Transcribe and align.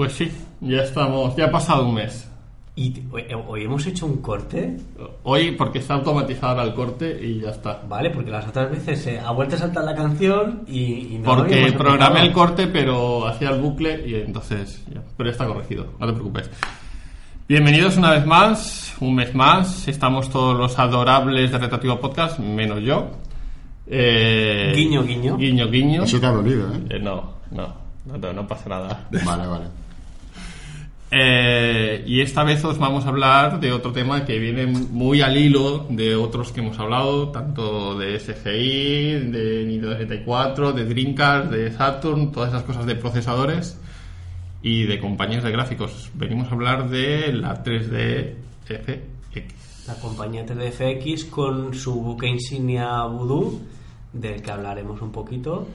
Pues 0.00 0.14
sí, 0.14 0.32
ya 0.62 0.78
estamos, 0.78 1.36
ya 1.36 1.44
ha 1.44 1.50
pasado 1.50 1.84
un 1.86 1.96
mes. 1.96 2.26
Y 2.74 2.88
te- 2.88 3.34
hoy, 3.34 3.64
hemos 3.64 3.86
hecho 3.86 4.06
un 4.06 4.22
corte, 4.22 4.78
Hoy 5.24 5.50
porque 5.50 5.80
está 5.80 5.92
automatizado 5.92 6.52
ahora 6.52 6.62
el 6.62 6.72
corte 6.72 7.20
y 7.22 7.42
ya 7.42 7.50
está. 7.50 7.82
¿vale? 7.86 8.08
Porque 8.08 8.30
las 8.30 8.48
otras 8.48 8.70
veces 8.70 9.06
eh, 9.08 9.20
ha 9.22 9.30
vuelto 9.32 9.56
a 9.56 9.58
saltar 9.58 9.84
la 9.84 9.94
canción 9.94 10.62
y, 10.66 11.16
y 11.16 11.18
no 11.18 11.24
Porque 11.24 11.74
programé 11.76 12.22
el 12.22 12.32
corte 12.32 12.66
pero 12.68 13.26
hacía 13.26 13.50
el 13.50 13.60
bucle 13.60 14.02
y 14.08 14.14
entonces 14.14 14.82
ya. 14.90 15.02
Pero 15.18 15.28
ya 15.28 15.32
está 15.32 15.46
corregido, 15.46 15.88
no 15.98 16.06
te 16.06 16.12
preocupes. 16.14 16.50
Bienvenidos 17.46 17.98
una 17.98 18.12
vez 18.12 18.24
más, 18.24 18.96
un 19.00 19.14
mes 19.16 19.34
más. 19.34 19.86
Estamos 19.86 20.30
todos 20.30 20.56
los 20.56 20.78
adorables 20.78 21.52
de 21.52 21.58
Retrativo 21.58 22.00
Podcast, 22.00 22.38
menos 22.38 22.80
yo. 22.80 23.10
Eh, 23.86 24.72
Guiño, 24.74 25.02
guiño. 25.04 25.36
Guiño, 25.36 25.68
guiño. 25.68 26.04
Eso 26.04 26.18
te 26.18 26.24
ha 26.24 26.30
dolido, 26.30 26.72
¿eh? 26.72 26.80
Eh, 26.88 26.98
no, 26.98 27.34
no, 27.50 27.74
no, 28.06 28.16
no, 28.16 28.32
no 28.32 28.46
pasa 28.48 28.66
nada. 28.70 29.06
Vale, 29.26 29.46
vale. 29.46 29.79
Eh, 31.12 32.04
y 32.06 32.20
esta 32.20 32.44
vez 32.44 32.64
os 32.64 32.78
vamos 32.78 33.04
a 33.04 33.08
hablar 33.08 33.58
de 33.58 33.72
otro 33.72 33.92
tema 33.92 34.24
que 34.24 34.38
viene 34.38 34.66
muy 34.66 35.22
al 35.22 35.36
hilo 35.36 35.86
de 35.88 36.14
otros 36.14 36.52
que 36.52 36.60
hemos 36.60 36.78
hablado, 36.78 37.30
tanto 37.30 37.98
de 37.98 38.18
SGI, 38.20 39.30
de 39.30 39.64
Nintendo 39.66 39.96
64, 39.96 40.72
de 40.72 40.84
Dreamcast, 40.84 41.50
de 41.50 41.72
Saturn, 41.72 42.30
todas 42.30 42.50
esas 42.50 42.62
cosas 42.62 42.86
de 42.86 42.94
procesadores 42.94 43.80
y 44.62 44.84
de 44.84 45.00
compañías 45.00 45.42
de 45.42 45.50
gráficos. 45.50 46.10
Venimos 46.14 46.48
a 46.48 46.54
hablar 46.54 46.88
de 46.88 47.32
la 47.32 47.64
3D 47.64 48.34
FX. 48.66 49.86
La 49.88 49.94
compañía 49.94 50.46
3DFX 50.46 51.28
con 51.30 51.74
su 51.74 51.94
buque 51.94 52.28
insignia 52.28 53.02
Voodoo, 53.06 53.60
del 54.12 54.40
que 54.40 54.50
hablaremos 54.50 55.02
un 55.02 55.10
poquito. 55.10 55.66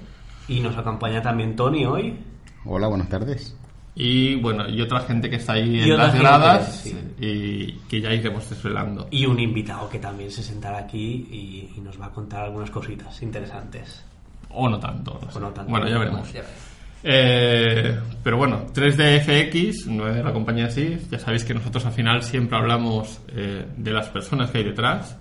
Y 0.48 0.62
nos 0.62 0.78
acompaña 0.78 1.22
también 1.22 1.56
Tony 1.56 1.86
hoy. 1.86 2.18
Hola, 2.64 2.88
buenas 2.88 3.10
tardes. 3.10 3.58
Y 3.96 4.36
bueno, 4.36 4.68
y 4.68 4.82
otra 4.82 5.00
gente 5.02 5.30
que 5.30 5.38
está 5.38 5.54
ahí 5.54 5.78
Y 5.86 5.92
en 5.92 5.98
las 5.98 6.14
gradas 6.14 6.82
sí. 6.84 6.98
y 7.18 7.72
que 7.88 8.02
ya 8.02 8.14
iremos 8.14 8.50
desvelando. 8.50 9.08
Y 9.10 9.26
un 9.26 9.40
invitado 9.40 9.90
que 9.90 10.00
también 10.00 10.30
se 10.30 10.44
sentará 10.44 10.80
aquí 10.80 11.28
y, 11.32 11.78
y 11.78 11.82
nos 11.82 12.00
va 12.00 12.08
a 12.08 12.12
contar 12.12 12.44
algunas 12.44 12.70
cositas 12.70 13.22
interesantes. 13.22 14.04
O 14.50 14.70
no 14.70 14.80
tanto. 14.80 15.20
no. 15.22 15.30
O 15.34 15.40
no 15.40 15.50
tanto. 15.50 15.72
Bueno, 15.72 15.88
ya 15.88 15.98
veremos. 15.98 16.28
Ya 16.34 16.42
veremos. 16.42 16.76
Eh, 17.08 18.00
pero 18.24 18.38
bueno, 18.38 18.66
3DFX, 18.74 19.86
no 19.86 20.08
es 20.10 20.16
de 20.16 20.24
la 20.24 20.34
compañía 20.34 20.66
así. 20.66 20.98
Ya 21.12 21.20
sabéis 21.20 21.46
que 21.46 21.54
nosotros 21.54 21.86
al 21.86 21.92
final 21.94 22.24
siempre 22.24 22.58
hablamos 22.58 23.22
eh, 23.28 23.66
de 23.78 23.92
las 23.92 24.10
personas 24.10 24.50
que 24.50 24.58
hay 24.58 24.64
detrás. 24.64 25.16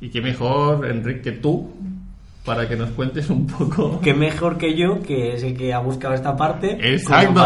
Y 0.00 0.10
qué 0.10 0.20
mejor, 0.20 0.84
Enrique, 0.90 1.22
que 1.22 1.32
tú, 1.32 1.72
para 2.46 2.68
que 2.68 2.76
nos 2.76 2.90
cuentes 2.90 3.28
un 3.28 3.46
poco. 3.46 4.00
Qué 4.00 4.14
mejor 4.14 4.56
que 4.56 4.74
yo, 4.74 5.02
que 5.02 5.34
es 5.34 5.42
el 5.42 5.56
que 5.56 5.74
ha 5.74 5.80
buscado 5.80 6.14
esta 6.14 6.36
parte. 6.36 6.78
Exacto. 6.94 7.42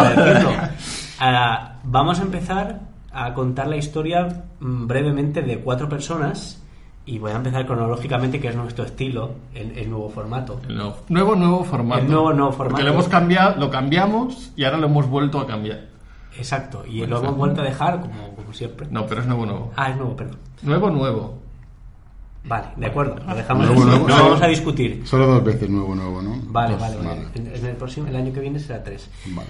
Ahora, 1.19 1.79
vamos 1.85 2.21
a 2.21 2.23
empezar 2.23 2.81
a 3.11 3.35
contar 3.35 3.67
la 3.67 3.77
historia 3.77 4.45
mm, 4.61 4.87
brevemente 4.87 5.43
de 5.43 5.59
cuatro 5.61 5.89
personas. 5.89 6.63
Y 7.07 7.19
voy 7.19 7.33
a 7.33 7.37
empezar 7.37 7.67
cronológicamente, 7.67 8.39
que 8.39 8.49
es 8.49 8.55
nuestro 8.55 8.85
estilo, 8.85 9.33
el, 9.55 9.77
el 9.77 9.91
nuevo 9.91 10.11
formato. 10.11 10.61
El 10.69 10.77
nuevo, 10.77 10.97
nuevo, 11.09 11.35
nuevo 11.35 11.65
formato. 11.65 12.03
El 12.03 12.09
nuevo, 12.09 12.33
nuevo 12.33 12.53
formato. 12.53 12.75
Porque 12.75 12.85
lo 12.85 12.93
hemos 12.93 13.09
cambiado, 13.09 13.59
lo 13.59 13.71
cambiamos 13.71 14.53
y 14.55 14.65
ahora 14.65 14.77
lo 14.77 14.87
hemos 14.87 15.09
vuelto 15.09 15.41
a 15.41 15.47
cambiar. 15.47 15.89
Exacto, 16.37 16.85
y 16.87 17.01
Bueno, 17.01 17.17
lo 17.17 17.23
hemos 17.25 17.37
vuelto 17.37 17.63
a 17.63 17.65
dejar 17.65 18.01
como, 18.01 18.37
como 18.37 18.53
siempre. 18.53 18.87
No, 18.91 19.07
pero 19.07 19.23
es 19.23 19.27
nuevo, 19.27 19.47
nuevo. 19.47 19.73
Ah, 19.77 19.91
es 19.91 19.97
nuevo, 19.97 20.15
perdón. 20.15 20.39
Nuevo, 20.63 20.91
nuevo. 20.91 21.40
Vale, 22.45 22.67
de 22.77 22.87
acuerdo, 22.87 23.17
lo 23.27 23.35
dejamos 23.35 23.67
Nuevo, 23.67 23.85
nuevo. 23.85 24.09
No 24.09 24.15
vamos 24.17 24.43
a 24.43 24.47
discutir. 24.47 25.03
Solo 25.07 25.27
dos 25.27 25.45
veces 25.45 25.69
nuevo, 25.69 25.95
nuevo, 25.95 26.23
¿no? 26.23 26.41
Vale, 26.47 26.73
Dos, 26.73 26.81
vale, 26.81 26.97
vale. 26.97 27.23
En, 27.35 27.47
en 27.55 27.67
el 27.67 27.77
próximo, 27.77 28.07
el 28.09 28.17
año 28.17 28.33
que 28.33 28.41
viene 28.41 28.59
será 28.59 28.83
tres. 28.83 29.09
Vale. 29.27 29.49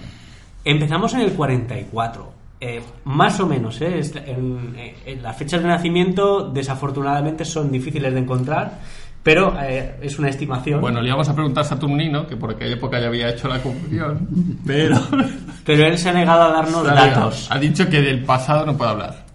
Empezamos 0.65 1.13
en 1.13 1.21
el 1.21 1.31
44. 1.33 2.31
Eh, 2.63 2.81
más 3.05 3.39
o 3.39 3.47
menos, 3.47 3.81
¿eh? 3.81 3.97
Es- 3.99 4.15
en- 4.15 4.75
en 5.05 5.23
las 5.23 5.35
fechas 5.37 5.61
de 5.63 5.67
nacimiento 5.67 6.49
desafortunadamente 6.49 7.43
son 7.45 7.71
difíciles 7.71 8.13
de 8.13 8.19
encontrar, 8.19 8.79
pero 9.23 9.55
eh, 9.59 9.95
es 10.01 10.19
una 10.19 10.29
estimación. 10.29 10.79
Bueno, 10.81 11.01
le 11.01 11.07
íbamos 11.07 11.27
a 11.29 11.33
preguntar 11.33 11.63
a 11.63 11.67
Saturnino, 11.67 12.27
que 12.27 12.35
por 12.37 12.51
aquella 12.51 12.73
época 12.75 12.99
ya 12.99 13.07
había 13.07 13.29
hecho 13.29 13.47
la 13.47 13.61
confusión, 13.63 14.27
pero... 14.67 14.95
Pero 15.65 15.87
él 15.87 15.97
se 15.97 16.09
ha 16.09 16.13
negado 16.13 16.43
a 16.43 16.51
darnos 16.51 16.83
datos. 16.83 17.47
Ha 17.49 17.57
dicho 17.57 17.89
que 17.89 18.01
del 18.01 18.23
pasado 18.25 18.65
no 18.65 18.77
puede 18.77 18.91
hablar. 18.91 19.25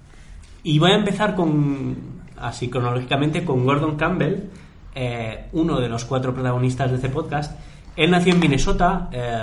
Y 0.62 0.78
voy 0.78 0.90
a 0.92 0.96
empezar 0.96 1.34
con, 1.34 1.96
así 2.38 2.68
cronológicamente, 2.68 3.44
con 3.44 3.64
Gordon 3.64 3.96
Campbell, 3.96 4.44
eh, 4.94 5.46
uno 5.52 5.80
de 5.80 5.88
los 5.88 6.04
cuatro 6.04 6.32
protagonistas 6.34 6.90
de 6.90 6.96
este 6.96 7.08
podcast. 7.08 7.58
Él 7.96 8.10
nació 8.10 8.34
en 8.34 8.40
Minnesota, 8.40 9.08
eh, 9.10 9.38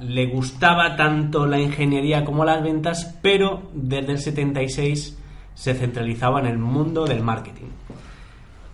le 0.00 0.26
gustaba 0.26 0.94
tanto 0.96 1.46
la 1.46 1.58
ingeniería 1.58 2.24
como 2.24 2.44
las 2.44 2.62
ventas, 2.62 3.16
pero 3.20 3.70
desde 3.72 4.12
el 4.12 4.18
76 4.18 5.18
se 5.54 5.74
centralizaba 5.74 6.40
en 6.40 6.46
el 6.46 6.58
mundo 6.58 7.04
del 7.04 7.22
marketing. 7.22 7.66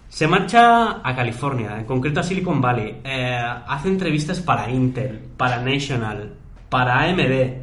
Se 0.09 0.27
marcha 0.27 1.01
a 1.03 1.17
California, 1.17 1.79
en 1.79 1.87
concreto 1.87 2.21
a 2.21 2.23
Silicon 2.23 2.61
Valley. 2.61 3.01
eh, 3.03 3.41
hace 3.67 3.89
entrevistas 3.89 4.41
para 4.41 4.71
Intel, 4.71 5.19
para 5.39 5.63
National, 5.63 6.35
para 6.69 7.01
AMD. 7.05 7.62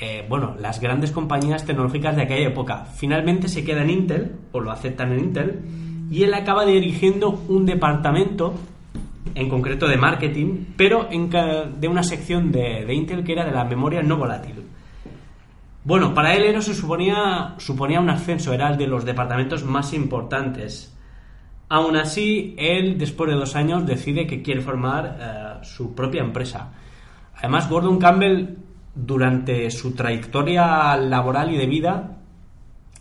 Eh, 0.00 0.24
bueno, 0.28 0.56
las 0.60 0.80
grandes 0.80 1.10
compañías 1.10 1.64
tecnológicas 1.64 2.16
de 2.16 2.22
aquella 2.22 2.48
época. 2.48 2.84
Finalmente 2.84 3.48
se 3.48 3.64
queda 3.64 3.82
en 3.82 3.90
Intel, 3.90 4.32
o 4.52 4.60
lo 4.60 4.70
aceptan 4.70 5.12
en 5.12 5.20
Intel, 5.20 5.60
y 6.10 6.22
él 6.22 6.34
acaba 6.34 6.64
dirigiendo 6.64 7.42
un 7.48 7.66
departamento, 7.66 8.54
en 9.34 9.48
concreto 9.48 9.86
de 9.86 9.96
marketing, 9.96 10.64
pero 10.76 11.08
de 11.10 11.88
una 11.88 12.02
sección 12.02 12.50
de, 12.50 12.84
de 12.86 12.94
Intel 12.94 13.22
que 13.22 13.32
era 13.32 13.44
de 13.44 13.52
la 13.52 13.64
memoria 13.64 14.02
no 14.02 14.16
volátil. 14.16 14.64
Bueno, 15.84 16.14
para 16.14 16.34
él 16.34 16.44
eso 16.44 16.74
suponía, 16.74 17.54
suponía 17.58 18.00
un 18.00 18.10
ascenso, 18.10 18.52
era 18.52 18.70
el 18.70 18.76
de 18.76 18.88
los 18.88 19.04
departamentos 19.04 19.64
más 19.64 19.92
importantes. 19.92 20.92
Aún 21.68 21.96
así, 21.96 22.56
él, 22.58 22.98
después 22.98 23.30
de 23.30 23.36
dos 23.36 23.54
años, 23.54 23.86
decide 23.86 24.26
que 24.26 24.42
quiere 24.42 24.62
formar 24.62 25.16
eh, 25.20 25.64
su 25.64 25.94
propia 25.94 26.22
empresa. 26.22 26.72
Además, 27.36 27.68
Gordon 27.68 27.98
Campbell, 27.98 28.56
durante 28.96 29.70
su 29.70 29.94
trayectoria 29.94 30.96
laboral 30.96 31.52
y 31.52 31.58
de 31.58 31.66
vida, 31.66 32.12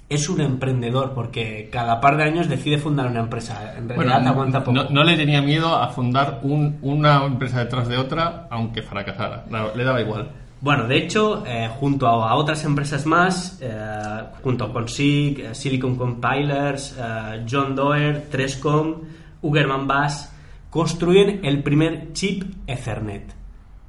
es 0.07 0.29
un 0.29 0.39
emprendedor, 0.41 1.13
porque 1.15 1.69
cada 1.71 1.99
par 1.99 2.17
de 2.17 2.23
años 2.25 2.47
decide 2.47 2.77
fundar 2.77 3.07
una 3.07 3.21
empresa. 3.21 3.73
En 3.77 3.89
realidad 3.89 4.27
aguanta 4.27 4.59
poco. 4.63 4.73
no, 4.83 4.89
no 4.89 5.03
le 5.03 5.15
tenía 5.17 5.41
miedo 5.41 5.75
a 5.75 5.87
fundar 5.87 6.41
un- 6.43 6.77
una 6.83 7.25
empresa 7.25 7.59
detrás 7.59 7.87
de 7.87 7.97
otra, 7.97 8.47
aunque 8.51 8.83
fracasara. 8.83 9.45
Le 9.75 9.83
daba 9.83 10.01
igual. 10.01 10.29
Bueno, 10.61 10.87
de 10.87 10.97
hecho, 10.97 11.43
eh, 11.45 11.69
junto 11.79 12.07
a, 12.07 12.29
a 12.31 12.35
otras 12.35 12.63
empresas 12.65 13.05
más, 13.05 13.57
eh, 13.61 14.23
junto 14.43 14.71
con 14.71 14.87
SIG, 14.87 15.39
eh, 15.39 15.55
Silicon 15.55 15.95
Compilers, 15.95 16.95
eh, 16.99 17.45
John 17.49 17.75
Doerr, 17.75 18.25
Trescom, 18.29 18.95
Ugerman 19.41 19.87
Bass, 19.87 20.31
construyen 20.69 21.39
el 21.43 21.61
primer 21.63 22.13
chip 22.13 22.43
Ethernet. 22.67 23.33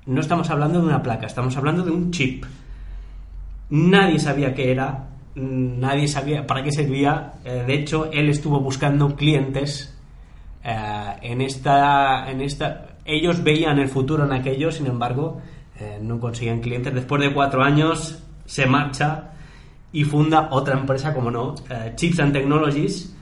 No 0.07 0.21
estamos 0.21 0.49
hablando 0.51 0.81
de 0.81 0.87
una 0.87 1.03
placa, 1.03 1.27
estamos 1.27 1.57
hablando 1.57 1.83
de 1.83 1.91
un 1.91 2.13
chip. 2.13 2.45
Nadie 3.71 4.21
sabía 4.21 4.55
qué 4.55 4.71
era, 4.71 5.09
mm, 5.35 5.81
nadie 5.81 6.07
sabía 6.07 6.47
para 6.47 6.63
qué 6.63 6.71
servía. 6.71 7.33
eh, 7.45 7.65
de 7.67 7.75
hecho, 7.75 8.11
él 8.13 8.29
estuvo 8.29 8.61
buscando 8.61 9.17
clientes 9.17 9.93
eh, 10.63 11.17
en 11.23 11.41
esta, 11.41 12.31
en 12.31 12.41
esta, 12.41 12.99
ellos 13.05 13.43
veían 13.43 13.81
el 13.81 13.89
futuro 13.89 14.25
en 14.25 14.33
aquello, 14.33 14.71
sin 14.71 14.87
embargo, 14.87 15.41
eh, 15.81 15.99
no 16.01 16.21
conseguían 16.21 16.61
clientes. 16.61 16.95
Después 16.95 17.21
de 17.23 17.35
cuatro 17.35 17.63
años 17.65 18.23
se 18.45 18.67
marcha 18.67 19.33
y 19.93 20.05
funda 20.05 20.49
otra 20.53 20.79
empresa, 20.79 21.13
como 21.13 21.33
no, 21.33 21.55
Chips 21.97 22.21
and 22.21 22.33
Technologies. 22.33 23.13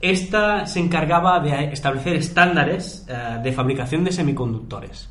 Esta 0.00 0.66
se 0.66 0.80
encargaba 0.80 1.38
de 1.38 1.72
establecer 1.72 2.16
estándares 2.16 3.06
de 3.06 3.52
fabricación 3.52 4.02
de 4.02 4.10
semiconductores, 4.10 5.08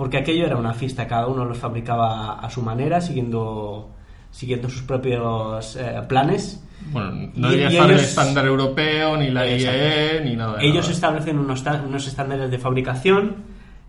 porque 0.00 0.16
aquello 0.16 0.46
era 0.46 0.56
una 0.56 0.72
fiesta, 0.72 1.06
cada 1.06 1.26
uno 1.26 1.44
los 1.44 1.58
fabricaba 1.58 2.40
a 2.40 2.48
su 2.48 2.62
manera, 2.62 3.02
siguiendo, 3.02 3.90
siguiendo 4.30 4.70
sus 4.70 4.80
propios 4.80 5.76
eh, 5.76 6.00
planes. 6.08 6.64
Bueno, 6.90 7.30
no 7.34 7.50
debería 7.50 7.68
estar 7.68 7.90
el 7.90 8.00
estándar 8.00 8.46
europeo, 8.46 9.18
ni 9.18 9.28
la. 9.28 9.46
IEE, 9.46 10.24
ni 10.24 10.36
nada. 10.36 10.56
Ellos 10.62 10.86
nada. 10.86 10.94
establecen 10.94 11.38
unos, 11.38 11.62
unos 11.86 12.06
estándares 12.06 12.50
de 12.50 12.58
fabricación 12.58 13.36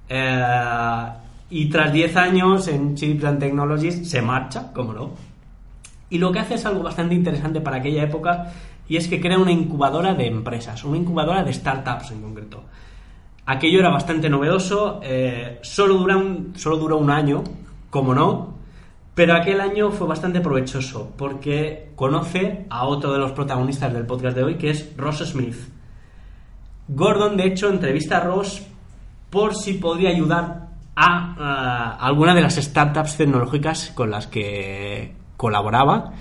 eh, 0.09 1.05
y 1.49 1.69
tras 1.69 1.93
10 1.93 2.17
años 2.17 2.67
en 2.67 2.93
Chips 2.95 3.23
and 3.23 3.39
Technologies 3.39 4.09
se 4.09 4.21
marcha, 4.21 4.73
como 4.73 4.91
no. 4.91 5.11
Y 6.09 6.17
lo 6.17 6.33
que 6.33 6.39
hace 6.39 6.55
es 6.55 6.65
algo 6.65 6.83
bastante 6.83 7.15
interesante 7.15 7.61
para 7.61 7.77
aquella 7.77 8.03
época 8.03 8.51
y 8.89 8.97
es 8.97 9.07
que 9.07 9.21
crea 9.21 9.39
una 9.39 9.53
incubadora 9.53 10.13
de 10.13 10.27
empresas, 10.27 10.83
una 10.83 10.97
incubadora 10.97 11.41
de 11.41 11.53
startups 11.53 12.11
en 12.11 12.21
concreto. 12.21 12.65
Aquello 13.45 13.79
era 13.79 13.89
bastante 13.89 14.29
novedoso, 14.29 14.99
eh, 15.03 15.59
solo, 15.61 15.95
dura 15.95 16.21
solo 16.55 16.77
duró 16.77 16.97
un 16.97 17.09
año, 17.09 17.43
como 17.89 18.13
no, 18.13 18.55
pero 19.15 19.33
aquel 19.35 19.59
año 19.59 19.91
fue 19.91 20.07
bastante 20.07 20.41
provechoso 20.41 21.11
porque 21.17 21.91
conoce 21.95 22.65
a 22.69 22.85
otro 22.85 23.11
de 23.11 23.19
los 23.19 23.31
protagonistas 23.31 23.93
del 23.93 24.05
podcast 24.05 24.35
de 24.35 24.43
hoy, 24.43 24.55
que 24.55 24.69
es 24.69 24.95
Ross 24.95 25.19
Smith. 25.19 25.57
Gordon, 26.87 27.35
de 27.35 27.47
hecho, 27.47 27.69
entrevista 27.69 28.17
a 28.17 28.19
Ross 28.21 28.61
por 29.29 29.55
si 29.55 29.73
podría 29.73 30.09
ayudar 30.09 30.69
a, 30.95 31.95
a 31.97 32.05
alguna 32.05 32.35
de 32.35 32.41
las 32.41 32.55
startups 32.55 33.17
tecnológicas 33.17 33.91
con 33.95 34.11
las 34.11 34.27
que 34.27 35.15
colaboraba. 35.35 36.13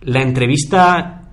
La 0.00 0.22
entrevista 0.22 1.23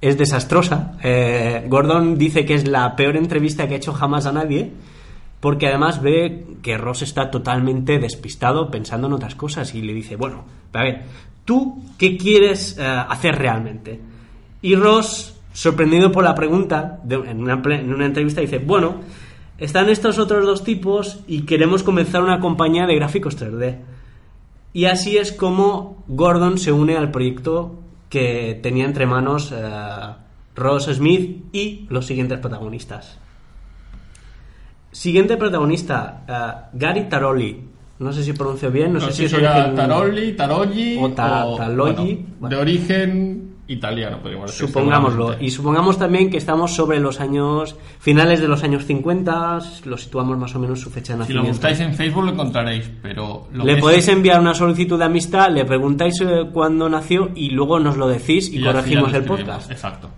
es 0.00 0.18
desastrosa. 0.18 0.98
Eh, 1.02 1.64
Gordon 1.68 2.18
dice 2.18 2.44
que 2.44 2.54
es 2.54 2.68
la 2.68 2.96
peor 2.96 3.16
entrevista 3.16 3.66
que 3.66 3.74
ha 3.74 3.78
hecho 3.78 3.92
jamás 3.92 4.26
a 4.26 4.32
nadie, 4.32 4.72
porque 5.40 5.66
además 5.66 6.02
ve 6.02 6.46
que 6.62 6.78
Ross 6.78 7.02
está 7.02 7.30
totalmente 7.30 7.98
despistado 7.98 8.70
pensando 8.70 9.06
en 9.06 9.14
otras 9.14 9.34
cosas 9.34 9.74
y 9.74 9.82
le 9.82 9.94
dice, 9.94 10.16
bueno, 10.16 10.44
a 10.72 10.82
ver, 10.82 11.02
¿tú 11.44 11.82
qué 11.98 12.16
quieres 12.16 12.76
eh, 12.78 12.82
hacer 12.84 13.36
realmente? 13.36 14.00
Y 14.62 14.74
Ross, 14.74 15.34
sorprendido 15.52 16.10
por 16.10 16.24
la 16.24 16.34
pregunta, 16.34 17.00
en, 17.08 17.40
una, 17.40 17.62
en 17.64 17.92
una 17.92 18.06
entrevista, 18.06 18.40
dice, 18.40 18.58
bueno, 18.58 18.96
están 19.58 19.88
estos 19.88 20.18
otros 20.18 20.44
dos 20.44 20.64
tipos 20.64 21.20
y 21.26 21.42
queremos 21.42 21.82
comenzar 21.82 22.22
una 22.22 22.40
compañía 22.40 22.86
de 22.86 22.96
gráficos 22.96 23.38
3D. 23.38 23.78
Y 24.74 24.84
así 24.84 25.16
es 25.16 25.32
como 25.32 26.04
Gordon 26.08 26.58
se 26.58 26.72
une 26.72 26.96
al 26.96 27.10
proyecto 27.10 27.78
que 28.16 28.58
tenía 28.62 28.86
entre 28.86 29.04
manos 29.04 29.52
eh, 29.54 29.60
Ross 30.54 30.84
Smith 30.90 31.44
y 31.52 31.86
los 31.90 32.06
siguientes 32.06 32.38
protagonistas. 32.38 33.18
Siguiente 34.90 35.36
protagonista, 35.36 36.22
eh, 36.26 36.68
Gary 36.72 37.04
Taroli. 37.10 37.60
No 37.98 38.12
sé 38.12 38.22
si 38.24 38.32
pronuncio 38.32 38.70
bien, 38.70 38.92
no, 38.94 39.00
No 39.00 39.06
sé 39.06 39.12
si 39.12 39.24
es 39.24 39.30
si 39.30 39.36
era 39.36 39.54
origen- 39.66 39.74
Tarolli, 39.74 40.32
Taroggi 40.32 40.96
o 40.98 41.10
Ta- 41.12 41.44
o, 41.46 41.56
Taloggi, 41.56 42.14
bueno, 42.14 42.26
bueno. 42.40 42.56
de 42.56 42.62
origen 42.62 43.45
italiano, 43.68 44.18
podríamos 44.20 44.50
decir. 44.52 44.68
Supongámoslo. 44.68 45.36
Y 45.40 45.50
supongamos 45.50 45.98
también 45.98 46.30
que 46.30 46.36
estamos 46.36 46.74
sobre 46.74 47.00
los 47.00 47.20
años 47.20 47.76
finales 47.98 48.40
de 48.40 48.48
los 48.48 48.62
años 48.62 48.84
50, 48.86 49.58
lo 49.84 49.96
situamos 49.96 50.38
más 50.38 50.54
o 50.54 50.58
menos 50.58 50.80
su 50.80 50.90
fecha 50.90 51.16
de 51.16 51.24
Si 51.24 51.32
lo 51.32 51.40
nacimiento. 51.40 51.58
buscáis 51.58 51.80
en 51.80 51.94
Facebook 51.94 52.24
lo 52.24 52.32
encontraréis, 52.32 52.90
pero... 53.02 53.48
Lo 53.52 53.64
Le 53.64 53.76
podéis 53.78 54.06
es- 54.08 54.14
enviar 54.14 54.40
una 54.40 54.54
solicitud 54.54 54.98
de 54.98 55.04
amistad, 55.06 55.50
le 55.50 55.64
preguntáis 55.64 56.20
eh, 56.20 56.44
cuándo 56.52 56.88
nació 56.88 57.30
y 57.34 57.50
luego 57.50 57.78
nos 57.80 57.96
lo 57.96 58.06
decís 58.08 58.48
y, 58.52 58.58
y 58.58 58.64
corregimos 58.64 59.12
el 59.14 59.24
podcast. 59.24 59.70
Exacto. 59.70 60.10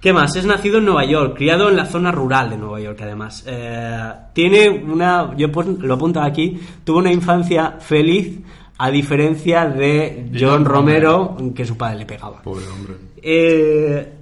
¿Qué 0.00 0.12
más? 0.12 0.36
Es 0.36 0.44
nacido 0.44 0.78
en 0.78 0.84
Nueva 0.84 1.06
York, 1.06 1.34
criado 1.34 1.70
en 1.70 1.76
la 1.76 1.86
zona 1.86 2.12
rural 2.12 2.50
de 2.50 2.58
Nueva 2.58 2.78
York, 2.78 2.98
además. 3.00 3.42
Eh, 3.46 4.12
tiene 4.34 4.68
una, 4.68 5.34
yo 5.34 5.48
lo 5.80 5.94
apunto 5.94 6.20
aquí, 6.20 6.60
tuvo 6.84 6.98
una 6.98 7.10
infancia 7.10 7.76
feliz, 7.80 8.38
a 8.78 8.90
diferencia 8.90 9.66
de 9.66 10.30
John 10.38 10.64
Romero, 10.64 11.36
que 11.54 11.64
su 11.64 11.76
padre 11.76 11.98
le 11.98 12.06
pegaba. 12.06 12.42
Pobre 12.42 12.66
hombre. 12.68 12.94
Eh, 13.22 14.12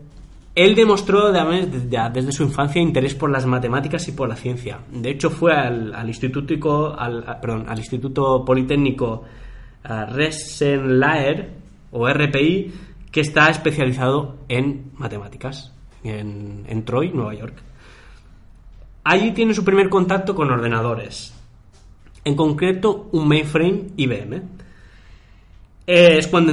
él 0.55 0.75
demostró 0.75 1.33
desde, 1.33 2.33
su 2.33 2.43
infancia 2.43 2.83
interés 2.83 3.15
por 3.15 3.31
las 3.31 3.47
matemáticas 3.47 4.07
y 4.09 4.13
por 4.13 4.29
la 4.29 4.37
ciencia. 4.37 4.81
De 4.91 5.11
hecho, 5.11 5.31
fue 5.31 5.55
al, 5.55 5.95
al 5.95 6.09
instituto, 6.09 6.99
al, 6.99 7.39
perdón, 7.41 7.65
al 7.69 7.79
Instituto 7.79 8.45
Politécnico 8.45 9.25
eh, 9.85 10.05
Rensselaer, 10.07 11.51
o 11.91 12.09
RPI, 12.09 12.73
que 13.11 13.21
está 13.21 13.49
especializado 13.49 14.37
en 14.49 14.93
matemáticas, 14.97 15.73
en, 16.05 16.65
en 16.67 16.85
Troy, 16.85 17.11
Nueva 17.11 17.35
York. 17.35 17.55
Allí 19.05 19.33
tiene 19.33 19.55
su 19.55 19.65
primer 19.65 19.89
contacto 19.89 20.35
con 20.35 20.51
ordenadores, 20.51 21.35
en 22.25 22.35
concreto 22.37 23.09
un 23.13 23.29
mainframe 23.29 23.85
IBM. 23.97 24.43
Es 25.87 26.29
cuando 26.29 26.53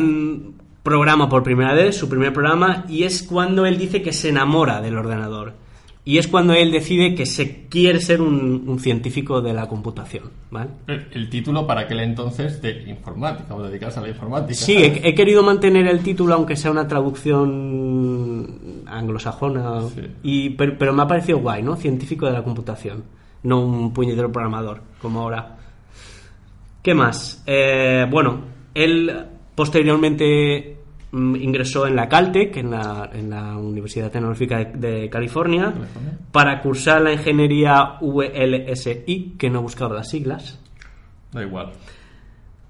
programa 0.83 1.29
por 1.29 1.43
primera 1.43 1.73
vez 1.73 1.95
su 1.97 2.09
primer 2.09 2.33
programa 2.33 2.85
y 2.89 3.03
es 3.03 3.21
cuando 3.23 3.65
él 3.65 3.77
dice 3.77 4.01
que 4.01 4.11
se 4.13 4.29
enamora 4.29 4.81
del 4.81 4.97
ordenador. 4.97 5.53
Y 6.05 6.17
es 6.17 6.27
cuando 6.27 6.53
él 6.53 6.71
decide 6.71 7.13
que 7.13 7.27
se 7.27 7.67
quiere 7.67 7.99
ser 7.99 8.19
un, 8.21 8.63
un 8.67 8.79
científico 8.79 9.41
de 9.41 9.53
la 9.53 9.67
computación. 9.67 10.31
¿vale? 10.49 10.71
El, 10.87 11.05
el 11.11 11.29
título 11.29 11.67
para 11.67 11.81
aquel 11.81 11.99
entonces 11.99 12.59
de 12.63 12.89
informática, 12.89 13.53
o 13.53 13.61
dedicarse 13.61 13.99
a 13.99 14.01
la 14.03 14.09
informática. 14.09 14.55
Sí, 14.55 14.75
he, 14.77 15.07
he 15.07 15.13
querido 15.13 15.43
mantener 15.43 15.85
el 15.85 15.99
título 15.99 16.33
aunque 16.33 16.55
sea 16.55 16.71
una 16.71 16.87
traducción 16.87 18.83
anglosajona, 18.87 19.81
Sí. 19.89 20.01
y, 20.23 20.49
pero, 20.51 20.75
pero 20.79 20.93
me 20.93 21.03
ha 21.03 21.07
parecido 21.07 21.39
guay, 21.39 21.61
¿no? 21.61 21.75
Científico 21.75 22.25
de 22.25 22.31
la 22.31 22.43
computación, 22.43 23.03
no 23.43 23.59
un 23.63 23.93
puñetero 23.93 24.31
programador, 24.31 24.81
como 25.01 25.21
ahora. 25.21 25.57
¿Qué 26.81 26.93
más? 26.93 27.43
Eh, 27.45 28.05
bueno, 28.09 28.41
él 28.73 29.25
posteriormente 29.55 30.77
mm, 31.11 31.35
ingresó 31.35 31.85
en 31.87 31.95
la 31.95 32.07
Caltech, 32.07 32.55
en 32.57 32.71
la, 32.71 33.09
en 33.13 33.29
la 33.29 33.57
Universidad 33.57 34.11
Tecnológica 34.11 34.57
de, 34.59 34.65
de 34.99 35.09
California, 35.09 35.73
California. 35.73 36.17
para 36.31 36.61
cursar 36.61 37.01
la 37.01 37.11
ingeniería 37.13 37.97
VLSI, 38.01 39.35
que 39.37 39.49
no 39.49 39.59
he 39.59 39.61
buscado 39.61 39.93
las 39.93 40.09
siglas. 40.09 40.59
Da 41.31 41.43
igual. 41.43 41.73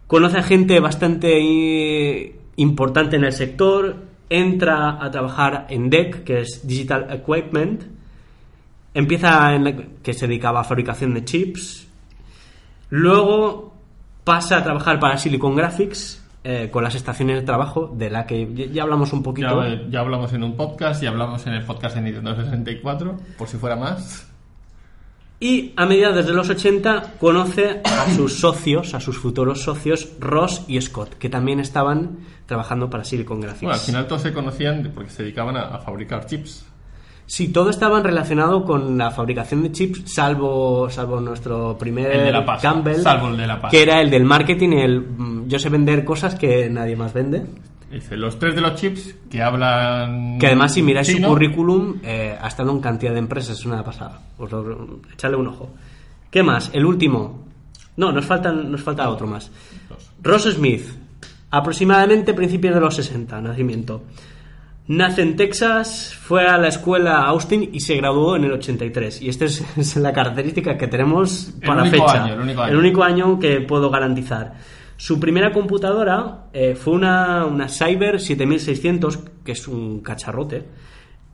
Conoce 0.07 0.39
a 0.39 0.43
gente 0.43 0.79
bastante 0.79 2.35
importante 2.55 3.15
en 3.15 3.23
el 3.25 3.31
sector, 3.31 3.95
entra 4.29 5.03
a 5.03 5.11
trabajar 5.11 5.67
en 5.69 5.89
DEC, 5.89 6.23
que 6.23 6.39
es 6.41 6.67
Digital 6.67 7.07
Equipment, 7.11 7.83
empieza 8.93 9.53
en 9.53 9.63
la- 9.63 9.75
que 10.01 10.13
se 10.13 10.27
dedicaba 10.27 10.61
a 10.61 10.63
fabricación 10.63 11.13
de 11.13 11.23
chips, 11.23 11.87
luego 12.89 13.68
pasa 14.23 14.57
a 14.57 14.63
trabajar 14.63 14.99
para 14.99 15.17
Silicon 15.17 15.55
Graphics 15.55 16.23
eh, 16.43 16.69
con 16.71 16.83
las 16.83 16.95
estaciones 16.95 17.37
de 17.37 17.41
trabajo, 17.45 17.93
de 17.95 18.09
la 18.09 18.25
que 18.25 18.69
ya- 18.71 18.83
hablamos 18.83 19.11
un 19.13 19.21
poquito. 19.23 19.63
Ya, 19.63 19.81
ya 19.89 19.99
hablamos 19.99 20.31
en 20.33 20.43
un 20.43 20.55
podcast 20.55 21.03
y 21.03 21.07
hablamos 21.07 21.45
en 21.47 21.53
el 21.53 21.63
podcast 21.65 21.95
de 21.95 22.01
Nintendo 22.01 22.35
64, 22.35 23.17
por 23.37 23.47
si 23.47 23.57
fuera 23.57 23.75
más. 23.75 24.25
Y 25.41 25.71
a 25.77 25.85
mediados 25.85 26.25
de 26.25 26.33
los 26.33 26.49
80 26.49 27.13
conoce 27.17 27.81
a 27.85 28.09
sus 28.13 28.39
socios, 28.39 28.93
a 28.93 28.99
sus 28.99 29.17
futuros 29.17 29.61
socios, 29.63 30.09
Ross 30.19 30.63
y 30.67 30.81
Scott, 30.81 31.13
que 31.17 31.29
también 31.29 31.61
estaban 31.61 32.19
trabajando 32.45 32.89
para 32.89 33.05
Silicon 33.05 33.39
Graphics. 33.39 33.61
Bueno, 33.61 33.75
al 33.75 33.79
final 33.85 34.07
todos 34.07 34.21
se 34.23 34.33
conocían 34.33 34.91
porque 34.93 35.09
se 35.11 35.23
dedicaban 35.23 35.55
a, 35.55 35.61
a 35.75 35.79
fabricar 35.79 36.25
chips. 36.25 36.65
Sí, 37.31 37.49
todo 37.49 37.69
estaba 37.69 38.01
relacionado 38.01 38.65
con 38.65 38.97
la 38.97 39.11
fabricación 39.11 39.61
de 39.61 39.71
chips, 39.71 40.11
salvo, 40.11 40.89
salvo 40.89 41.21
nuestro 41.21 41.77
primer 41.77 42.09
El 42.11 42.23
de 42.25 42.31
la 42.31 42.43
pasta, 42.43 42.69
Campbell, 42.73 43.01
salvo 43.03 43.27
el 43.27 43.37
de 43.37 43.45
la 43.45 43.61
pasta. 43.61 43.69
que 43.69 43.83
era 43.83 44.01
el 44.01 44.09
del 44.09 44.25
marketing, 44.25 44.69
el 44.69 44.99
mm, 45.01 45.47
yo 45.47 45.59
sé 45.59 45.69
vender 45.69 46.03
cosas 46.03 46.33
que 46.33 46.67
nadie 46.71 46.95
más 46.95 47.13
vende. 47.13 47.45
Dice, 47.91 48.17
los 48.17 48.39
tres 48.39 48.55
de 48.55 48.61
los 48.61 48.73
chips 48.75 49.13
que 49.29 49.43
hablan... 49.43 50.39
Que 50.39 50.47
además 50.47 50.73
si 50.73 50.81
miráis 50.81 51.05
su 51.07 51.13
chino, 51.17 51.27
currículum, 51.27 51.97
eh, 52.01 52.35
ha 52.41 52.47
estado 52.47 52.71
en 52.71 52.79
cantidad 52.81 53.13
de 53.13 53.19
empresas, 53.19 53.59
es 53.59 53.65
una 53.65 53.83
pasada. 53.83 54.19
Os 54.39 54.51
lo- 54.51 54.99
echadle 55.13 55.37
un 55.37 55.47
ojo. 55.49 55.69
¿Qué 56.31 56.41
más? 56.41 56.71
El 56.73 56.83
último. 56.85 57.45
No, 57.97 58.11
nos, 58.11 58.25
faltan, 58.25 58.71
nos 58.71 58.81
falta 58.81 59.07
otro 59.07 59.27
más. 59.27 59.51
dos. 59.87 60.09
Ross 60.23 60.43
Smith, 60.55 60.83
aproximadamente 61.51 62.33
principios 62.33 62.73
de 62.75 62.81
los 62.81 62.95
60, 62.95 63.41
nacimiento. 63.41 64.01
Nace 64.89 65.21
en 65.21 65.35
Texas, 65.35 66.17
fue 66.19 66.47
a 66.47 66.57
la 66.57 66.67
escuela 66.67 67.21
Austin 67.21 67.69
y 67.71 67.79
se 67.79 67.95
graduó 67.95 68.35
en 68.35 68.45
el 68.45 68.53
83. 68.53 69.21
Y 69.21 69.29
esta 69.29 69.45
es, 69.45 69.63
es 69.77 69.95
la 69.97 70.11
característica 70.11 70.79
que 70.79 70.87
tenemos 70.87 71.53
El 71.61 71.67
para 71.67 71.83
único 71.83 72.07
fecha. 72.07 72.23
año, 72.23 72.33
el 72.33 72.39
único 72.39 72.61
año. 72.63 72.71
El 72.71 72.77
único 72.79 73.03
año 73.03 73.39
que 73.39 73.61
puedo 73.61 73.91
garantizar. 73.91 74.55
Su 74.97 75.19
primera 75.19 75.51
computadora 75.51 76.45
eh, 76.53 76.73
fue 76.73 76.95
una, 76.95 77.45
una 77.45 77.67
Cyber 77.69 78.19
7600, 78.19 79.19
que 79.45 79.51
es 79.51 79.67
un 79.67 79.99
cacharrote. 79.99 80.65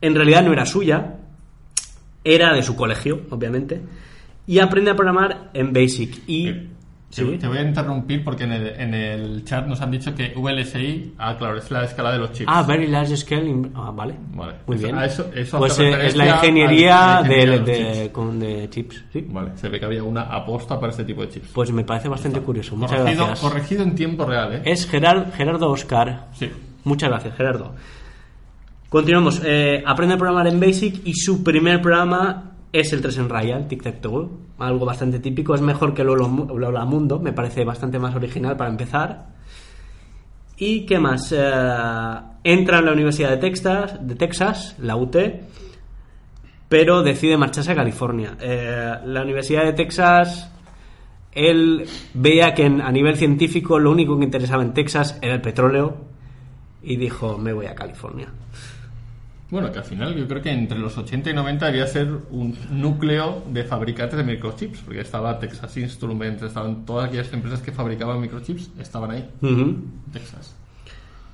En 0.02 0.14
realidad 0.14 0.42
no 0.44 0.52
era 0.52 0.66
suya, 0.66 1.16
era 2.24 2.52
de 2.52 2.62
su 2.62 2.76
colegio, 2.76 3.22
obviamente. 3.30 3.80
Y 4.46 4.58
aprende 4.58 4.90
a 4.90 4.96
programar 4.96 5.50
en 5.54 5.72
Basic. 5.72 6.28
Y. 6.28 6.75
¿Sí? 7.24 7.30
Te, 7.32 7.38
te 7.38 7.48
voy 7.48 7.58
a 7.58 7.62
interrumpir 7.62 8.22
porque 8.24 8.44
en 8.44 8.52
el, 8.52 8.66
en 8.80 8.94
el 8.94 9.44
chat 9.44 9.66
nos 9.66 9.80
han 9.80 9.90
dicho 9.90 10.14
que 10.14 10.32
VLSI, 10.36 11.14
ah, 11.18 11.36
claro, 11.38 11.58
es 11.58 11.70
la 11.70 11.84
escala 11.84 12.12
de 12.12 12.18
los 12.18 12.32
chips. 12.32 12.50
Ah, 12.52 12.62
Very 12.62 12.86
Large 12.86 13.16
Scale. 13.16 13.48
in- 13.48 13.72
Ah, 13.74 13.90
vale. 13.94 14.14
Vale. 14.34 14.54
Muy 14.66 14.76
Eso- 14.76 14.86
bien. 14.86 14.98
eso- 15.02 15.30
eso 15.34 15.58
pues 15.58 15.78
eh, 15.78 16.06
es 16.06 16.16
la 16.16 16.28
ingeniería, 16.28 17.20
la 17.20 17.22
de, 17.22 17.34
ingeniería 17.42 17.58
de 17.88 17.94
chips. 18.02 18.12
con- 18.12 18.38
de 18.38 18.70
chips. 18.70 19.04
¿sí? 19.12 19.26
Vale, 19.28 19.50
se 19.56 19.68
ve 19.68 19.78
que 19.80 19.86
había 19.86 20.02
una 20.02 20.22
aposta 20.22 20.78
para 20.78 20.90
este 20.90 21.04
tipo 21.04 21.22
de 21.22 21.28
chips. 21.30 21.48
Pues 21.54 21.72
me 21.72 21.84
parece 21.84 22.08
bastante 22.08 22.40
curioso. 22.40 22.76
Muchas 22.76 22.98
corregido, 22.98 23.26
gracias. 23.26 23.50
corregido 23.50 23.82
en 23.82 23.94
tiempo 23.94 24.24
real, 24.24 24.52
¿eh? 24.54 24.62
Es 24.64 24.88
Gerard, 24.88 25.32
Gerardo 25.34 25.70
Oscar. 25.70 26.28
Sí. 26.34 26.50
Muchas 26.84 27.08
gracias, 27.10 27.34
Gerardo. 27.36 27.74
Continuamos. 28.88 29.42
Eh, 29.44 29.82
aprende 29.84 30.14
a 30.14 30.18
programar 30.18 30.46
en 30.46 30.60
Basic 30.60 31.00
y 31.04 31.14
su 31.14 31.42
primer 31.42 31.80
programa 31.82 32.52
es 32.80 32.92
el 32.92 33.00
3 33.02 33.18
en 33.18 33.28
Raya, 33.28 33.68
Tic 33.68 33.82
Tac 33.82 34.00
Toe. 34.00 34.28
Algo 34.58 34.84
bastante 34.86 35.18
típico. 35.20 35.54
Es 35.54 35.60
mejor 35.60 35.94
que 35.94 36.04
Mu- 36.04 36.58
Lola 36.58 36.84
Mundo. 36.84 37.18
Me 37.20 37.32
parece 37.32 37.64
bastante 37.64 37.98
más 37.98 38.14
original 38.14 38.56
para 38.56 38.70
empezar. 38.70 39.26
¿Y 40.58 40.86
qué 40.86 40.98
más? 40.98 41.32
Eh, 41.36 41.42
entra 42.44 42.78
en 42.78 42.84
la 42.86 42.92
Universidad 42.92 43.30
de 43.30 43.36
Texas, 43.36 43.98
de 44.00 44.14
Texas, 44.14 44.74
la 44.80 44.96
UT, 44.96 45.16
pero 46.68 47.02
decide 47.02 47.36
marcharse 47.36 47.72
a 47.72 47.74
California. 47.74 48.36
Eh, 48.40 48.94
la 49.04 49.22
Universidad 49.22 49.64
de 49.64 49.72
Texas, 49.74 50.50
él 51.32 51.84
veía 52.14 52.54
que 52.54 52.64
en- 52.64 52.80
a 52.80 52.90
nivel 52.90 53.16
científico 53.16 53.78
lo 53.78 53.90
único 53.90 54.18
que 54.18 54.24
interesaba 54.24 54.62
en 54.62 54.72
Texas 54.72 55.18
era 55.22 55.34
el 55.34 55.42
petróleo 55.42 55.96
y 56.82 56.96
dijo, 56.96 57.36
me 57.38 57.52
voy 57.52 57.66
a 57.66 57.74
California. 57.74 58.28
Bueno, 59.48 59.70
que 59.70 59.78
al 59.78 59.84
final 59.84 60.14
yo 60.16 60.26
creo 60.26 60.42
que 60.42 60.50
entre 60.50 60.76
los 60.78 60.98
80 60.98 61.30
y 61.30 61.34
90 61.34 61.66
debía 61.66 61.86
ser 61.86 62.08
un 62.30 62.56
núcleo 62.70 63.44
de 63.48 63.62
fabricantes 63.62 64.16
de 64.16 64.24
microchips, 64.24 64.80
porque 64.80 65.00
estaba 65.00 65.38
Texas 65.38 65.76
Instruments, 65.76 66.42
estaban 66.42 66.84
todas 66.84 67.08
aquellas 67.08 67.32
empresas 67.32 67.60
que 67.60 67.70
fabricaban 67.70 68.20
microchips, 68.20 68.70
estaban 68.78 69.12
ahí, 69.12 69.30
en 69.42 69.84
Texas. 70.12 70.56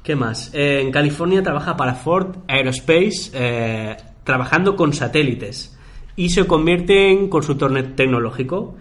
¿Qué 0.02 0.14
más? 0.14 0.50
Eh, 0.52 0.80
en 0.82 0.90
California 0.90 1.42
trabaja 1.42 1.76
para 1.76 1.94
Ford 1.94 2.36
Aerospace 2.48 3.30
eh, 3.32 3.96
trabajando 4.24 4.76
con 4.76 4.92
satélites 4.92 5.78
y 6.14 6.28
se 6.28 6.46
convierte 6.46 7.10
en 7.10 7.28
consultor 7.28 7.94
tecnológico 7.94 8.76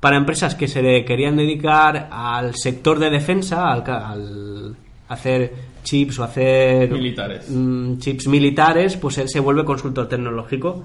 para 0.00 0.16
empresas 0.16 0.54
que 0.54 0.68
se 0.68 0.82
le 0.82 1.04
querían 1.06 1.36
dedicar 1.36 2.08
al 2.10 2.54
sector 2.54 2.98
de 2.98 3.08
defensa, 3.08 3.72
al, 3.72 3.82
al 3.88 4.76
hacer 5.08 5.73
chips 5.84 6.18
o 6.18 6.24
hacer 6.24 6.90
Militares. 6.90 7.48
mm, 7.48 7.98
chips 7.98 8.26
militares, 8.26 8.96
pues 8.96 9.18
él 9.18 9.28
se 9.28 9.38
vuelve 9.38 9.64
consultor 9.64 10.08
tecnológico. 10.08 10.82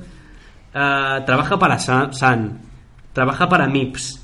Ah, 0.73 1.23
trabaja 1.25 1.57
para 1.57 1.79
Sa- 1.79 2.11
Sun, 2.13 2.59
trabaja 3.13 3.49
para 3.49 3.65
MIPS. 3.67 4.23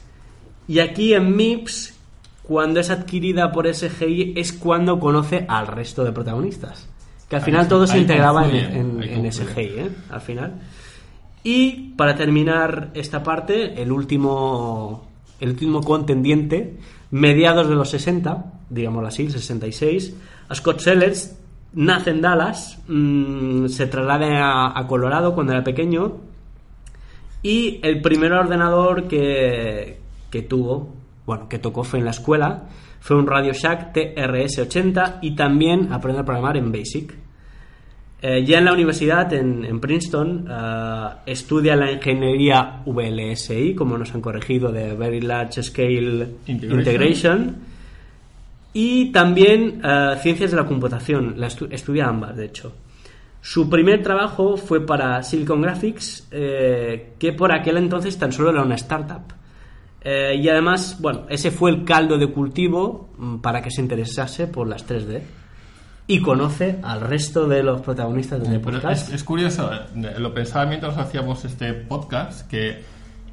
Y 0.67 0.77
aquí 0.79 1.13
en 1.15 1.35
MIPS, 1.35 1.95
cuando 2.43 2.79
es 2.79 2.89
adquirida 2.91 3.51
por 3.51 3.65
SGI, 3.67 4.33
es 4.35 4.53
cuando 4.53 4.99
conoce 4.99 5.45
al 5.47 5.65
resto 5.65 6.03
de 6.03 6.11
protagonistas. 6.11 6.87
Que 7.29 7.37
al 7.37 7.41
final 7.41 7.67
todo 7.67 7.87
se 7.87 7.97
integraba 7.97 8.47
en, 8.47 8.55
en- 8.55 9.03
en. 9.25 9.31
SGI, 9.31 9.61
¿eh? 9.61 9.89
Al 10.11 10.21
final. 10.21 10.53
Y 11.43 11.93
para 11.97 12.15
terminar 12.15 12.91
esta 12.93 13.23
parte, 13.23 13.81
el 13.81 13.91
último, 13.91 15.07
el 15.39 15.49
último 15.49 15.81
contendiente, 15.81 16.77
mediados 17.11 17.67
de 17.67 17.75
los 17.75 17.89
60, 17.89 18.45
digámoslo 18.69 19.07
así, 19.07 19.23
el 19.23 19.31
66, 19.31 20.15
Scott 20.53 20.79
Sellers 20.79 21.37
nace 21.73 22.11
en 22.11 22.21
Dallas, 22.21 22.79
mm, 22.87 23.67
se 23.67 23.87
traslada 23.87 24.27
a, 24.27 24.79
a 24.79 24.87
Colorado 24.87 25.33
cuando 25.33 25.53
era 25.53 25.63
pequeño 25.63 26.17
y 27.45 27.79
el 27.83 28.01
primer 28.01 28.33
ordenador 28.33 29.07
que, 29.07 29.99
que 30.31 30.41
tuvo, 30.41 30.95
bueno, 31.27 31.47
que 31.47 31.59
tocó 31.59 31.83
fue 31.83 31.99
en 31.99 32.05
la 32.05 32.11
escuela, 32.11 32.63
fue 32.99 33.17
un 33.17 33.27
Radio 33.27 33.53
Shack 33.53 33.93
TRS-80 33.93 35.19
y 35.21 35.35
también 35.35 35.93
aprender 35.93 36.23
a 36.23 36.25
programar 36.25 36.57
en 36.57 36.71
BASIC. 36.71 37.13
Eh, 38.19 38.43
ya 38.43 38.57
en 38.57 38.65
la 38.65 38.73
universidad, 38.73 39.31
en, 39.31 39.63
en 39.63 39.79
Princeton, 39.79 40.47
eh, 40.49 41.07
estudia 41.27 41.75
la 41.75 41.91
ingeniería 41.91 42.81
VLSI, 42.83 43.75
como 43.75 43.95
nos 43.95 44.11
han 44.15 44.21
corregido, 44.21 44.71
de 44.71 44.95
Very 44.95 45.21
Large 45.21 45.61
Scale 45.61 46.27
Integration. 46.47 46.79
Integration. 46.79 47.55
Y 48.77 49.13
también 49.13 49.79
eh, 49.85 50.15
ciencias 50.21 50.51
de 50.51 50.57
la 50.57 50.65
computación, 50.65 51.35
la 51.37 51.47
estu- 51.47 51.69
estudia 51.71 52.07
ambas, 52.07 52.35
de 52.35 52.43
hecho. 52.45 52.73
Su 53.39 53.69
primer 53.69 54.03
trabajo 54.03 54.57
fue 54.57 54.85
para 54.85 55.23
Silicon 55.23 55.61
Graphics, 55.61 56.27
eh, 56.31 57.13
que 57.17 57.31
por 57.31 57.53
aquel 57.53 57.77
entonces 57.77 58.17
tan 58.17 58.33
solo 58.33 58.49
era 58.49 58.63
una 58.63 58.75
startup. 58.75 59.31
Eh, 60.01 60.35
y 60.41 60.49
además, 60.49 60.97
bueno, 60.99 61.21
ese 61.29 61.51
fue 61.51 61.71
el 61.71 61.85
caldo 61.85 62.17
de 62.17 62.27
cultivo 62.27 63.11
mm, 63.17 63.37
para 63.37 63.61
que 63.61 63.71
se 63.71 63.79
interesase 63.81 64.47
por 64.47 64.67
las 64.67 64.85
3D. 64.85 65.21
Y 66.07 66.19
conoce 66.21 66.79
al 66.83 66.99
resto 66.99 67.47
de 67.47 67.63
los 67.63 67.79
protagonistas 67.81 68.41
del 68.43 68.59
Pero 68.59 68.79
podcast. 68.81 69.07
es, 69.07 69.15
es 69.15 69.23
curioso, 69.23 69.71
eh, 69.73 70.19
lo 70.19 70.33
pensaba 70.33 70.65
mientras 70.65 70.97
hacíamos 70.97 71.45
este 71.45 71.73
podcast, 71.73 72.47
que 72.49 72.83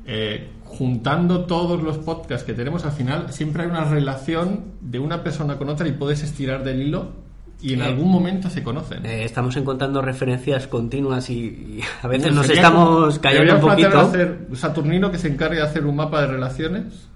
eh, 0.07 0.51
juntando 0.65 1.45
todos 1.45 1.83
los 1.83 1.99
podcasts 1.99 2.45
que 2.45 2.55
tenemos 2.55 2.85
al 2.85 2.93
final, 2.93 3.33
siempre 3.33 3.63
hay 3.65 3.69
una 3.71 3.85
relación 3.85 4.65
de 4.81 4.99
una 4.99 5.23
persona 5.23 5.59
con 5.59 5.69
otra 5.69 5.87
y 5.89 5.93
puedes 5.93 6.23
estirar 6.23 6.65
del 6.65 6.83
hilo 6.83 7.11
y 7.61 7.75
en 7.75 7.83
Eh, 7.83 7.85
algún 7.85 8.11
momento 8.11 8.51
se 8.51 8.63
conocen. 8.63 9.07
Eh, 9.07 9.25
estamos 9.25 9.57
encontrando 9.57 10.03
referencias 10.03 10.67
continuas 10.67 11.31
y, 11.31 11.35
y 11.35 11.81
a 12.03 12.09
veces 12.09 12.33
nos 12.35 12.49
estamos 12.51 13.19
cayendo 13.21 13.55
un 13.55 13.61
poquito. 13.61 13.99
hacer 14.01 14.49
Saturnino 14.55 15.11
que 15.13 15.19
se 15.19 15.29
encargue 15.29 15.57
de 15.57 15.63
hacer 15.63 15.87
un 15.87 15.95
mapa 15.95 16.23
de 16.23 16.27
relaciones 16.27 17.09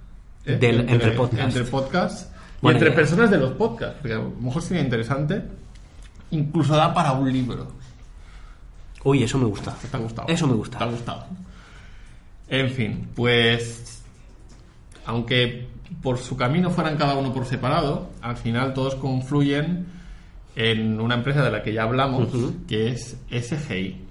¿eh? 0.45 0.57
Del- 0.57 0.89
entre 0.89 1.11
podcasts. 1.13 1.45
entre 1.57 1.65
podcasts 1.71 2.31
y 2.63 2.69
entre 2.69 2.91
personas 2.93 3.31
de 3.31 3.39
los 3.39 3.53
podcasts, 3.53 3.97
porque 4.01 4.15
a 4.15 4.19
lo 4.19 4.31
mejor 4.41 4.63
sería 4.63 4.83
interesante. 4.83 5.43
Incluso 6.31 6.75
da 6.77 6.93
para 6.95 7.13
un 7.13 7.33
libro. 7.33 7.69
Uy, 9.05 9.23
eso 9.23 9.39
me 9.39 9.45
gusta. 9.47 9.75
¿Te 9.91 9.97
ha 9.97 10.01
gustado? 10.01 10.29
Eso 10.29 10.47
me 10.49 10.55
gusta. 10.55 10.79
¿Te 10.79 10.85
ha 10.85 10.87
gustado? 10.89 11.25
En 12.49 12.71
fin, 12.71 13.09
pues. 13.15 14.03
Aunque 15.05 15.69
por 16.03 16.19
su 16.19 16.37
camino 16.37 16.71
fueran 16.71 16.97
cada 16.97 17.17
uno 17.17 17.33
por 17.33 17.47
separado, 17.47 18.11
al 18.21 18.37
final 18.37 18.75
todos 18.75 18.97
confluyen 18.97 19.87
en 20.57 21.01
una 21.01 21.15
empresa 21.15 21.45
de 21.45 21.51
la 21.51 21.63
que 21.63 21.73
ya 21.73 21.85
hablamos, 21.85 22.29
que 22.67 22.89
es 22.89 23.17
SGI. 23.31 24.05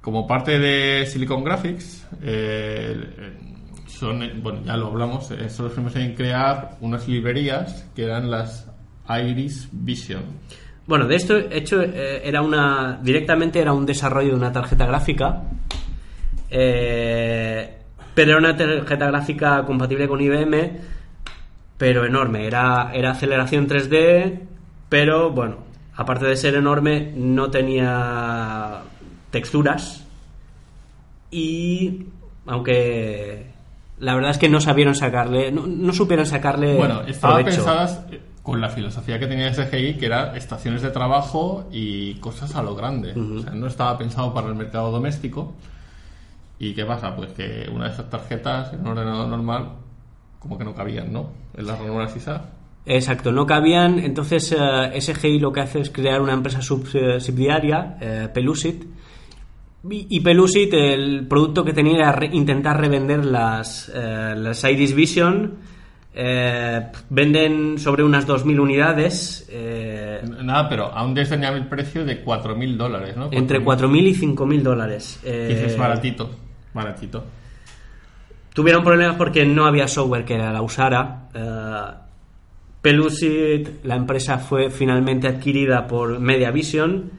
Como 0.00 0.26
parte 0.26 0.58
de 0.58 1.06
Silicon 1.06 1.44
Graphics, 1.44 2.08
eh, 2.22 2.96
son, 3.86 4.42
bueno, 4.42 4.62
ya 4.64 4.76
lo 4.76 4.88
hablamos, 4.88 5.30
eh, 5.30 5.48
son 5.48 5.66
los 5.66 5.74
primeros 5.74 5.96
en 5.96 6.14
crear 6.14 6.76
unas 6.80 7.06
librerías 7.06 7.86
que 7.94 8.04
eran 8.04 8.30
las 8.30 8.66
Iris 9.08 9.68
Vision. 9.70 10.22
Bueno, 10.86 11.06
de 11.06 11.14
esto 11.14 11.36
hecho 11.36 11.80
eh, 11.82 12.22
era 12.24 12.42
una 12.42 12.98
directamente 13.02 13.60
era 13.60 13.72
un 13.72 13.86
desarrollo 13.86 14.30
de 14.30 14.36
una 14.36 14.52
tarjeta 14.52 14.86
gráfica, 14.86 15.44
eh, 16.52 17.78
pero 18.14 18.32
era 18.32 18.38
una 18.38 18.56
tarjeta 18.56 19.06
gráfica 19.06 19.64
compatible 19.64 20.06
con 20.06 20.20
IBM, 20.20 20.72
pero 21.78 22.04
enorme. 22.04 22.46
Era 22.46 22.90
era 22.92 23.12
aceleración 23.12 23.66
3D, 23.66 24.38
pero 24.88 25.30
bueno, 25.30 25.56
aparte 25.96 26.26
de 26.26 26.36
ser 26.36 26.54
enorme, 26.54 27.12
no 27.16 27.50
tenía 27.50 28.82
texturas 29.30 30.04
y 31.30 32.06
aunque 32.46 33.46
la 33.98 34.14
verdad 34.14 34.32
es 34.32 34.38
que 34.38 34.48
no 34.48 34.60
sabieron 34.60 34.94
sacarle, 34.94 35.50
no, 35.50 35.66
no 35.66 35.92
supieron 35.92 36.26
sacarle 36.26 36.76
Bueno, 36.76 37.02
estaban 37.06 37.36
provecho. 37.38 37.56
pensadas 37.64 38.04
eh, 38.10 38.20
con 38.42 38.60
la 38.60 38.68
filosofía 38.68 39.18
que 39.18 39.26
tenía 39.26 39.52
SGI, 39.54 39.94
que 39.94 40.06
era 40.06 40.36
estaciones 40.36 40.82
de 40.82 40.90
trabajo 40.90 41.68
y 41.72 42.14
cosas 42.16 42.54
a 42.56 42.62
lo 42.62 42.74
grande. 42.74 43.12
O 43.12 43.40
sea, 43.40 43.52
no 43.52 43.66
estaba 43.68 43.96
pensado 43.96 44.34
para 44.34 44.48
el 44.48 44.54
mercado 44.56 44.90
doméstico. 44.90 45.54
¿Y 46.64 46.74
qué 46.74 46.84
pasa? 46.84 47.14
Pues 47.16 47.32
que 47.32 47.68
una 47.74 47.86
de 47.86 47.92
esas 47.92 48.08
tarjetas 48.08 48.72
en 48.72 48.80
un 48.82 48.86
ordenador 48.88 49.26
normal, 49.28 49.68
como 50.38 50.56
que 50.56 50.64
no 50.64 50.72
cabían, 50.74 51.12
¿no? 51.12 51.30
En 51.56 51.66
las 51.66 51.76
ranuras 51.78 52.16
ISA. 52.16 52.40
Exacto, 52.86 53.32
no 53.32 53.44
cabían. 53.46 53.98
Entonces, 53.98 54.54
eh, 54.56 55.00
SGI 55.00 55.40
lo 55.40 55.52
que 55.52 55.60
hace 55.60 55.80
es 55.80 55.90
crear 55.90 56.22
una 56.22 56.32
empresa 56.34 56.62
sub- 56.62 56.86
eh, 56.94 57.18
subsidiaria, 57.18 57.96
eh, 58.00 58.28
Pelusit. 58.32 58.84
Y, 59.90 60.06
y 60.08 60.20
Pelusit, 60.20 60.72
el 60.74 61.26
producto 61.26 61.64
que 61.64 61.72
tenía 61.72 61.96
era 61.96 62.12
re- 62.12 62.30
intentar 62.32 62.80
revender 62.80 63.24
las, 63.24 63.90
eh, 63.92 64.34
las 64.36 64.62
Iris 64.62 64.94
Vision. 64.94 65.56
Eh, 66.14 66.80
venden 67.10 67.78
sobre 67.78 68.04
unas 68.04 68.24
2.000 68.28 68.60
unidades, 68.60 69.48
Nada, 70.44 70.68
pero 70.68 70.84
aún 70.92 71.14
desdeñaba 71.14 71.56
el 71.56 71.66
precio 71.66 72.04
de 72.04 72.22
4.000 72.22 72.76
dólares, 72.76 73.16
¿no? 73.16 73.28
entre 73.32 73.58
4.000. 73.60 73.64
4.000 73.64 74.06
y 74.06 74.14
5.000 74.14 74.62
dólares. 74.62 75.18
Que 75.24 75.72
Eh, 75.72 75.76
baratito, 75.76 76.30
baratito. 76.74 77.24
Tuvieron 78.52 78.84
problemas 78.84 79.16
porque 79.16 79.46
no 79.46 79.64
había 79.64 79.88
software 79.88 80.24
que 80.24 80.36
la 80.36 80.60
usara. 80.60 81.28
Eh, 81.34 82.02
Pelusit, 82.82 83.84
la 83.84 83.94
empresa 83.94 84.38
fue 84.38 84.68
finalmente 84.68 85.28
adquirida 85.28 85.86
por 85.86 86.18
Mediavision, 86.18 87.12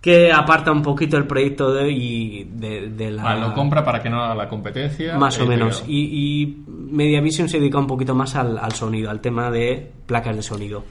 que 0.00 0.32
aparta 0.32 0.70
un 0.70 0.82
poquito 0.82 1.16
el 1.16 1.26
proyecto 1.26 1.72
de, 1.72 1.90
y 1.90 2.44
de, 2.44 2.90
de 2.90 3.10
la... 3.10 3.22
Ah, 3.22 3.36
lo 3.36 3.54
compra 3.54 3.84
para 3.84 4.02
que 4.02 4.08
no 4.08 4.22
haga 4.22 4.34
la 4.34 4.48
competencia. 4.48 5.16
Más 5.18 5.38
o 5.40 5.44
eh, 5.44 5.48
menos. 5.48 5.82
Y, 5.88 6.42
y 6.42 6.64
Mediavision 6.68 7.48
se 7.48 7.58
dedica 7.58 7.78
un 7.78 7.86
poquito 7.86 8.14
más 8.14 8.36
al, 8.36 8.58
al 8.58 8.72
sonido, 8.72 9.10
al 9.10 9.20
tema 9.20 9.50
de 9.50 9.90
placas 10.06 10.36
de 10.36 10.42
sonido. 10.42 10.84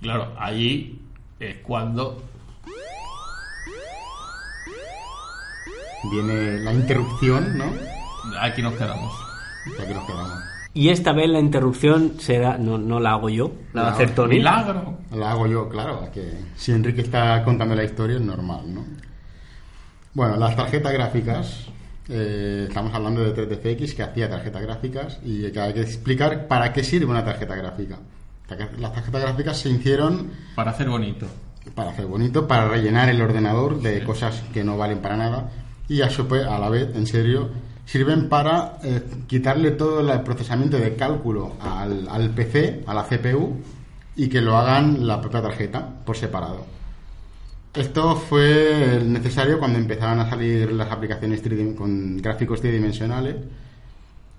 Claro, 0.00 0.32
ahí 0.38 0.98
es 1.38 1.56
cuando 1.62 2.22
Viene 6.10 6.58
la 6.60 6.72
interrupción, 6.72 7.58
¿no? 7.58 7.64
aquí 8.40 8.62
nos 8.62 8.74
quedamos. 8.74 9.12
Ya 9.78 9.86
que 9.86 9.94
nos 9.94 10.04
quedamos. 10.04 10.38
Y 10.74 10.90
esta 10.90 11.12
vez 11.12 11.28
la 11.30 11.40
interrupción 11.40 12.14
será 12.18 12.58
no, 12.58 12.76
no 12.76 13.00
la 13.00 13.12
hago 13.12 13.30
yo, 13.30 13.52
la 13.72 13.82
va 13.82 13.88
a 13.88 13.92
hacer 13.92 14.14
Tony. 14.14 14.36
Milagro. 14.36 14.98
La 15.12 15.30
hago 15.32 15.46
yo, 15.46 15.68
claro, 15.68 16.08
que 16.12 16.32
si 16.54 16.72
Enrique 16.72 17.00
está 17.00 17.42
contando 17.44 17.74
la 17.74 17.84
historia 17.84 18.16
es 18.16 18.22
normal, 18.22 18.74
¿no? 18.74 18.84
Bueno, 20.12 20.36
las 20.36 20.54
tarjetas 20.54 20.92
gráficas, 20.92 21.66
eh, 22.08 22.66
estamos 22.68 22.92
hablando 22.94 23.22
de 23.22 23.34
3DFX 23.34 23.94
que 23.96 24.02
hacía 24.02 24.28
tarjetas 24.28 24.62
gráficas 24.62 25.18
y 25.24 25.50
que 25.50 25.60
hay 25.60 25.72
que 25.72 25.80
explicar 25.80 26.46
para 26.46 26.72
qué 26.72 26.84
sirve 26.84 27.06
una 27.06 27.24
tarjeta 27.24 27.54
gráfica. 27.56 27.98
Las 28.78 28.92
tarjetas 28.92 29.22
gráficas 29.22 29.58
se 29.58 29.70
hicieron 29.70 30.30
Para 30.54 30.70
hacer 30.70 30.88
bonito. 30.88 31.26
para 31.74 31.90
hacer 31.90 32.06
bonito, 32.06 32.46
para 32.46 32.68
rellenar 32.68 33.08
el 33.08 33.20
ordenador 33.20 33.80
de 33.80 34.04
cosas 34.04 34.44
que 34.52 34.62
no 34.62 34.76
valen 34.76 34.98
para 34.98 35.16
nada 35.16 35.50
y 35.88 36.02
a, 36.02 36.10
su 36.10 36.22
a 36.22 36.58
la 36.58 36.68
vez, 36.68 36.94
en 36.94 37.06
serio, 37.06 37.48
sirven 37.84 38.28
para 38.28 38.78
eh, 38.82 39.02
quitarle 39.26 39.72
todo 39.72 40.00
el 40.00 40.20
procesamiento 40.22 40.76
de 40.76 40.96
cálculo 40.96 41.54
al, 41.60 42.08
al 42.08 42.30
PC, 42.30 42.82
a 42.86 42.94
la 42.94 43.04
CPU 43.04 43.56
y 44.16 44.28
que 44.28 44.40
lo 44.40 44.56
hagan 44.56 45.06
la 45.06 45.20
propia 45.20 45.42
tarjeta 45.42 45.88
por 46.04 46.16
separado. 46.16 46.66
Esto 47.72 48.16
fue 48.16 49.00
necesario 49.04 49.58
cuando 49.58 49.78
empezaban 49.78 50.18
a 50.18 50.30
salir 50.30 50.72
las 50.72 50.90
aplicaciones 50.90 51.42
con 51.76 52.16
gráficos 52.16 52.60
tridimensionales 52.60 53.36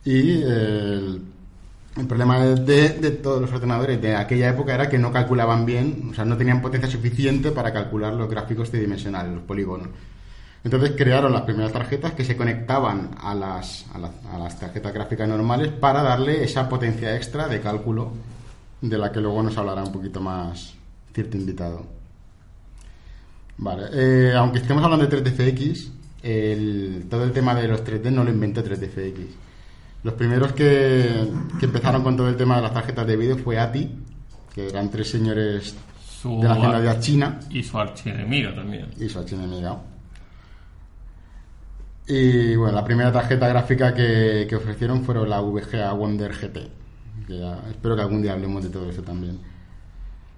y 0.03 0.41
eh, 0.41 0.43
el, 0.43 1.21
el 1.95 2.07
problema 2.07 2.39
de, 2.39 2.89
de 2.89 3.11
todos 3.11 3.39
los 3.39 3.51
ordenadores 3.51 4.01
de 4.01 4.15
aquella 4.15 4.49
época 4.49 4.73
era 4.73 4.89
que 4.89 4.97
no 4.97 5.11
calculaban 5.13 5.65
bien, 5.65 6.09
o 6.11 6.13
sea, 6.15 6.25
no 6.25 6.35
tenían 6.35 6.61
potencia 6.61 6.89
suficiente 6.89 7.51
para 7.51 7.71
calcular 7.71 8.13
los 8.13 8.29
gráficos 8.29 8.71
tridimensionales, 8.71 9.33
los 9.33 9.43
polígonos. 9.43 9.89
Entonces 10.67 10.95
crearon 10.97 11.31
las 11.31 11.43
primeras 11.43 11.71
tarjetas 11.71 12.11
que 12.11 12.25
se 12.25 12.35
conectaban 12.35 13.11
a 13.21 13.33
las, 13.33 13.85
a, 13.93 13.99
las- 13.99 14.11
a 14.33 14.37
las 14.37 14.59
tarjetas 14.59 14.93
gráficas 14.93 15.25
normales 15.25 15.69
para 15.71 16.03
darle 16.03 16.43
esa 16.43 16.67
potencia 16.67 17.15
extra 17.15 17.47
de 17.47 17.61
cálculo 17.61 18.11
de 18.81 18.97
la 18.97 19.09
que 19.09 19.21
luego 19.21 19.41
nos 19.41 19.57
hablará 19.57 19.81
un 19.83 19.93
poquito 19.93 20.19
más 20.19 20.73
cierto 21.13 21.37
invitado. 21.37 21.85
Vale, 23.59 23.83
eh, 23.93 24.33
aunque 24.35 24.59
estemos 24.59 24.83
hablando 24.83 25.07
de 25.07 25.23
3DFX, 25.23 25.89
el- 26.23 27.05
todo 27.09 27.23
el 27.23 27.31
tema 27.31 27.55
de 27.55 27.69
los 27.69 27.81
3D 27.85 28.11
no 28.11 28.25
lo 28.25 28.29
inventó 28.29 28.61
3DFX. 28.61 29.25
Los 30.03 30.15
primeros 30.15 30.51
que, 30.51 31.29
que 31.61 31.65
empezaron 31.65 32.03
con 32.03 32.17
todo 32.17 32.27
el 32.27 32.35
tema 32.35 32.57
de 32.57 32.63
las 32.63 32.73
tarjetas 32.73 33.07
de 33.07 33.15
vídeo 33.15 33.37
fue 33.37 33.57
ATI, 33.57 33.89
que 34.53 34.67
eran 34.67 34.91
tres 34.91 35.09
señores 35.11 35.75
Su 36.21 36.41
de 36.41 36.49
nacionalidad 36.49 36.99
china 36.99 37.39
y 37.49 37.63
su 37.63 37.79
archienemiga 37.79 38.53
también. 38.53 38.87
y 38.99 39.07
su 39.07 39.17
archienemiga. 39.19 39.77
Y 42.07 42.55
bueno, 42.55 42.75
la 42.75 42.85
primera 42.85 43.11
tarjeta 43.11 43.47
gráfica 43.47 43.93
que, 43.93 44.45
que 44.49 44.55
ofrecieron 44.55 45.03
fueron 45.03 45.29
la 45.29 45.41
VGA 45.41 45.91
Wonder 45.93 46.31
GT. 46.33 46.69
que 47.27 47.39
ya- 47.39 47.59
espero 47.69 47.95
que 47.95 48.01
algún 48.01 48.21
día 48.21 48.33
hablemos 48.33 48.63
de 48.63 48.69
todo 48.69 48.89
eso 48.89 49.01
también. 49.01 49.39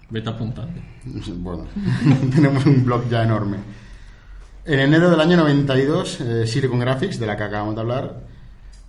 Vete 0.09 0.29
apuntando. 0.29 0.81
Bueno, 1.35 1.65
tenemos 2.35 2.65
un 2.65 2.83
blog 2.83 3.07
ya 3.09 3.23
enorme. 3.23 3.57
En 4.65 4.79
enero 4.79 5.09
del 5.11 5.19
año 5.19 5.37
92, 5.37 6.21
eh, 6.21 6.47
Silicon 6.47 6.79
Graphics, 6.79 7.19
de 7.19 7.25
la 7.27 7.37
que 7.37 7.43
acabamos 7.43 7.75
de 7.75 7.81
hablar, 7.81 8.19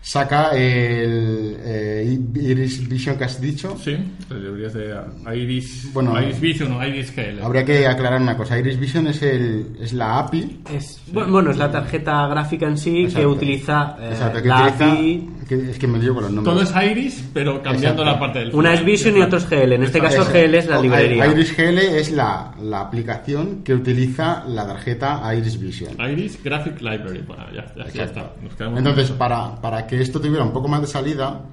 saca 0.03 0.51
el 0.53 1.57
eh, 1.63 2.19
Iris 2.35 2.89
Vision 2.89 3.17
que 3.19 3.25
has 3.25 3.41
dicho. 3.41 3.77
Sí, 3.83 3.97
deberías 4.29 4.73
de 4.73 4.97
Iris, 5.35 5.91
Bueno, 5.93 6.21
Iris 6.21 6.41
Vision 6.41 6.73
o 6.73 6.85
Iris 6.87 7.15
GL. 7.15 7.43
Habría 7.43 7.65
que 7.65 7.87
aclarar 7.87 8.21
una 8.21 8.37
cosa. 8.37 8.59
Iris 8.59 8.79
Vision 8.79 9.07
es, 9.09 9.23
el, 9.23 9.77
es 9.81 9.93
la 9.93 10.19
API 10.21 10.61
Es, 10.75 11.01
bueno, 11.13 11.31
bueno, 11.33 11.51
es 11.51 11.59
la 11.59 11.71
tarjeta 11.71 12.27
gráfica 12.29 12.67
en 12.67 12.79
sí 12.79 13.07
que 13.15 13.27
utiliza 13.27 13.97
eh, 14.01 14.09
Exacto, 14.13 14.43
que 14.43 14.49
la 14.49 14.69
utiliza- 14.69 14.93
API. 14.93 15.29
que- 15.49 15.71
es 15.71 15.79
que 15.79 15.87
me 15.87 15.99
lío 15.99 16.15
con 16.15 16.23
los 16.25 16.33
nombres. 16.33 16.55
Todo 16.71 16.81
es 16.81 16.91
Iris, 16.91 17.25
pero 17.35 17.63
cambiando 17.63 18.03
Exacto. 18.03 18.05
la 18.05 18.19
parte 18.19 18.39
del 18.39 18.55
Una 18.55 18.73
es. 18.75 18.85
Vision 18.85 19.17
y 19.17 19.21
otro 19.21 19.39
es 19.39 19.49
GL. 19.49 19.73
En 19.75 19.83
este 19.83 20.01
caso. 20.01 20.25
GL 20.25 20.55
es 20.59 20.67
la 20.67 20.79
O- 20.79 20.83
librería. 20.83 21.27
Iris 21.27 21.55
GL 21.57 21.79
es 21.79 22.11
la, 22.13 22.53
la 22.63 22.81
aplicación 22.81 23.63
que 23.63 23.75
utiliza 23.75 24.45
la 24.49 24.67
tarjeta 24.67 25.23
Iris 25.35 25.61
Vision. 25.61 25.93
Iris 26.11 26.43
Graphic 26.43 26.81
Library. 26.81 27.23
Bueno, 27.27 27.45
ya, 27.55 27.67
ya, 27.77 27.85
ya 27.85 28.05
Exacto. 28.05 28.21
está. 28.21 28.33
Nos 28.43 28.55
quedamos 28.55 28.79
Entonces, 28.79 29.11
para, 29.11 29.61
para 29.61 29.87
que 29.91 30.01
esto 30.01 30.21
tuviera 30.21 30.45
un 30.45 30.53
poco 30.53 30.69
más 30.69 30.81
de 30.81 30.87
salida, 30.87 31.47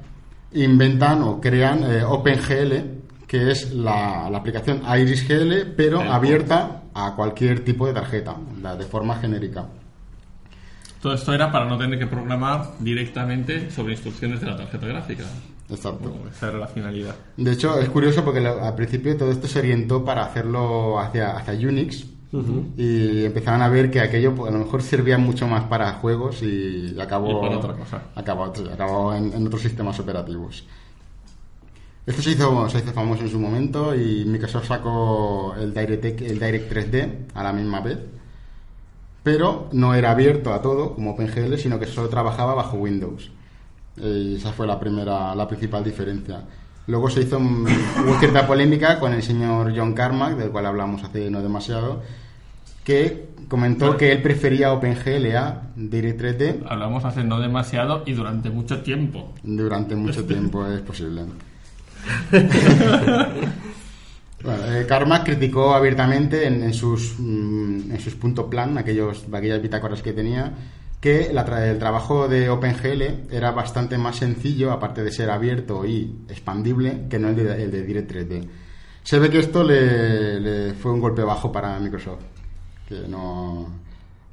inventan 0.54 1.24
o 1.24 1.42
crean 1.42 1.84
eh, 1.84 2.04
OpenGL, 2.04 3.26
que 3.26 3.50
es 3.50 3.74
la, 3.74 4.30
la 4.30 4.38
aplicación 4.38 4.84
Iris 4.96 5.28
GL, 5.28 5.74
pero 5.76 6.02
abierta 6.02 6.84
a 6.94 7.16
cualquier 7.16 7.66
tipo 7.66 7.88
de 7.88 7.94
tarjeta, 7.94 8.36
la 8.62 8.76
de 8.76 8.86
forma 8.86 9.16
genérica. 9.16 9.66
Todo 11.02 11.16
esto 11.16 11.34
era 11.34 11.52
para 11.52 11.66
no 11.66 11.80
tener 11.80 11.98
que 11.98 12.06
programar 12.06 12.74
directamente 12.78 13.72
sobre 13.72 13.94
instrucciones 13.94 14.40
de 14.40 14.46
la 14.46 14.56
tarjeta 14.56 14.86
gráfica. 14.86 15.24
Exacto. 15.68 16.08
Bueno, 16.12 16.30
esa 16.30 16.50
era 16.50 16.60
la 16.60 16.68
finalidad. 16.68 17.16
De 17.38 17.52
hecho, 17.52 17.80
es 17.80 17.90
curioso 17.90 18.24
porque 18.24 18.46
al 18.46 18.76
principio 18.76 19.18
todo 19.18 19.32
esto 19.32 19.48
se 19.48 19.58
orientó 19.58 20.06
para 20.06 20.24
hacerlo 20.24 21.00
hacia, 21.00 21.36
hacia 21.36 21.68
Unix. 21.68 22.06
Y 22.76 23.26
empezaban 23.26 23.62
a 23.62 23.70
ver 23.70 23.90
que 23.90 24.00
aquello 24.02 24.36
pues, 24.36 24.50
a 24.50 24.54
lo 24.54 24.60
mejor 24.64 24.82
servía 24.84 25.18
mucho 25.18 25.48
más 25.48 25.64
para 25.66 25.94
juegos 25.94 26.42
y 26.44 26.96
acabó, 27.00 27.30
Y 27.32 27.36
para 27.36 27.58
otra 27.58 27.74
cosa. 27.76 28.02
acabó, 28.16 28.46
acabó 28.46 29.14
en, 29.16 29.34
en 29.34 29.48
otros 29.48 29.62
sistemas 29.62 30.00
operativos. 30.00 30.66
Esto 32.06 32.22
se 32.22 32.32
hizo, 32.32 32.70
se 32.70 32.80
hizo 32.80 32.94
famoso 32.94 33.24
en 33.24 33.30
su 33.30 33.40
momento 33.40 33.94
y 33.96 34.26
Microsoft 34.26 34.68
sacó 34.68 35.54
el 35.60 35.74
DirectX, 35.74 36.22
el 36.24 36.40
Direct 36.40 36.72
3D 36.72 37.28
a 37.34 37.44
la 37.44 37.54
misma 37.54 37.82
vez. 37.82 38.00
Pero 39.24 39.70
no 39.74 39.94
era 39.94 40.12
abierto 40.12 40.54
a 40.54 40.62
todo 40.62 40.96
como 40.96 41.12
OpenGL, 41.12 41.58
sino 41.58 41.80
que 41.80 41.86
solo 41.86 42.10
trabajaba 42.10 42.54
bajo 42.56 42.78
Windows. 42.78 43.32
Y 43.98 44.36
esa 44.38 44.54
fue 44.54 44.68
la 44.68 44.80
primera, 44.80 45.36
la 45.36 45.48
principal 45.48 45.84
diferencia. 45.84 46.46
Luego 46.88 47.10
se 47.10 47.22
hizo, 47.22 47.38
un- 47.38 47.68
hubo 48.06 48.18
cierta 48.20 48.48
polémica 48.48 49.00
con 49.00 49.14
el 49.14 49.22
señor 49.22 49.74
John 49.76 49.94
Carmack, 49.94 50.38
del 50.38 50.50
cual 50.52 50.66
hablamos 50.66 51.04
hace 51.04 51.30
no 51.30 51.42
demasiado, 51.42 52.02
que 52.84 53.28
comentó 53.50 53.98
que 53.98 54.12
él 54.14 54.22
prefería 54.22 54.72
OpenGL 54.74 55.36
a 55.36 55.62
Direct 55.76 56.22
3D 56.22 56.64
Hablamos 56.68 57.04
hace 57.06 57.24
no 57.24 57.40
demasiado 57.40 58.04
y 58.06 58.14
durante 58.14 58.50
mucho 58.50 58.82
tiempo. 58.82 59.34
durante 59.44 59.96
mucho 59.96 60.26
tiempo, 60.26 60.66
es 60.68 60.82
posible. 60.82 61.24
Bueno, 64.44 64.60
eh, 64.68 64.86
Carmack 64.88 65.26
criticó 65.26 65.74
abiertamente 65.74 66.46
en, 66.46 66.62
en 66.62 66.72
sus 66.74 67.16
mm, 67.18 67.92
en 67.92 68.00
sus 68.00 68.14
punto 68.14 68.48
plan, 68.50 68.78
aquellos, 68.78 69.26
aquellas 69.34 69.60
bitácoras 69.62 70.04
que 70.04 70.14
tenía, 70.14 70.52
que 71.00 71.32
la 71.32 71.46
tra- 71.46 71.62
el 71.68 71.78
trabajo 71.78 72.28
de 72.28 72.50
OpenGL 72.50 73.28
era 73.32 73.52
bastante 73.52 73.98
más 73.98 74.16
sencillo, 74.18 74.72
aparte 74.72 75.04
de 75.04 75.12
ser 75.12 75.30
abierto 75.30 75.86
y 75.86 76.24
expandible, 76.28 77.06
que 77.10 77.20
no 77.20 77.30
el 77.30 77.36
de, 77.36 77.64
el 77.64 77.72
de 77.72 77.84
Direct 77.84 78.12
3D. 78.12 78.48
Se 79.04 79.20
ve 79.20 79.30
que 79.30 79.40
esto 79.40 79.64
le, 79.64 80.40
le 80.40 80.74
fue 80.74 80.92
un 80.92 81.00
golpe 81.00 81.22
bajo 81.24 81.52
para 81.52 81.80
Microsoft, 81.80 82.24
que 82.90 83.08
no, 83.08 83.68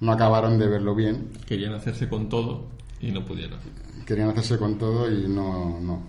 no 0.00 0.12
acabaron 0.12 0.58
de 0.58 0.66
verlo 0.66 0.94
bien. 0.94 1.28
Querían 1.46 1.74
hacerse 1.74 2.08
con 2.08 2.28
todo 2.28 2.66
y 3.00 3.12
no 3.12 3.24
pudieron. 3.24 3.58
Querían 4.06 4.30
hacerse 4.30 4.58
con 4.58 4.76
todo 4.78 5.10
y 5.10 5.28
no, 5.28 5.78
no. 5.80 6.02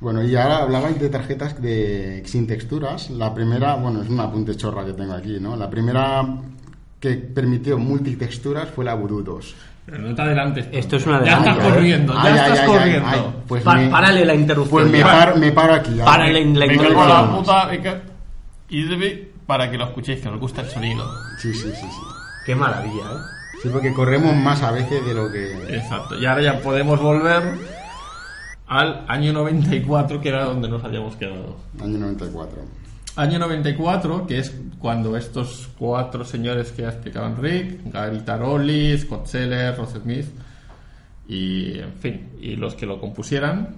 Bueno, 0.00 0.22
y 0.24 0.34
ahora 0.36 0.58
hablabais 0.62 0.98
de 1.00 1.08
tarjetas 1.08 1.60
de, 1.60 2.22
sin 2.24 2.46
texturas. 2.46 3.10
La 3.10 3.34
primera, 3.34 3.74
bueno, 3.76 4.02
es 4.02 4.08
un 4.08 4.20
apunte 4.20 4.56
chorra 4.56 4.84
que 4.84 4.92
tengo 4.92 5.12
aquí, 5.12 5.38
¿no? 5.40 5.56
La 5.56 5.68
primera 5.68 6.22
que 7.00 7.14
permitió 7.14 7.78
multitexturas 7.78 8.68
fue 8.68 8.84
la 8.84 8.94
Voodoo 8.94 9.22
2. 9.22 9.54
Pero 9.86 9.98
no 9.98 10.14
te 10.14 10.20
adelantes. 10.22 10.68
Esto 10.70 10.96
es 10.96 11.06
un 11.06 11.24
Ya 11.24 11.38
estás 11.38 11.56
¿eh? 11.56 11.60
corriendo, 11.62 12.12
ya 12.12 12.22
Ay, 12.22 12.32
estás 12.34 12.50
ay, 12.50 12.58
ay, 12.60 12.66
corriendo. 12.66 13.08
ay, 13.08 13.20
pues 13.46 13.62
Pa- 13.62 13.74
me- 13.76 13.88
párale 13.88 14.24
la 14.24 14.34
interrupción. 14.34 14.82
Pues 14.82 14.92
me 14.92 14.98
ya. 14.98 15.04
paro, 15.04 15.36
me 15.36 15.52
paro 15.52 15.74
aquí. 15.74 15.98
Párale 16.04 16.32
la 16.32 16.66
interrupción. 16.66 17.08
la 17.08 17.30
puta. 17.36 17.70
Y 18.68 18.84
para 19.46 19.70
que 19.70 19.78
lo 19.78 19.84
escuchéis, 19.86 20.20
que 20.20 20.28
os 20.28 20.38
gusta 20.38 20.60
el 20.60 20.68
sonido. 20.68 21.04
Sí, 21.38 21.54
sí, 21.54 21.70
sí, 21.70 21.86
sí. 21.88 22.00
Qué 22.44 22.54
maravilla, 22.54 23.02
¿eh? 23.02 23.18
Sí, 23.62 23.70
porque 23.72 23.94
corremos 23.94 24.36
más 24.36 24.62
a 24.62 24.70
veces 24.72 25.04
de 25.06 25.14
lo 25.14 25.32
que... 25.32 25.52
Exacto. 25.74 26.18
Y 26.18 26.26
ahora 26.26 26.42
ya 26.42 26.60
podemos 26.60 27.00
volver 27.00 27.54
al 28.66 29.04
año 29.08 29.32
94, 29.32 30.20
que 30.20 30.28
era 30.28 30.44
donde 30.44 30.68
nos 30.68 30.84
habíamos 30.84 31.16
quedado. 31.16 31.56
Año 31.82 31.96
94. 31.98 32.58
Año 33.18 33.40
94, 33.40 34.28
que 34.28 34.38
es 34.38 34.54
cuando 34.78 35.16
estos 35.16 35.68
cuatro 35.76 36.24
señores 36.24 36.70
que 36.70 36.82
ya 36.82 36.90
explicaban 36.90 37.36
Rick, 37.36 37.92
Gary 37.92 38.20
Taroli, 38.20 38.96
Scott 38.96 39.26
Seller, 39.26 39.76
Ross 39.76 39.94
Smith 40.00 40.26
y, 41.26 41.80
en 41.80 41.94
fin, 41.94 42.28
y 42.40 42.54
los 42.54 42.76
que 42.76 42.86
lo 42.86 43.00
compusieran, 43.00 43.74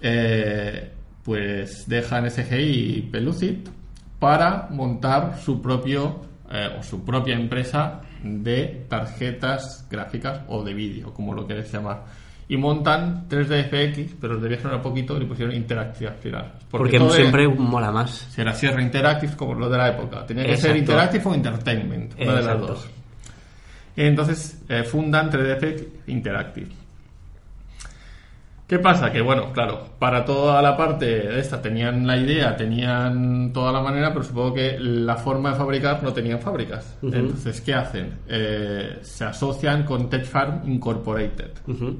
eh, 0.00 0.92
pues 1.22 1.86
dejan 1.86 2.30
SGI 2.30 2.96
y 2.96 3.02
Pelucid 3.02 3.68
para 4.18 4.68
montar 4.70 5.38
su 5.44 5.60
propio 5.60 6.22
eh, 6.50 6.74
o 6.80 6.82
su 6.82 7.04
propia 7.04 7.34
empresa 7.34 8.00
de 8.22 8.86
tarjetas 8.88 9.86
gráficas 9.90 10.40
o 10.48 10.64
de 10.64 10.72
vídeo, 10.72 11.12
como 11.12 11.34
lo 11.34 11.46
queréis 11.46 11.70
llamar. 11.70 12.04
Y 12.50 12.56
montan 12.56 13.28
3DFX, 13.28 14.14
pero 14.20 14.34
les 14.34 14.42
debía 14.42 14.74
un 14.76 14.80
poquito 14.82 15.16
y 15.16 15.20
le 15.20 15.26
pusieron 15.26 15.54
Interactive 15.54 16.08
al 16.10 16.16
final. 16.16 16.52
Porque, 16.70 16.98
siempre 17.10 17.44
es- 17.44 17.58
mola 17.58 17.90
más. 17.92 18.10
Será 18.10 18.54
Sierra 18.54 18.80
Interactive 18.82 19.36
como 19.36 19.54
lo 19.54 19.68
de 19.68 19.76
la 19.76 19.88
época. 19.90 20.24
Tenía 20.26 20.44
que 20.44 20.56
ser. 20.56 20.76
Interactive 20.76 21.24
o 21.26 21.34
Entertainment, 21.34 22.14
una 22.14 22.34
de 22.36 22.42
las 22.42 22.60
dos. 22.60 22.88
Entonces 23.96 24.62
eh, 24.68 24.82
fundan 24.84 25.30
3DF 25.30 25.84
Interactive. 26.06 26.68
¿Qué 28.68 28.78
pasa? 28.78 29.10
Que 29.10 29.22
bueno, 29.22 29.50
claro, 29.50 29.82
para 29.98 30.26
toda 30.26 30.60
la 30.60 30.76
parte 30.76 31.06
de 31.06 31.40
esta 31.40 31.62
tenían 31.62 32.06
la 32.06 32.18
idea, 32.18 32.54
tenían 32.54 33.50
toda 33.50 33.72
la 33.72 33.80
manera, 33.80 34.12
pero 34.12 34.22
supongo 34.22 34.52
que 34.52 34.78
la 34.78 35.16
forma 35.16 35.52
de 35.52 35.56
fabricar 35.56 36.02
no 36.02 36.12
tenían 36.12 36.38
fábricas. 36.38 36.98
Entonces, 37.02 37.62
¿qué 37.62 37.72
hacen? 37.72 38.18
Eh, 38.28 38.98
se 39.00 39.24
asocian 39.24 39.84
con 39.84 40.10
Tech 40.10 40.26
Farm 40.26 40.70
Incorporated, 40.70 41.52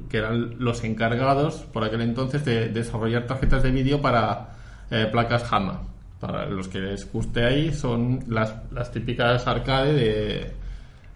que 0.07 0.17
eran 0.17 0.63
los 0.63 0.83
encargados 0.83 1.65
por 1.73 1.83
aquel 1.83 2.01
entonces 2.01 2.45
de 2.45 2.69
desarrollar 2.69 3.25
tarjetas 3.25 3.63
de 3.63 3.71
vídeo 3.71 3.99
para 3.99 4.49
eh, 4.91 5.07
placas 5.11 5.51
HAMA. 5.51 5.81
Para 6.19 6.45
los 6.45 6.67
que 6.67 6.77
les 6.77 7.11
guste 7.11 7.45
ahí, 7.45 7.73
son 7.73 8.19
las, 8.27 8.53
las 8.71 8.91
típicas 8.91 9.47
arcade 9.47 9.93
de, 9.93 10.51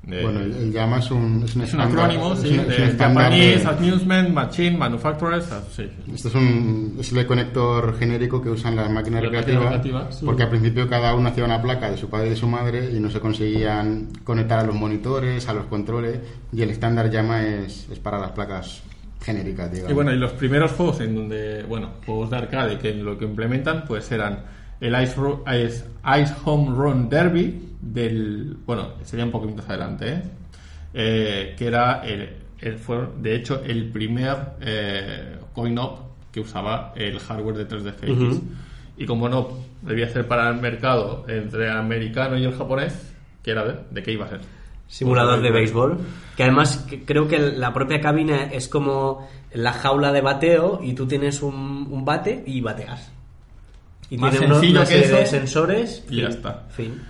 de- 0.03 0.21
Bueno, 0.21 0.39
el, 0.41 0.71
llama 0.73 0.99
es 0.99 1.09
un, 1.11 1.43
es 1.45 1.55
un, 1.55 1.61
es 1.61 1.73
un 1.73 1.79
acrónimo, 1.81 2.35
sí, 2.35 2.55
es 2.55 2.67
de 2.97 2.97
Japanese 2.97 3.65
Amusement 3.67 4.29
Machine 4.29 4.77
Manufacturers 4.77 5.51
Association. 5.51 6.01
Esto 6.13 6.27
es, 6.27 6.35
un, 6.35 6.97
es 6.99 7.11
el 7.13 7.25
conector 7.25 7.97
genérico 7.97 8.41
que 8.41 8.49
usan 8.49 8.75
las 8.75 8.89
máquinas 8.91 9.23
Las 9.23 9.31
recreativas, 9.31 9.63
máquinas 9.63 9.83
recreativas, 9.85 10.19
sí. 10.19 10.25
porque 10.25 10.43
al 10.43 10.49
principio 10.49 10.89
cada 10.89 11.15
uno 11.15 11.29
hacía 11.29 11.45
una 11.45 11.61
placa 11.61 11.89
de 11.89 11.97
su 11.97 12.09
padre 12.09 12.27
y 12.27 12.29
de 12.31 12.35
su 12.35 12.47
madre 12.47 12.89
y 12.93 12.99
no 12.99 13.09
se 13.09 13.19
conseguían 13.19 14.09
conectar 14.23 14.59
a 14.59 14.63
los 14.63 14.75
monitores, 14.75 15.47
a 15.47 15.53
los 15.53 15.65
controles 15.67 16.19
y 16.51 16.61
el 16.61 16.69
estándar 16.69 17.09
llama 17.09 17.43
es, 17.45 17.87
es 17.89 17.99
para 17.99 18.19
las 18.19 18.31
placas 18.31 18.83
genéricas, 19.21 19.71
digamos. 19.71 19.91
Y 19.91 19.93
bueno, 19.95 20.11
y 20.11 20.17
los 20.17 20.33
primeros 20.33 20.73
juegos 20.73 20.99
en 20.99 21.15
donde, 21.15 21.63
bueno, 21.63 21.91
juegos 22.05 22.29
de 22.29 22.35
arcade 22.37 22.77
que 22.77 22.93
lo 22.93 23.17
que 23.17 23.23
implementan, 23.23 23.85
pues 23.87 24.11
eran 24.11 24.39
el 24.81 25.01
Ice, 25.01 25.15
Ice, 25.65 25.85
Ice 26.21 26.33
Home 26.43 26.75
Run 26.75 27.07
Derby 27.07 27.69
del, 27.91 28.58
bueno, 28.65 28.89
sería 29.04 29.26
un 29.26 29.32
poquito 29.32 29.56
más 29.58 29.69
adelante, 29.69 30.10
¿eh? 30.13 30.22
Eh, 30.93 31.56
que 31.58 31.67
era, 31.67 32.02
el, 32.06 32.30
el- 32.60 32.78
fue 32.78 33.08
de 33.19 33.36
hecho 33.36 33.62
el 33.65 33.89
primer 33.91 34.38
eh, 34.62 35.38
coin-op 35.54 36.00
que 36.32 36.39
usaba 36.39 36.93
el 36.96 37.19
hardware 37.19 37.58
de 37.58 37.67
3DFX. 37.67 38.10
Ujú. 38.12 38.43
Y 38.98 39.06
como 39.06 39.28
no 39.28 39.50
debía 39.82 40.08
ser 40.10 40.28
para 40.28 40.50
el 40.50 40.62
mercado 40.62 41.26
entre 41.28 41.65
el 41.65 41.78
americano 41.78 42.38
y 42.38 42.46
el 42.46 42.54
japonés, 42.56 43.13
que 43.43 43.52
era 43.52 43.65
de, 43.65 43.76
de 43.91 44.04
qué 44.04 44.12
iba 44.13 44.26
a 44.26 44.30
ser. 44.30 44.41
Simulador 44.88 45.41
de 45.41 45.50
Pues, 45.50 45.54
béisbol. 45.54 45.98
Que 46.38 46.43
además 46.43 46.78
que- 46.89 47.04
creo 47.04 47.28
que 47.28 47.39
la 47.39 47.74
propia 47.74 48.00
cabina 48.00 48.43
es 48.46 48.67
como 48.67 49.28
la 49.54 49.74
jaula 49.74 50.12
de 50.12 50.22
bateo 50.22 50.80
y 50.84 50.93
tú 50.93 51.08
tienes 51.08 51.41
un, 51.41 51.88
un 51.89 52.06
bate 52.06 52.43
y 52.46 52.62
bateas. 52.62 53.12
Y 54.10 54.17
Más 54.17 54.32
tiene 54.32 54.48
sencillo 54.48 54.72
una 54.80 54.88
que 54.88 54.93
serie 54.96 55.08
de 55.08 55.22
eso, 55.24 55.32
sensores 55.32 56.06
y 56.10 56.17
ya 56.22 56.28
fin, 56.28 56.36
está. 56.38 56.63
Fin. 56.69 57.02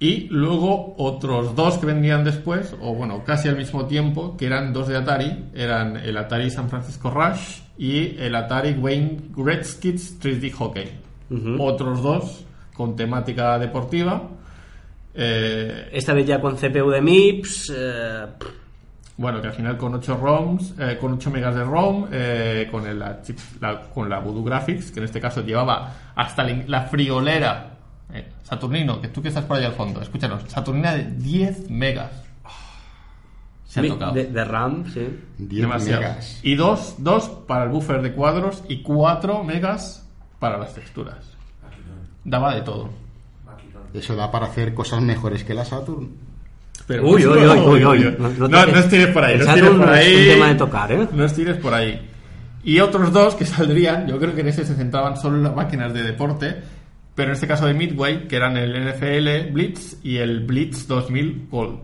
Y 0.00 0.28
luego 0.30 0.94
otros 0.98 1.56
dos 1.56 1.78
que 1.78 1.86
vendrían 1.86 2.22
después, 2.22 2.74
o 2.80 2.94
bueno, 2.94 3.24
casi 3.24 3.48
al 3.48 3.56
mismo 3.56 3.86
tiempo, 3.86 4.36
que 4.36 4.46
eran 4.46 4.72
dos 4.72 4.86
de 4.88 4.96
Atari, 4.96 5.46
eran 5.54 5.96
el 5.96 6.16
Atari 6.16 6.50
San 6.50 6.68
Francisco 6.68 7.10
Rush 7.10 7.60
y 7.78 8.16
el 8.18 8.34
Atari 8.36 8.74
Wayne 8.74 9.18
Gretzky's 9.36 10.20
3D 10.20 10.52
Hockey. 10.52 10.88
Otros 11.58 12.00
dos 12.02 12.44
con 12.74 12.94
temática 12.94 13.58
deportiva. 13.58 14.22
Eh, 15.14 15.88
Esta 15.92 16.12
vez 16.14 16.26
ya 16.26 16.40
con 16.40 16.56
CPU 16.56 16.90
de 16.90 17.00
MIPS. 17.00 17.72
eh, 17.76 18.26
bueno, 19.16 19.40
que 19.42 19.48
al 19.48 19.52
final 19.52 19.76
con 19.76 19.92
8 19.96 20.16
ROMs, 20.16 20.74
eh, 20.78 20.96
con 21.00 21.14
8 21.14 21.28
megas 21.32 21.56
de 21.56 21.64
ROM, 21.64 22.06
eh, 22.12 22.68
con, 22.70 22.86
el, 22.86 23.00
la 23.00 23.20
chip- 23.20 23.60
la- 23.60 23.80
con 23.92 24.08
la 24.08 24.20
Voodoo 24.20 24.44
Graphics, 24.44 24.92
que 24.92 25.00
en 25.00 25.06
este 25.06 25.20
caso 25.20 25.42
llevaba 25.42 25.92
hasta 26.14 26.44
la 26.44 26.82
friolera 26.82 27.77
eh, 28.12 28.28
Saturnino, 28.42 29.00
que 29.00 29.08
tú 29.08 29.20
que 29.22 29.28
estás 29.28 29.44
por 29.44 29.56
ahí 29.58 29.64
al 29.64 29.72
fondo, 29.72 30.00
escúchanos, 30.00 30.42
Saturnina 30.48 30.94
de 30.94 31.04
10 31.04 31.70
megas. 31.70 32.10
Se 33.66 33.80
ha 33.80 33.82
mi- 33.82 33.90
tocado. 33.90 34.12
de, 34.12 34.24
de 34.24 34.44
RAM, 34.44 34.84
sí. 34.92 35.06
10 35.38 35.62
Demasiado. 35.62 36.00
megas. 36.02 36.40
Y 36.42 36.54
dos, 36.54 36.94
dos 36.98 37.28
para 37.46 37.64
el 37.64 37.70
buffer 37.70 38.00
de 38.00 38.12
cuadros 38.12 38.64
y 38.68 38.82
4 38.82 39.44
megas 39.44 40.06
para 40.38 40.56
las 40.58 40.74
texturas. 40.74 41.18
Daba 42.24 42.54
de 42.54 42.62
todo. 42.62 42.88
Eso 43.92 44.16
da 44.16 44.30
para 44.30 44.46
hacer 44.46 44.74
cosas 44.74 45.02
mejores 45.02 45.44
que 45.44 45.54
la 45.54 45.64
Saturn. 45.64 46.10
Pero 46.86 47.06
Uy, 47.10 47.22
no, 47.24 47.32
uy, 47.32 47.38
uy, 47.38 47.84
uy, 47.84 48.06
uy. 48.06 48.16
No, 48.18 48.28
No- 48.30 48.48
no 48.48 48.66
no, 48.66 48.78
estires 48.78 49.08
por 49.08 49.24
ahí. 49.24 49.34
el 49.34 49.40
No 49.40 49.44
estires 49.46 49.64
Saturn 49.68 49.78
por 49.80 49.88
no 49.88 49.94
es 49.94 50.06
ahí. 50.06 50.16
un 50.16 50.28
tema 50.34 50.48
de 50.48 50.54
tocar, 50.54 50.92
¿eh? 50.92 51.08
No 51.12 51.24
estires 51.24 51.56
por 51.58 51.74
ahí. 51.74 52.10
Y 52.64 52.80
otros 52.80 53.12
dos 53.12 53.34
que 53.34 53.44
saldrían, 53.46 54.06
yo 54.06 54.18
creo 54.18 54.34
que 54.34 54.40
en 54.40 54.48
ese 54.48 54.64
se 54.64 54.74
centraban 54.74 55.16
solo 55.18 55.36
en 55.36 55.42
las 55.42 55.54
máquinas 55.54 55.92
de 55.92 56.02
deporte, 56.02 56.56
pero 57.18 57.30
en 57.30 57.34
este 57.34 57.48
caso 57.48 57.66
de 57.66 57.74
Midway, 57.74 58.28
que 58.28 58.36
eran 58.36 58.56
el 58.56 58.72
NFL 58.72 59.50
Blitz 59.52 59.96
y 60.04 60.18
el 60.18 60.46
Blitz 60.46 60.86
2000 60.86 61.48
Gold. 61.50 61.80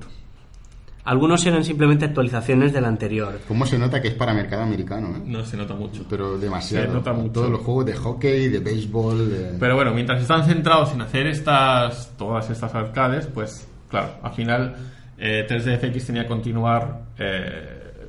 Algunos 1.06 1.44
eran 1.44 1.64
simplemente 1.64 2.04
actualizaciones 2.06 2.72
del 2.72 2.84
anterior. 2.86 3.40
¿Cómo 3.48 3.66
se 3.66 3.76
nota 3.78 4.00
que 4.00 4.08
es 4.08 4.14
para 4.14 4.32
mercado 4.32 4.62
americano? 4.62 5.16
eh? 5.16 5.22
No 5.26 5.44
se 5.44 5.56
nota 5.56 5.74
mucho. 5.74 6.06
Pero 6.08 6.38
demasiado. 6.38 6.86
Se 6.86 6.92
nota 6.92 7.12
mucho. 7.12 7.32
Todos 7.32 7.50
los 7.50 7.60
juegos 7.60 7.84
de 7.86 7.94
hockey, 7.94 8.48
de 8.48 8.60
béisbol. 8.60 9.28
de- 9.30 9.58
Pero 9.58 9.74
bueno, 9.74 9.92
mientras 9.92 10.22
están 10.22 10.44
centrados 10.46 10.92
en 10.94 11.02
hacer 11.02 11.26
estas 11.26 12.16
todas 12.16 12.48
estas 12.48 12.74
arcades, 12.74 13.26
pues 13.26 13.66
claro, 13.90 14.12
al 14.22 14.32
final 14.32 14.76
eh, 15.18 15.44
3DFX 15.48 16.06
tenía 16.06 16.22
que 16.22 16.28
continuar 16.28 17.02
eh, 17.18 18.08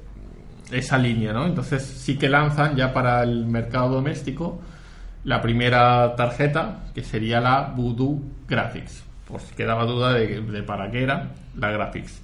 esa 0.72 0.98
línea, 0.98 1.34
¿no? 1.34 1.46
Entonces 1.48 1.84
sí 1.84 2.18
que 2.18 2.30
lanzan 2.30 2.76
ya 2.78 2.94
para 2.94 3.24
el 3.24 3.46
mercado 3.46 3.90
doméstico 3.96 4.62
la 5.26 5.42
primera 5.42 6.16
tarjeta, 6.16 6.86
que 6.94 7.04
sería 7.04 7.42
la 7.42 7.74
Voodoo 7.76 8.22
Graphics, 8.48 9.04
por 9.28 9.42
si 9.42 9.54
quedaba 9.56 9.86
duda 9.86 10.14
de, 10.14 10.40
de 10.42 10.64
para 10.64 10.90
qué 10.90 11.04
era 11.04 11.32
la 11.58 11.72
Graphics. 11.72 12.22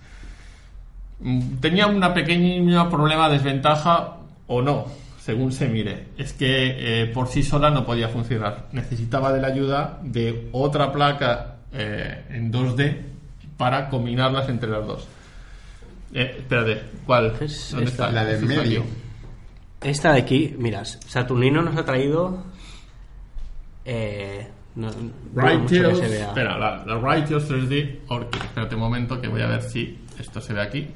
Mm, 1.19 1.55
Tenía 1.59 1.87
una 1.87 2.13
pequeña 2.13 2.89
problema, 2.89 3.27
desventaja 3.29 4.17
o 4.47 4.61
no, 4.61 4.85
según 5.19 5.51
se 5.51 5.67
mire. 5.67 6.07
Es 6.17 6.33
que 6.33 7.01
eh, 7.03 7.07
por 7.07 7.27
sí 7.27 7.43
sola 7.43 7.69
no 7.69 7.85
podía 7.85 8.07
funcionar. 8.07 8.67
Necesitaba 8.71 9.33
de 9.33 9.41
la 9.41 9.47
ayuda 9.47 9.99
de 10.03 10.49
otra 10.51 10.91
placa 10.91 11.55
eh, 11.73 12.23
en 12.29 12.51
2D 12.51 12.97
para 13.57 13.89
combinarlas 13.89 14.47
entre 14.49 14.69
las 14.69 14.85
dos. 14.85 15.07
Eh, 16.13 16.35
espérate, 16.39 16.81
¿cuál? 17.05 17.33
Es 17.39 17.69
¿Dónde 17.71 17.89
esta, 17.89 18.07
está? 18.09 18.11
la 18.11 18.25
del 18.25 18.45
medio. 18.45 18.81
aquí. 18.81 18.89
Esta 19.89 20.13
de 20.13 20.19
aquí, 20.21 20.55
miras, 20.59 20.99
Saturnino 21.07 21.61
nos 21.63 21.75
ha 21.77 21.83
traído. 21.85 22.43
Eh, 23.85 24.47
no, 24.75 24.87
no 24.89 24.93
mucho 24.93 25.11
que 25.33 25.41
Righteous, 25.41 25.99
se 25.99 26.07
vea. 26.07 26.27
espera, 26.27 26.57
la, 26.57 26.85
la 26.85 26.97
Righteous 26.99 27.49
3D 27.49 27.99
Orchid. 28.07 28.41
Espérate 28.41 28.75
un 28.75 28.81
momento 28.81 29.19
que 29.19 29.27
voy 29.27 29.41
a 29.41 29.47
ver 29.47 29.61
si 29.63 29.99
esto 30.19 30.39
se 30.39 30.53
ve 30.53 30.61
aquí. 30.61 30.87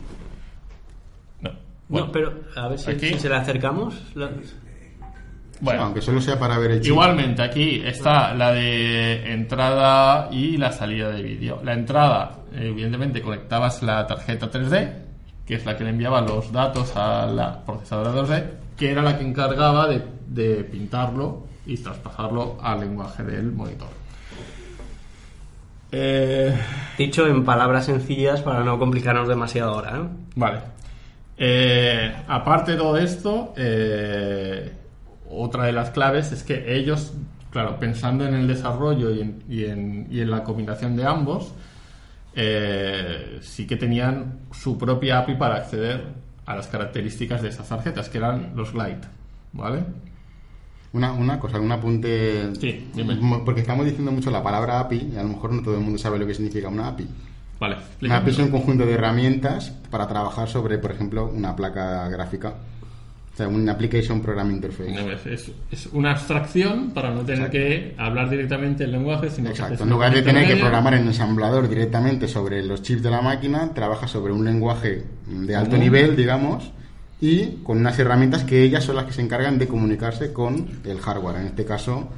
No. 1.42 1.52
Bueno, 1.90 2.08
no, 2.08 2.12
pero 2.12 2.34
a 2.56 2.68
ver 2.70 2.80
si, 2.80 2.92
Aquí. 2.92 3.08
si 3.08 3.20
se 3.20 3.30
le 3.30 3.36
acercamos. 3.36 3.96
la- 4.16 4.30
bueno. 5.62 5.84
Aunque 5.84 6.02
solo 6.02 6.20
sea 6.22 6.38
para 6.38 6.58
ver 6.58 6.72
el 6.72 6.82
chip. 6.82 6.92
Igualmente, 6.92 7.42
aquí 7.42 7.82
está 7.86 8.34
la 8.34 8.52
de 8.52 9.32
entrada 9.34 10.28
y 10.32 10.58
la 10.58 10.72
salida 10.72 11.10
de 11.10 11.22
vídeo. 11.24 11.62
La 11.64 11.74
entrada, 11.74 12.40
evidentemente, 12.54 13.22
conectabas 13.22 13.82
la 13.82 14.06
tarjeta 14.06 14.52
3D, 14.52 14.92
que 15.46 15.56
es 15.56 15.66
la 15.66 15.78
que 15.78 15.86
le 15.86 15.92
enviaba 15.92 16.20
los 16.22 16.52
datos 16.52 16.96
a 16.98 17.26
la 17.28 17.64
procesadora 17.64 18.12
2D, 18.12 18.44
que 18.78 18.92
era 18.92 19.02
la 19.02 19.18
que 19.18 19.24
encargaba 19.26 19.88
de, 19.88 20.04
de 20.28 20.64
pintarlo 20.66 21.48
y 21.66 21.78
traspasarlo 21.78 22.58
al 22.62 22.80
lenguaje 22.82 23.24
del 23.24 23.52
monitor. 23.52 23.90
Eh, 25.92 26.54
Dicho 26.98 27.28
en 27.28 27.46
palabras 27.46 27.86
sencillas 27.86 28.42
para 28.42 28.64
no 28.64 28.78
complicarnos 28.80 29.28
demasiado 29.28 29.74
ahora. 29.76 29.98
¿eh? 29.98 30.08
Vale. 30.36 30.60
Eh, 31.38 32.14
aparte 32.28 32.72
de 32.72 32.78
todo 32.78 32.98
esto, 32.98 33.54
otra 35.30 35.66
de 35.66 35.72
las 35.72 35.90
claves 35.92 36.32
es 36.32 36.44
que 36.44 36.76
ellos, 36.76 37.14
claro, 37.52 37.78
pensando 37.80 38.26
en 38.26 38.34
el 38.36 38.48
desarrollo 38.48 39.12
y 39.12 39.22
en, 39.22 39.44
y 39.50 39.66
en- 39.66 40.08
y 40.10 40.22
en 40.22 40.32
la 40.32 40.44
combinación 40.44 40.96
de 40.96 41.06
ambos, 41.06 41.54
sí 43.42 43.68
que 43.68 43.76
tenían 43.78 44.40
su 44.52 44.78
propia 44.78 45.20
API 45.20 45.36
para 45.36 45.56
acceder 45.56 46.04
a 46.46 46.56
las 46.56 46.68
características 46.68 47.42
de 47.42 47.50
esas 47.50 47.68
tarjetas, 47.68 48.08
que 48.10 48.18
eran 48.20 48.52
los 48.56 48.72
Glide. 48.74 49.02
¿Vale? 49.54 49.84
Una, 50.96 51.12
una 51.12 51.38
cosa, 51.40 51.60
un 51.60 51.72
apunte. 51.72 52.56
Sí, 52.60 52.88
dime. 52.96 53.18
Porque 53.44 53.62
estamos 53.62 53.86
diciendo 53.86 54.12
mucho 54.14 54.32
la 54.32 54.42
palabra 54.42 54.80
API 54.80 55.10
y 55.14 55.18
a 55.18 55.24
lo 55.24 55.30
mejor 55.30 55.52
no 55.52 55.62
todo 55.62 55.76
el 55.76 55.82
mundo 55.82 55.98
sabe 56.00 56.18
lo 56.18 56.26
que 56.26 56.34
significa 56.34 56.70
una 56.70 56.88
API. 56.88 57.06
Vale, 57.60 57.76
Una 58.02 58.18
API 58.18 58.32
es 58.32 58.38
un 58.40 58.50
conjunto 58.50 58.86
de 58.86 58.94
herramientas 58.94 59.72
para 59.92 60.08
trabajar 60.08 60.48
sobre, 60.48 60.78
por 60.78 60.92
ejemplo, 60.92 61.26
una 61.34 61.54
placa 61.56 62.08
gráfica. 62.08 62.54
O 63.34 63.38
sea, 63.38 63.50
un 63.50 63.68
Application 63.68 64.22
Program 64.22 64.50
Interface. 64.52 64.92
No, 64.94 65.12
es, 65.12 65.26
es- 65.26 65.52
es 65.70 65.88
una 65.92 66.12
abstracción 66.12 66.92
para 66.92 67.12
no 67.14 67.24
tener 67.26 67.50
que 67.50 67.94
hablar 67.98 68.30
directamente 68.30 68.86
el 68.86 68.94
lenguaje, 68.94 69.30
sino 69.30 69.50
Exacto. 69.50 69.84
En 69.84 69.90
lugar 69.90 70.14
de 70.14 70.22
tener 70.22 70.48
que 70.48 70.56
programar 70.56 70.94
en 70.94 71.06
ensamblador 71.08 71.68
directamente 71.68 72.30
sobre 72.30 72.64
los 72.64 72.82
chips 72.82 73.04
de 73.04 73.12
la 73.12 73.22
máquina, 73.22 73.74
trabaja 73.74 74.08
sobre 74.08 74.32
un 74.32 74.46
lenguaje 74.46 75.04
de 75.28 75.54
alto 75.56 75.76
nivel, 75.78 76.16
digamos, 76.16 76.72
y 77.22 77.58
con 77.64 77.78
unas 77.80 77.98
herramientas 78.00 78.44
que 78.44 78.64
ellas 78.64 78.84
son 78.84 78.96
las 78.98 79.06
que 79.06 79.14
se 79.14 79.22
encargan 79.22 79.58
de 79.58 79.68
comunicarse 79.68 80.34
con 80.34 80.68
el 80.84 81.00
hardware, 81.00 81.38
en 81.38 81.48
este 81.48 81.66
caso 81.66 82.10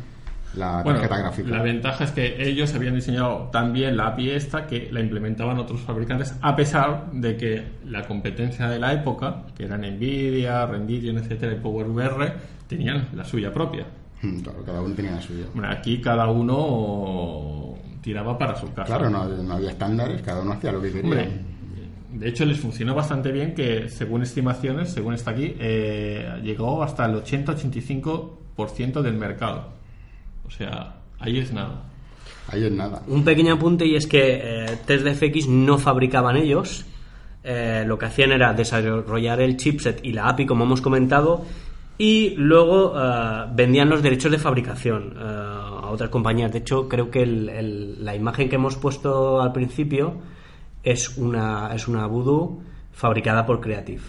la 0.55 0.81
Bueno, 0.81 0.99
tarjeta 0.99 1.19
gráfica. 1.21 1.49
la 1.49 1.61
ventaja 1.61 2.03
es 2.05 2.11
que 2.11 2.47
ellos 2.49 2.73
habían 2.73 2.95
diseñado 2.95 3.49
también 3.51 3.95
la 3.95 4.07
API 4.07 4.31
esta 4.31 4.65
que 4.65 4.89
la 4.91 5.01
implementaban 5.01 5.59
otros 5.59 5.81
fabricantes, 5.81 6.33
a 6.41 6.55
pesar 6.55 7.11
de 7.11 7.37
que 7.37 7.63
la 7.85 8.07
competencia 8.07 8.67
de 8.67 8.79
la 8.79 8.93
época, 8.93 9.43
que 9.55 9.65
eran 9.65 9.81
Nvidia, 9.81 10.65
Rendition, 10.65 11.17
etcétera, 11.19 11.53
y 11.53 11.57
PowerVR, 11.57 12.33
tenían 12.67 13.09
la 13.13 13.23
suya 13.23 13.53
propia. 13.53 13.85
Mm, 14.23 14.39
Claro, 14.39 14.63
cada 14.65 14.81
uno 14.81 14.95
tenía 14.95 15.11
la 15.11 15.21
suya. 15.21 15.45
Bueno, 15.53 15.69
aquí 15.69 16.01
cada 16.01 16.27
uno 16.27 17.75
tiraba 18.01 18.35
para 18.37 18.55
su 18.55 18.67
casa. 18.73 18.85
Claro, 18.97 19.09
no, 19.11 19.25
no 19.27 19.53
había 19.53 19.71
estándares, 19.71 20.21
cada 20.23 20.41
uno 20.41 20.53
hacía 20.53 20.71
lo 20.71 20.81
que 20.81 20.87
quería. 20.91 21.03
Hombre, 21.03 21.29
de 22.19 22.29
hecho 22.29 22.45
les 22.45 22.59
funcionó 22.59 22.93
bastante 22.95 23.31
bien 23.31 23.53
que, 23.53 23.89
según 23.89 24.21
estimaciones, 24.23 24.89
según 24.91 25.13
está 25.13 25.31
aquí, 25.31 25.55
eh, 25.59 26.39
llegó 26.43 26.83
hasta 26.83 27.05
el 27.05 27.15
80-85% 27.23 29.01
del 29.01 29.13
mercado. 29.15 29.65
O 30.45 30.51
sea, 30.51 30.95
ahí 31.19 31.39
es 31.39 31.51
nada. 31.53 31.83
Ahí 32.49 32.63
es 32.65 32.71
nada. 32.71 33.01
Un 33.07 33.23
pequeño 33.23 33.53
apunte 33.55 33.85
y 33.85 33.95
es 33.95 34.07
que 34.07 34.41
eh, 34.43 34.77
3DFX 34.87 35.47
no 35.47 35.77
fabricaban 35.77 36.37
ellos. 36.37 36.85
Eh, 37.43 37.83
lo 37.85 37.97
que 37.97 38.05
hacían 38.05 38.31
era 38.31 38.53
desarrollar 38.53 39.39
el 39.41 39.57
chipset 39.57 39.99
y 40.03 40.13
la 40.13 40.27
API, 40.29 40.45
como 40.45 40.63
hemos 40.65 40.81
comentado, 40.81 41.45
y 41.97 42.35
luego 42.37 42.93
eh, 42.97 43.45
vendían 43.53 43.89
los 43.89 44.01
derechos 44.03 44.31
de 44.31 44.37
fabricación 44.37 45.13
eh, 45.17 45.21
a 45.23 45.89
otras 45.89 46.09
compañías. 46.09 46.51
De 46.51 46.59
hecho, 46.59 46.87
creo 46.89 47.09
que 47.09 47.23
el- 47.23 47.49
el- 47.49 48.05
la 48.05 48.15
imagen 48.15 48.49
que 48.49 48.55
hemos 48.55 48.75
puesto 48.77 49.41
al 49.41 49.51
principio 49.53 50.15
es 50.91 51.17
una, 51.17 51.71
es 51.73 51.87
una 51.87 52.05
Voodoo 52.07 52.61
fabricada 52.93 53.45
por 53.45 53.59
Creative. 53.61 54.01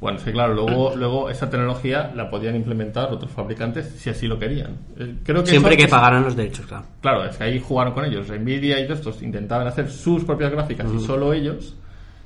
Bueno, 0.00 0.16
es 0.16 0.24
que 0.24 0.32
claro, 0.32 0.54
luego, 0.54 0.94
luego 0.96 1.30
esa 1.30 1.50
tecnología 1.50 2.10
la 2.14 2.30
podían 2.30 2.56
implementar 2.56 3.12
otros 3.12 3.30
fabricantes 3.30 3.86
si 3.98 4.08
así 4.10 4.26
lo 4.26 4.38
querían. 4.38 4.78
Eh, 4.98 5.16
Creo 5.22 5.44
que 5.44 5.50
Siempre 5.50 5.76
que 5.76 5.88
pagaran 5.88 6.24
los 6.24 6.34
derechos, 6.34 6.66
claro. 6.66 6.84
Claro, 7.02 7.24
es 7.26 7.36
que 7.36 7.44
ahí 7.44 7.60
jugaron 7.60 7.92
con 7.92 8.04
ellos. 8.04 8.28
Nvidia 8.30 8.80
y 8.80 8.84
todos 8.86 9.00
estos 9.00 9.22
intentaban 9.22 9.66
hacer 9.66 9.90
sus 9.90 10.24
propias 10.24 10.50
gráficas 10.52 10.86
y 10.94 11.00
solo 11.00 11.32
ellos. 11.32 11.76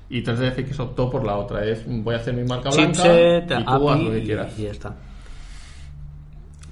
Y 0.09 0.23
3DFX 0.23 0.79
optó 0.81 1.11
por 1.11 1.25
la 1.25 1.37
otra. 1.37 1.65
Es 1.65 1.83
voy 1.87 2.15
a 2.15 2.19
hacer 2.19 2.35
mi 2.35 2.45
marca 2.45 2.71
blanca 2.71 2.93
Chipset, 2.93 3.51
y 3.51 3.65
tú 3.65 3.91
haz 3.91 4.01
lo 4.01 4.11
que 4.13 4.23
quieras. 4.23 4.59
y 4.59 4.63
ya 4.63 4.71
está. 4.71 4.95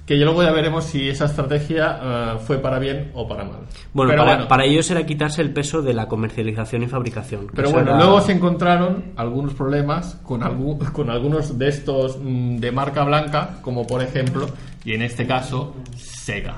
Que 0.05 0.19
ya 0.19 0.25
luego 0.25 0.43
ya 0.43 0.51
veremos 0.51 0.83
si 0.83 1.07
esa 1.07 1.25
estrategia 1.25 1.99
eh, 2.03 2.37
fue 2.45 2.57
para 2.57 2.77
bien 2.77 3.11
o 3.13 3.25
para 3.25 3.45
mal. 3.45 3.59
Bueno, 3.93 4.11
para, 4.11 4.23
bueno, 4.23 4.47
para 4.49 4.65
ellos 4.65 4.91
era 4.91 5.05
quitarse 5.05 5.41
el 5.41 5.51
peso 5.53 5.81
de 5.81 5.93
la 5.93 6.07
comercialización 6.09 6.83
y 6.83 6.87
fabricación. 6.87 7.47
pero 7.55 7.69
bueno, 7.71 7.91
era- 7.91 7.97
luego 7.99 8.19
se 8.19 8.33
encontraron 8.33 9.13
algunos 9.15 9.53
problemas 9.53 10.15
con, 10.23 10.41
algu- 10.41 10.91
con 10.91 11.09
algunos 11.09 11.57
de 11.57 11.69
estos 11.69 12.17
mm, 12.21 12.57
de 12.57 12.71
marca 12.73 13.05
blanca, 13.05 13.59
como 13.61 13.87
por 13.87 14.01
ejemplo, 14.03 14.49
y 14.83 14.93
en 14.93 15.03
este 15.03 15.25
caso, 15.25 15.73
Sega. 15.95 16.57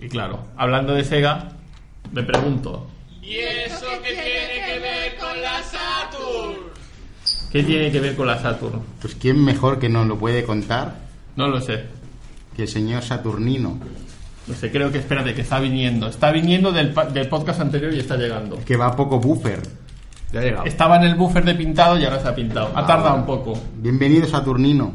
Y 0.00 0.08
claro, 0.08 0.38
hablando 0.56 0.94
de 0.94 1.04
Sega, 1.04 1.48
me 2.12 2.22
pregunto, 2.22 2.86
¿Y 3.22 3.34
eso 3.36 3.84
qué 4.02 4.14
tiene 4.14 4.66
que 4.66 4.80
ver 4.80 5.16
con 5.20 5.42
la 5.42 5.62
Saturn? 5.62 6.56
¿qué 7.52 7.62
tiene 7.62 7.90
que 7.92 8.00
ver 8.00 8.16
con 8.16 8.26
la 8.26 8.38
Saturn? 8.38 8.80
Pues 9.02 9.14
quién 9.16 9.44
mejor 9.44 9.78
que 9.78 9.90
nos 9.90 10.06
lo 10.06 10.16
puede 10.18 10.44
contar 10.44 10.94
No 11.36 11.46
lo 11.48 11.60
sé. 11.60 11.84
Que 12.60 12.64
el 12.64 12.68
señor 12.68 13.02
Saturnino, 13.02 13.78
No 14.46 14.54
sé, 14.54 14.70
creo 14.70 14.92
que 14.92 14.98
espérate, 14.98 15.32
que 15.34 15.40
está 15.40 15.58
viniendo. 15.60 16.08
Está 16.08 16.30
viniendo 16.30 16.72
del, 16.72 16.94
del 17.14 17.28
podcast 17.28 17.60
anterior 17.60 17.92
y 17.94 18.00
está 18.00 18.16
llegando. 18.16 18.58
que 18.64 18.76
va 18.76 18.88
a 18.88 18.96
poco 18.96 19.18
buffer. 19.18 19.62
Ya 20.32 20.40
ha 20.40 20.42
llegado. 20.42 20.64
Estaba 20.66 20.96
en 20.96 21.04
el 21.04 21.14
buffer 21.14 21.42
de 21.44 21.54
pintado 21.54 21.98
y 21.98 22.04
ahora 22.04 22.20
se 22.20 22.28
ha 22.28 22.34
pintado. 22.34 22.70
Ha 22.76 22.86
tardado 22.86 23.16
un 23.16 23.24
poco. 23.26 23.58
Bienvenido 23.76 24.26
Saturnino. 24.26 24.92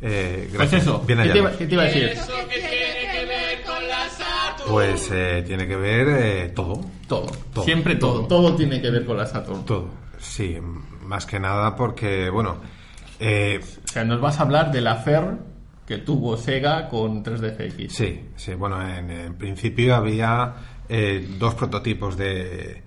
Eh, 0.00 0.48
Pues 0.48 0.54
gracias. 0.54 0.82
eso, 0.82 0.98
Bien 1.06 1.20
¿qué 1.20 1.28
te, 1.30 1.38
iba, 1.38 1.46
hallado. 1.48 1.58
qué 1.58 1.66
te 1.66 1.74
iba 1.74 1.82
a 1.82 1.86
decir? 1.86 2.02
¿Eso 2.04 2.32
qué 2.50 2.56
tiene 2.58 3.12
que 3.12 3.26
ver 3.26 3.62
con 3.64 3.88
la 3.88 4.08
Saturn? 4.08 4.72
Pues 4.72 5.10
eh, 5.12 5.44
tiene 5.46 5.66
que 5.68 5.76
ver 5.76 6.08
eh, 6.08 6.48
todo. 6.54 6.80
Todo. 7.06 7.26
Todo. 7.54 7.64
Siempre 7.64 7.94
todo. 7.94 8.26
Todo 8.26 8.56
tiene 8.56 8.82
que 8.82 8.90
ver 8.90 9.04
con 9.06 9.16
la 9.16 9.26
Saturn. 9.26 9.64
Todo. 9.64 9.88
Sí, 10.18 10.56
más 11.04 11.26
que 11.26 11.38
nada 11.38 11.76
porque, 11.76 12.28
bueno, 12.30 12.56
eh, 13.20 13.60
O 13.84 13.88
sea, 13.88 14.04
nos 14.04 14.20
vas 14.20 14.40
a 14.40 14.42
hablar 14.42 14.72
de 14.72 14.80
la 14.80 14.96
FER 14.96 15.51
que 15.86 15.98
tuvo 15.98 16.36
Sega 16.36 16.88
con 16.88 17.24
3DFX. 17.24 17.88
sí, 17.90 18.28
sí, 18.36 18.54
bueno, 18.54 18.80
en, 18.86 19.10
en 19.10 19.34
principio 19.34 19.94
había 19.96 20.54
eh, 20.88 21.26
dos 21.38 21.54
prototipos 21.54 22.16
de. 22.16 22.82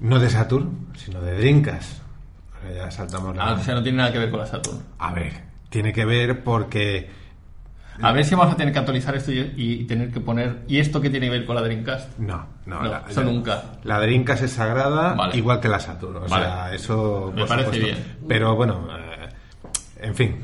No 0.00 0.18
de 0.18 0.28
Saturn, 0.30 0.88
sino 0.96 1.20
de. 1.20 1.36
Ahora 2.54 2.74
ya 2.74 2.90
saltamos 2.90 3.36
la. 3.36 3.44
Ah, 3.44 3.52
o 3.54 3.62
sea, 3.62 3.74
no 3.74 3.82
tiene 3.82 3.98
nada 3.98 4.12
que 4.12 4.18
ver 4.18 4.30
con 4.30 4.40
la 4.40 4.46
Saturn. 4.46 4.78
A 4.98 5.12
ver, 5.12 5.32
tiene 5.68 5.92
que 5.92 6.04
ver 6.04 6.42
porque. 6.42 7.08
A 8.00 8.10
ver 8.10 8.24
si 8.24 8.34
vamos 8.34 8.54
a 8.54 8.56
tener 8.56 8.72
que 8.72 8.78
actualizar 8.78 9.14
esto 9.14 9.30
y, 9.32 9.52
y 9.56 9.84
tener 9.84 10.10
que 10.10 10.18
poner. 10.18 10.62
¿Y 10.66 10.78
esto 10.78 11.00
qué 11.00 11.10
tiene 11.10 11.26
que 11.26 11.30
ver 11.32 11.44
con 11.46 11.54
la 11.54 11.62
Dreamcast? 11.62 12.18
No, 12.18 12.46
no, 12.66 12.82
No, 12.82 13.06
eso 13.06 13.22
nunca. 13.22 13.62
La 13.84 14.00
Dreamcast 14.00 14.42
es 14.44 14.52
sagrada, 14.52 15.12
Vale. 15.14 15.36
igual 15.36 15.60
que 15.60 15.68
la 15.68 15.78
Saturn. 15.78 16.16
O 16.16 16.20
Vale. 16.28 16.44
sea, 16.44 16.74
eso. 16.74 17.32
Me 17.34 17.46
parece 17.46 17.66
supuesto. 17.74 17.86
bien. 17.86 18.16
Pero 18.26 18.56
bueno, 18.56 18.88
eh, 18.98 19.28
en 20.00 20.14
fin. 20.14 20.36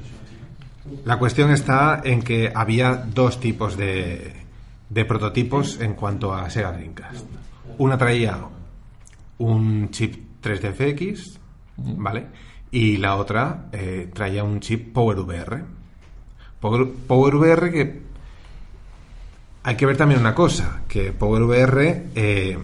La 1.05 1.18
cuestión 1.18 1.51
está 1.51 2.01
en 2.05 2.22
que 2.22 2.53
había 2.55 2.94
dos 2.94 3.40
tipos 3.40 3.77
de, 3.77 4.33
de 4.88 5.05
prototipos 5.05 5.81
en 5.81 5.94
cuanto 5.94 6.35
a 6.35 6.48
Sega 6.51 6.72
Dreamcast. 6.72 7.27
Una 7.79 7.96
traía 7.96 8.38
un 9.38 9.90
chip 9.90 10.42
3DFX, 10.42 11.38
¿vale? 11.77 12.27
Y 12.70 12.96
la 12.98 13.16
otra 13.16 13.68
eh, 13.72 14.11
traía 14.12 14.44
un 14.44 14.61
chip 14.61 14.92
PowerVR. 14.92 15.64
Power, 16.61 16.88
PowerVR 17.07 17.70
que 17.70 18.03
hay 19.62 19.77
que 19.77 19.87
ver 19.87 19.96
también 19.96 20.20
una 20.20 20.35
cosa, 20.35 20.83
que 20.88 21.12
PowerVR 21.12 22.07
eh, 22.14 22.59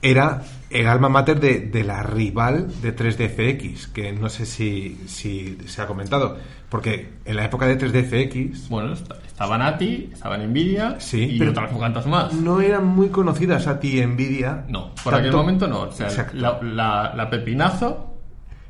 era 0.00 0.42
el 0.72 0.86
alma 0.88 1.08
mater 1.08 1.38
de, 1.40 1.60
de 1.60 1.84
la 1.84 2.02
rival 2.02 2.68
de 2.82 2.94
3DFX, 2.96 3.92
que 3.92 4.12
no 4.12 4.28
sé 4.28 4.46
si, 4.46 5.00
si 5.06 5.58
se 5.66 5.82
ha 5.82 5.86
comentado, 5.86 6.38
porque 6.68 7.12
en 7.24 7.36
la 7.36 7.44
época 7.44 7.66
de 7.66 7.78
3DFX 7.78 8.68
Bueno, 8.68 8.92
est- 8.94 9.10
estaba 9.26 9.58
Nati, 9.58 10.10
estaba 10.12 10.38
Nvidia 10.38 10.96
Sí, 11.00 11.22
y 11.34 11.38
pero- 11.38 11.50
otras 11.50 11.70
cuantas 11.72 12.06
más. 12.06 12.32
no 12.32 12.60
eran 12.60 12.86
muy 12.86 13.08
conocidas 13.08 13.66
a 13.66 13.78
ti 13.80 14.00
Nvidia. 14.04 14.64
No, 14.68 14.94
por 15.02 15.12
tanto- 15.12 15.16
aquel 15.18 15.32
momento 15.32 15.66
no. 15.68 15.80
O 15.82 15.92
sea, 15.92 16.08
la, 16.34 16.60
la- 16.62 17.12
la 17.14 17.30
pepinazo 17.30 18.14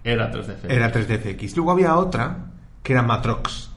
era 0.04 0.30
3DFX. 0.30 0.70
Era 0.70 0.90
3DFX. 0.92 1.56
Luego 1.56 1.70
había 1.72 1.96
otra 1.96 2.46
que 2.82 2.92
era 2.92 3.02
Matrox. 3.02 3.70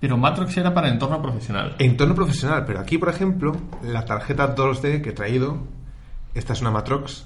Pero 0.00 0.16
Matrox 0.16 0.56
era 0.56 0.74
para 0.74 0.88
entorno 0.88 1.22
profesional. 1.22 1.76
Entorno 1.78 2.14
profesional, 2.14 2.64
pero 2.66 2.80
aquí, 2.80 2.98
por 2.98 3.08
ejemplo, 3.08 3.56
la 3.84 4.04
tarjeta 4.04 4.54
2D 4.54 5.00
que 5.00 5.10
he 5.10 5.12
traído, 5.12 5.58
esta 6.34 6.52
es 6.52 6.60
una 6.60 6.70
Matrox. 6.70 7.24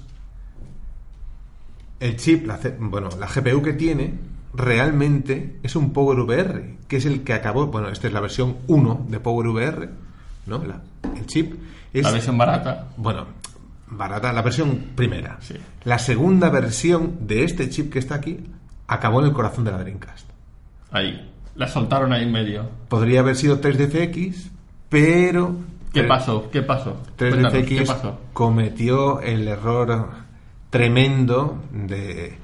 El 1.99 2.15
chip, 2.17 2.45
la, 2.45 2.59
bueno, 2.79 3.09
la 3.19 3.27
GPU 3.27 3.61
que 3.61 3.73
tiene, 3.73 4.13
realmente 4.53 5.57
es 5.63 5.75
un 5.75 5.93
PowerVR, 5.93 6.75
que 6.87 6.97
es 6.97 7.05
el 7.05 7.23
que 7.23 7.33
acabó, 7.33 7.67
bueno, 7.67 7.89
esta 7.89 8.07
es 8.07 8.13
la 8.13 8.19
versión 8.19 8.57
1 8.67 9.07
de 9.09 9.19
PowerVR, 9.19 9.89
¿no? 10.45 10.63
La- 10.63 10.81
el 11.15 11.25
chip 11.25 11.55
es, 11.93 12.03
La 12.03 12.11
versión 12.11 12.37
barata. 12.37 12.89
bueno, 12.97 13.25
barata, 13.89 14.31
la 14.31 14.41
versión 14.43 14.91
primera. 14.95 15.37
Sí. 15.41 15.55
La 15.85 15.97
segunda 15.97 16.49
versión 16.49 17.25
de 17.27 17.43
este 17.43 17.69
chip 17.69 17.91
que 17.91 17.99
está 17.99 18.15
aquí 18.15 18.39
acabó 18.87 19.19
en 19.21 19.27
el 19.27 19.33
corazón 19.33 19.63
de 19.65 19.71
la 19.71 19.79
Dreamcast. 19.79 20.29
Ahí. 20.91 21.31
La 21.55 21.67
soltaron 21.67 22.13
ahí 22.13 22.23
en 22.23 22.31
medio. 22.31 22.69
Podría 22.89 23.21
haber 23.21 23.35
sido 23.35 23.59
3DFX, 23.59 24.49
pero... 24.89 25.55
¿Qué 26.01 26.03
tre- 26.05 26.07
pasó? 26.07 26.49
¿Qué 26.51 26.61
pasó? 26.61 26.97
Cuéntanos, 27.17 27.53
¿Qué 27.53 27.63
3DFX 27.81 27.87
pasó? 27.87 28.21
cometió 28.33 29.19
el 29.21 29.47
error 29.47 30.09
tremendo 30.69 31.63
de 31.71 32.37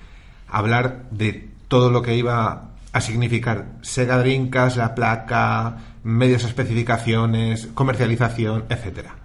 hablar 0.49 1.03
de 1.11 1.49
todo 1.67 1.89
lo 1.91 2.01
que 2.01 2.15
iba 2.15 2.69
a 2.91 3.01
significar 3.01 3.65
Sega 3.81 4.17
Dreamcast, 4.19 4.77
la 4.77 4.93
placa, 4.95 5.77
medios 6.03 6.43
especificaciones, 6.43 7.67
comercialización, 7.73 8.65
etcétera. 8.69 9.15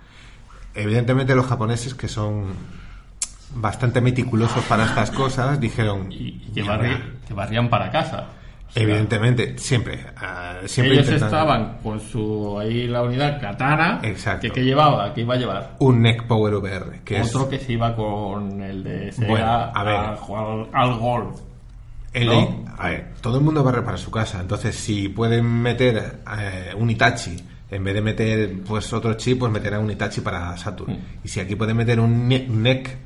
Evidentemente 0.74 1.34
los 1.34 1.46
japoneses 1.46 1.94
que 1.94 2.08
son 2.08 2.46
bastante 3.54 4.00
meticulosos 4.00 4.62
para 4.64 4.84
estas 4.84 5.10
cosas 5.10 5.58
dijeron 5.60 6.10
Y, 6.12 6.16
y 6.46 6.52
que, 6.54 6.62
"Mierda". 6.62 6.78
barri- 6.82 7.02
que 7.26 7.34
barrían 7.34 7.68
para 7.70 7.90
casa. 7.90 8.26
Evidentemente 8.74 9.58
siempre 9.58 9.98
ah, 10.16 10.56
siempre 10.66 10.94
ellos 10.96 11.08
estaban 11.08 11.78
con 11.82 11.98
su 12.00 12.58
ahí 12.60 12.86
la 12.86 13.02
unidad 13.02 13.40
katana 13.40 14.00
Exacto. 14.02 14.42
que, 14.42 14.50
que 14.50 14.64
llevaba 14.64 15.12
que 15.14 15.22
iba 15.22 15.34
a 15.34 15.36
llevar 15.38 15.76
un 15.78 16.02
NEC 16.02 16.24
Power 16.26 16.54
VR 16.56 17.00
que 17.04 17.18
es 17.18 17.34
otro 17.34 17.48
que 17.48 17.58
se 17.58 17.72
iba 17.72 17.96
con 17.96 18.60
el 18.62 18.84
de 18.84 19.10
Sega 19.12 19.26
Bueno, 19.28 19.46
a 19.46 19.84
ver. 19.84 20.16
jugar 20.18 20.66
al 20.72 20.98
golf 20.98 21.40
El 22.12 22.26
¿No? 22.26 22.32
de- 22.32 22.48
a 22.78 22.88
ver, 22.90 23.06
todo 23.20 23.38
el 23.38 23.44
mundo 23.44 23.64
barre 23.64 23.82
para 23.82 23.96
su 23.96 24.10
casa. 24.10 24.40
Entonces, 24.40 24.74
si 24.76 25.08
pueden 25.08 25.44
meter 25.44 26.20
eh, 26.38 26.72
un 26.76 26.88
Itachi, 26.88 27.36
en 27.70 27.82
vez 27.84 27.92
de 27.94 28.00
meter 28.00 28.52
pues 28.66 28.92
otro 28.92 29.14
chip, 29.14 29.40
pues 29.40 29.50
meterán 29.52 29.82
un 29.82 29.90
Itachi 29.90 30.20
para 30.20 30.56
Saturn. 30.56 30.92
Mm. 30.92 30.98
Y 31.24 31.28
si 31.28 31.40
aquí 31.40 31.54
pueden 31.56 31.76
meter 31.76 31.98
un 32.00 32.28
ne- 32.28 32.46
NEC 32.48 32.96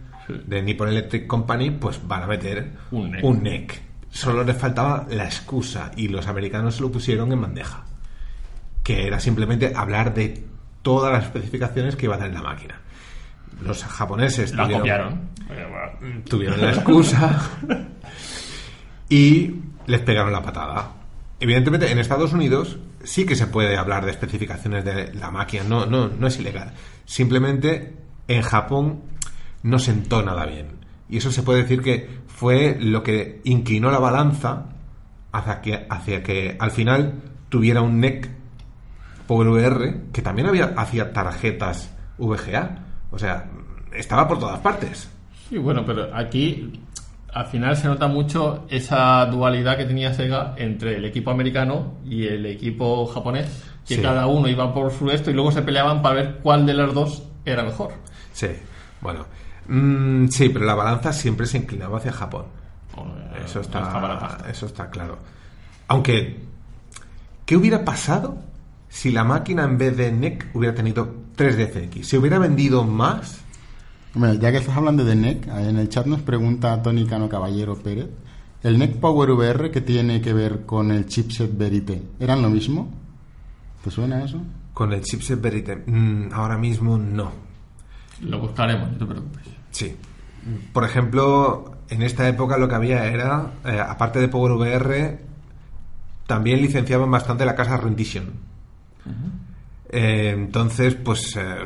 de 0.47 0.63
Nippon 0.63 0.89
Electric 0.89 1.27
Company, 1.27 1.71
pues 1.71 2.07
van 2.07 2.23
a 2.25 2.27
meter 2.27 2.73
Un 2.91 3.11
NEC. 3.13 3.25
NEC. 3.43 3.83
Solo 4.13 4.45
les 4.45 4.57
faltaba 4.57 5.07
la 5.11 5.25
excusa 5.25 5.91
y 5.97 6.07
los 6.09 6.29
americanos 6.29 6.77
se 6.77 6.83
lo 6.83 6.93
pusieron 6.93 7.33
en 7.33 7.41
bandeja. 7.41 7.83
Que 8.85 9.07
era 9.07 9.19
simplemente 9.19 9.73
hablar 9.75 10.13
de 10.15 10.45
todas 10.83 11.13
las 11.13 11.25
especificaciones 11.25 11.97
que 11.97 12.05
iba 12.07 12.15
a 12.15 12.19
dar 12.19 12.29
en 12.29 12.35
la 12.35 12.43
máquina. 12.43 12.79
Los 13.63 13.83
japoneses 13.85 14.53
la 14.55 14.65
tuvieron- 14.65 14.79
copiaron 14.81 16.23
tuvieron 16.29 16.61
la 16.61 16.71
excusa 16.73 17.51
y 19.09 19.55
les 19.87 20.01
pegaron 20.01 20.33
la 20.33 20.43
patada. 20.43 20.93
Evidentemente, 21.41 21.91
en 21.91 21.99
Estados 21.99 22.33
Unidos 22.33 22.79
sí 23.05 23.25
que 23.27 23.35
se 23.35 23.47
puede 23.47 23.77
hablar 23.77 24.05
de 24.05 24.11
especificaciones 24.13 24.85
de 24.85 25.13
la 25.15 25.31
máquina, 25.31 25.65
no, 25.65 25.87
no, 25.87 26.09
no 26.09 26.27
es 26.27 26.39
ilegal. 26.39 26.73
Simplemente 27.05 27.97
en 28.29 28.43
Japón 28.43 29.03
no 29.63 29.79
sentó 29.79 30.23
nada 30.23 30.47
bien. 30.47 30.81
Y 31.09 31.19
eso 31.19 31.31
se 31.31 31.43
puede 31.43 31.63
decir 31.63 31.83
que 31.83 32.22
fue 32.43 32.77
lo 32.81 33.05
que 33.05 33.41
inclinó 33.45 33.93
la 33.93 34.01
balanza 34.01 34.65
hacia 35.31 35.61
que, 35.61 35.87
hacia 35.89 36.25
que 36.25 36.57
al 36.59 36.73
final 36.73 37.15
tuviera 37.49 37.83
un 37.83 38.01
NEC 38.01 38.29
PowerVR 39.29 40.11
que 40.13 40.23
también 40.23 40.49
había 40.49 40.75
hacía 40.77 41.13
tarjetas 41.13 41.95
VGA. 42.19 42.79
O 43.13 43.19
sea, 43.21 43.49
estaba 43.95 44.27
por 44.27 44.41
todas 44.41 44.59
partes. 44.59 45.09
Sí, 45.49 45.57
bueno, 45.57 45.85
pero 45.87 46.13
aquí 46.13 46.81
al 47.33 47.47
final 47.47 47.77
se 47.77 47.87
nota 47.87 48.09
mucho 48.09 48.67
esa 48.69 49.25
dualidad 49.27 49.77
que 49.77 49.85
tenía 49.85 50.13
Sega 50.13 50.55
entre 50.59 50.97
el 50.97 51.05
equipo 51.05 51.31
americano 51.31 51.95
y 52.05 52.27
el 52.27 52.45
equipo 52.47 53.07
japonés, 53.07 53.47
que 53.87 53.95
Sí. 53.95 54.03
cada 54.03 54.27
uno 54.27 54.49
iba 54.49 54.75
por 54.75 54.91
su 54.91 55.09
esto 55.13 55.31
y 55.31 55.35
luego 55.35 55.53
se 55.53 55.63
peleaban 55.63 56.03
para 56.03 56.17
ver 56.17 56.39
cuál 56.43 56.67
de 56.67 56.75
los 56.75 56.93
dos 56.93 57.23
era 57.45 57.63
mejor. 57.63 57.93
Sí, 58.33 58.49
bueno. 59.01 59.27
Mm, 59.69 60.29
sí, 60.29 60.49
pero 60.49 60.65
la 60.65 60.75
balanza 60.75 61.13
siempre 61.13 61.47
se 61.47 61.59
inclinaba 61.59 61.99
hacia 61.99 62.13
Japón. 62.13 62.47
Eso 63.45 63.61
está, 63.61 64.45
eso 64.51 64.67
está 64.67 64.91
claro. 64.91 65.19
Aunque, 65.89 66.41
¿qué 67.47 67.57
hubiera 67.57 67.85
pasado 67.85 68.39
si 68.89 69.11
la 69.11 69.25
máquina 69.25 69.65
en 69.65 69.79
vez 69.79 69.97
de 69.97 70.13
NEC 70.13 70.51
hubiera 70.55 70.75
tenido 70.75 71.15
3DFX? 71.37 72.05
¿Se 72.05 72.19
hubiera 72.19 72.39
vendido 72.39 72.85
más? 72.85 73.39
Hombre, 74.15 74.39
ya 74.39 74.51
que 74.51 74.59
estás 74.59 74.77
hablando 74.77 75.05
de 75.05 75.15
NEC, 75.15 75.49
en 75.49 75.79
el 75.79 75.89
chat 75.89 76.07
nos 76.07 76.21
pregunta 76.21 76.83
Tony 76.83 77.07
Cano 77.07 77.29
Caballero 77.29 77.77
Pérez. 77.77 78.09
¿El 78.63 78.79
NEC 78.79 79.01
Power 79.01 79.31
VR 79.31 79.71
que 79.71 79.81
tiene 79.81 80.21
que 80.21 80.33
ver 80.33 80.65
con 80.67 80.93
el 80.93 81.07
chipset 81.07 81.57
Verite 81.57 82.03
eran 82.21 82.43
lo 82.43 82.51
mismo? 82.51 82.91
¿Te 83.83 83.91
suena 83.91 84.23
eso? 84.23 84.41
Con 84.73 84.93
el 84.93 85.03
chipset 85.03 85.41
Verite, 85.41 85.83
mm, 85.85 86.29
ahora 86.33 86.59
mismo 86.59 86.97
no. 86.97 87.52
Lo 88.23 88.39
buscaremos, 88.39 88.91
no 88.93 88.99
te 88.99 89.07
preocupes. 89.07 89.43
Sí. 89.71 89.97
Por 90.73 90.85
ejemplo, 90.85 91.77
en 91.89 92.03
esta 92.03 92.29
época 92.29 92.59
lo 92.59 92.69
que 92.69 92.75
había 92.75 93.07
era, 93.07 93.53
eh, 93.65 93.81
aparte 93.81 94.19
de 94.21 94.29
Power 94.29 94.53
VR, 94.53 95.21
también 96.27 96.63
licenciaban 96.63 97.11
bastante 97.11 97.45
la 97.45 97.55
casa 97.55 97.77
Rendition. 97.77 98.33
Eh, 99.89 100.31
entonces, 100.35 100.95
pues, 100.95 101.37
eh, 101.37 101.65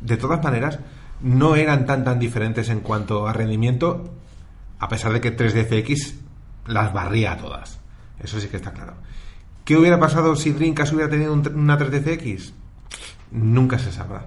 de 0.00 0.16
todas 0.16 0.42
maneras, 0.42 0.78
no 1.22 1.56
eran 1.56 1.86
tan 1.86 2.04
tan 2.04 2.18
diferentes 2.18 2.68
en 2.68 2.80
cuanto 2.80 3.26
a 3.26 3.32
rendimiento, 3.32 4.12
a 4.78 4.88
pesar 4.88 5.12
de 5.12 5.20
que 5.20 5.34
3DFX 5.34 6.14
las 6.66 6.92
barría 6.92 7.32
a 7.32 7.36
todas. 7.38 7.80
Eso 8.18 8.40
sí 8.40 8.48
que 8.48 8.56
está 8.56 8.72
claro. 8.72 8.94
¿Qué 9.64 9.76
hubiera 9.76 9.98
pasado 9.98 10.36
si 10.36 10.50
Dreamcast 10.50 10.92
hubiera 10.92 11.10
tenido 11.10 11.32
un 11.32 11.46
una 11.54 11.78
3DFX? 11.78 12.52
Nunca 13.32 13.78
se 13.78 13.90
sabrá. 13.90 14.26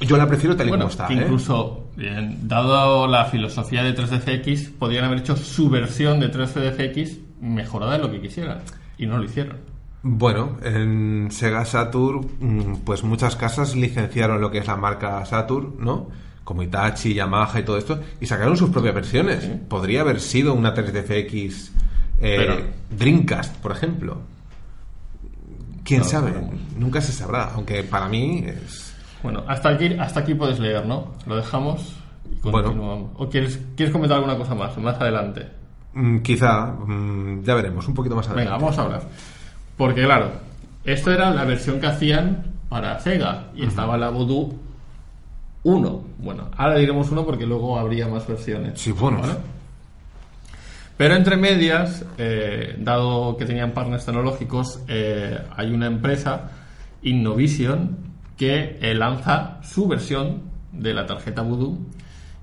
Yo 0.00 0.16
la 0.16 0.26
prefiero 0.28 0.54
tal 0.56 0.66
y 0.66 0.70
Bueno, 0.70 0.84
como 0.84 0.90
está. 0.92 1.06
que 1.08 1.14
¿eh? 1.14 1.22
incluso, 1.22 1.88
bien, 1.96 2.46
dado 2.48 3.06
la 3.06 3.24
filosofía 3.26 3.82
de 3.82 3.94
3DFX, 3.96 4.72
podrían 4.78 5.04
haber 5.04 5.18
hecho 5.20 5.36
su 5.36 5.70
versión 5.70 6.20
de 6.20 6.30
3DFX 6.30 7.18
mejorada 7.40 7.96
en 7.96 8.02
lo 8.02 8.10
que 8.10 8.20
quisieran. 8.20 8.58
Y 8.98 9.06
no 9.06 9.16
lo 9.18 9.24
hicieron. 9.24 9.56
Bueno, 10.02 10.58
en 10.62 11.28
Sega 11.32 11.64
Saturn, 11.64 12.28
mm, 12.40 12.74
pues 12.84 13.02
muchas 13.02 13.36
casas 13.36 13.74
licenciaron 13.74 14.40
lo 14.40 14.50
que 14.50 14.58
es 14.58 14.66
la 14.66 14.76
marca 14.76 15.24
Saturn, 15.24 15.74
¿no? 15.80 16.08
Como 16.44 16.62
Itachi, 16.62 17.12
Yamaha 17.14 17.58
y 17.58 17.62
todo 17.64 17.76
esto, 17.78 18.00
y 18.20 18.26
sacaron 18.26 18.56
sus 18.56 18.70
propias 18.70 18.94
versiones. 18.94 19.44
Podría 19.68 20.02
haber 20.02 20.20
sido 20.20 20.54
una 20.54 20.74
3DFX 20.74 21.70
eh, 22.20 22.34
Pero- 22.38 22.56
Dreamcast, 22.96 23.56
por 23.56 23.72
ejemplo. 23.72 24.20
¿Quién 25.84 26.00
No 26.00 26.06
sabe? 26.06 26.32
Nunca 26.78 27.00
se 27.00 27.12
sabrá, 27.12 27.52
aunque 27.54 27.82
para 27.82 28.08
mí 28.08 28.44
es... 28.46 28.85
Bueno, 29.26 29.42
hasta 29.48 29.70
aquí, 29.70 29.92
hasta 29.98 30.20
aquí 30.20 30.34
puedes 30.34 30.60
leer, 30.60 30.86
¿no? 30.86 31.08
Lo 31.26 31.34
dejamos 31.34 31.96
y 32.30 32.48
Bueno. 32.48 32.68
continuamos. 32.68 33.10
¿O 33.16 33.28
quieres, 33.28 33.60
quieres 33.76 33.92
comentar 33.92 34.18
alguna 34.18 34.36
cosa 34.38 34.54
más, 34.54 34.78
más 34.78 35.00
adelante? 35.00 35.48
mm, 35.94 36.18
quizá, 36.18 36.66
mm, 36.66 37.42
ya 37.42 37.54
veremos, 37.56 37.88
un 37.88 37.94
poquito 37.94 38.14
más 38.14 38.28
adelante. 38.28 38.48
Venga, 38.50 38.62
vamos 38.62 38.78
a 38.78 38.82
hablar. 38.82 39.02
Porque 39.76 40.04
claro, 40.04 40.30
esto 40.84 41.10
era 41.10 41.30
la 41.32 41.44
versión 41.44 41.80
que 41.80 41.88
hacían 41.88 42.44
para 42.68 43.00
Sega 43.00 43.48
y 43.56 43.64
estaba 43.66 43.96
la 43.96 44.10
Voodoo 44.10 44.54
1. 45.64 46.04
Bueno, 46.18 46.48
ahora 46.56 46.76
diremos 46.76 47.10
1 47.10 47.24
porque 47.26 47.46
luego 47.46 47.76
habría 47.80 48.06
más 48.06 48.28
versiones. 48.28 48.80
Sí, 48.80 48.92
bueno. 48.92 49.22
¿vale? 49.22 49.34
Pero 50.96 51.16
entre 51.16 51.36
medias, 51.36 52.04
eh, 52.16 52.76
dado 52.78 53.36
que 53.36 53.44
tenían 53.44 53.72
partners 53.72 54.06
tecnológicos, 54.06 54.82
eh, 54.86 55.36
hay 55.56 55.72
una 55.72 55.86
empresa, 55.88 56.48
Innovision, 57.02 58.05
que 58.36 58.78
eh, 58.80 58.94
lanza 58.94 59.58
su 59.62 59.88
versión 59.88 60.42
de 60.72 60.94
la 60.94 61.06
tarjeta 61.06 61.42
Voodoo, 61.42 61.78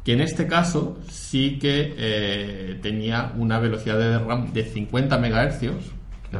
que 0.04 0.14
en 0.14 0.22
este 0.22 0.48
caso 0.48 1.00
sí 1.08 1.60
que 1.60 1.94
eh, 1.98 2.80
tenía 2.82 3.32
una 3.38 3.60
velocidad 3.60 3.98
de 3.98 4.20
RAM 4.20 4.52
de 4.54 4.66
50 4.66 5.18
MHz, 5.18 5.60
que 5.60 5.68
Ya 5.68 5.74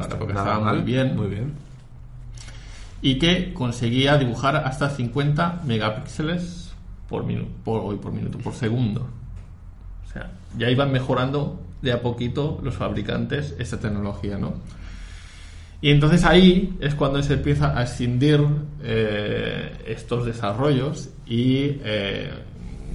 está, 0.00 0.18
porque 0.18 0.32
estaba 0.32 0.56
muy 0.56 0.64
mal, 0.64 0.82
bien, 0.82 1.16
Muy 1.16 1.28
bien. 1.28 1.52
y 3.00 3.18
que 3.18 3.54
conseguía 3.54 4.18
dibujar 4.18 4.56
hasta 4.56 4.90
50 4.90 5.62
megapíxeles 5.64 6.74
por 7.08 7.24
minuto, 7.24 7.50
por, 7.64 7.80
hoy 7.82 7.96
por 7.96 8.12
minuto, 8.12 8.38
por 8.38 8.54
segundo. 8.54 9.08
O 10.08 10.12
sea, 10.12 10.32
ya 10.58 10.68
iban 10.70 10.92
mejorando 10.92 11.60
de 11.80 11.92
a 11.92 12.02
poquito 12.02 12.60
los 12.62 12.74
fabricantes 12.74 13.54
esta 13.58 13.78
tecnología, 13.78 14.38
¿no? 14.38 14.54
Y 15.80 15.90
entonces 15.90 16.24
ahí 16.24 16.76
es 16.80 16.94
cuando 16.94 17.22
se 17.22 17.34
empieza 17.34 17.78
a 17.78 17.82
escindir 17.82 18.40
eh, 18.82 19.70
estos 19.86 20.24
desarrollos 20.24 21.10
y 21.26 21.76
eh, 21.84 22.30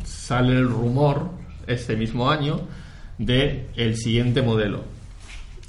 sale 0.03 0.53
el 0.57 0.67
rumor 0.67 1.29
este 1.67 1.95
mismo 1.95 2.29
año 2.31 2.61
de 3.19 3.67
el 3.75 3.95
siguiente 3.95 4.41
modelo 4.41 4.83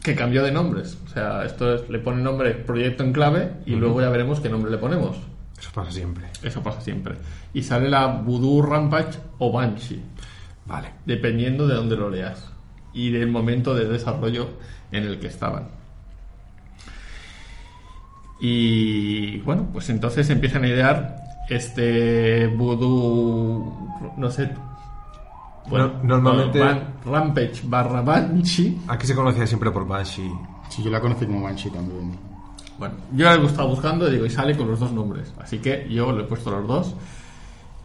que 0.03 0.15
cambió 0.15 0.43
de 0.43 0.51
nombres. 0.53 0.97
O 1.05 1.09
sea, 1.09 1.45
esto 1.45 1.75
es- 1.75 1.91
le 1.91 1.99
pone 1.99 2.23
nombre 2.23 2.53
Proyecto 2.55 3.05
en 3.05 3.13
clave 3.13 3.53
y 3.67 3.73
luego 3.77 4.01
ya 4.01 4.09
veremos 4.09 4.41
qué 4.41 4.49
nombre 4.49 4.71
le 4.71 4.79
ponemos. 4.79 5.17
Eso 5.59 5.71
pasa 5.75 5.91
siempre. 5.91 6.25
Eso 6.43 6.63
pasa 6.63 6.81
siempre. 6.81 7.17
Y 7.53 7.63
sale 7.63 7.91
la 7.91 8.07
Voodoo 8.07 8.63
Rampage 8.63 9.19
o 9.39 9.53
Banshee, 9.53 10.01
Vale. 10.65 10.89
dependiendo 11.05 11.67
de 11.67 11.75
dónde 11.75 11.97
lo 11.97 12.09
leas 12.09 12.51
y 12.95 13.11
del 13.11 13.29
momento 13.29 13.75
de 13.75 13.85
desarrollo 13.87 14.49
en 14.91 15.05
el 15.05 15.19
que 15.19 15.27
estaban. 15.27 15.69
Y 18.41 19.39
bueno, 19.41 19.67
pues 19.73 19.89
entonces 19.91 20.29
empiezan 20.31 20.65
a 20.65 20.69
idear 20.69 21.17
este 21.49 22.47
Voodoo, 22.49 24.15
no 24.17 24.31
sé. 24.31 24.51
Bueno, 25.69 25.93
No- 26.03 26.17
normalmente- 26.19 26.59
Ban- 26.61 26.95
Rampage 27.05 27.61
barra 27.65 28.01
Banshee. 28.03 28.81
Aquí 28.89 29.07
se 29.07 29.15
conocía 29.15 29.47
siempre 29.47 29.71
por 29.71 29.87
Banshee. 29.87 30.31
Sí, 30.69 30.83
yo 30.83 30.91
la 30.91 31.01
conocí 31.01 31.27
como 31.27 31.43
Banshee 31.43 31.71
también. 31.71 32.17
Bueno, 32.79 32.95
yo 33.13 33.27
la 33.27 33.35
he 33.35 33.45
estado 33.45 33.69
buscando 33.69 34.09
digo, 34.09 34.25
y 34.25 34.31
sale 34.31 34.57
con 34.57 34.69
los 34.69 34.81
dos 34.81 34.91
nombres. 34.93 35.35
Así 35.39 35.59
que 35.59 35.87
yo 35.91 36.13
le 36.13 36.23
he 36.23 36.27
puesto 36.27 36.51
los 36.51 36.67
dos. 36.67 36.95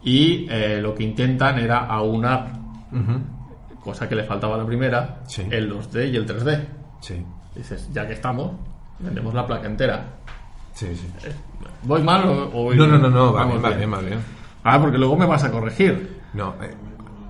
Y 0.04 0.48
eh, 0.50 0.80
lo 0.82 0.96
que 0.96 1.04
intentan 1.04 1.60
era 1.60 1.80
aunar, 1.88 2.54
cosa 3.84 4.08
que 4.08 4.16
le 4.16 4.24
faltaba 4.24 4.56
a 4.56 4.60
la 4.60 4.66
primera, 4.66 5.20
Sí. 5.28 5.44
el 5.50 5.70
2D 5.70 6.08
y 6.12 6.16
el 6.16 6.26
3D. 6.26 6.66
Sí. 7.02 7.26
Dices, 7.56 7.90
ya 7.92 8.08
que 8.08 8.14
estamos, 8.14 8.52
vendemos 9.00 9.34
la 9.34 9.46
placa 9.46 9.68
entera. 9.68 10.06
Sí, 10.76 10.88
sí. 10.96 11.30
¿Voy 11.84 12.04
mal 12.04 12.26
o, 12.28 12.48
o 12.54 12.64
voy 12.66 12.78
No, 12.78 12.86
no, 12.88 12.98
no, 12.98 13.10
no, 13.10 13.34
va 13.34 13.46
Vamos 13.46 13.62
bien, 13.62 13.66
va 13.74 13.78
bien, 13.78 13.94
va 13.94 14.00
bien. 14.02 14.20
Ah, 14.64 14.80
porque 14.80 14.98
luego 14.98 15.16
me 15.18 15.26
vas 15.26 15.44
a 15.44 15.52
corregir. 15.52 16.20
No, 16.34 16.56
eh, 16.62 16.74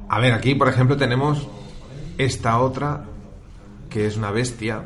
a 0.09 0.19
ver, 0.19 0.33
aquí, 0.33 0.55
por 0.55 0.67
ejemplo, 0.67 0.97
tenemos 0.97 1.47
esta 2.17 2.59
otra 2.59 3.03
que 3.89 4.07
es 4.07 4.17
una 4.17 4.31
bestia 4.31 4.83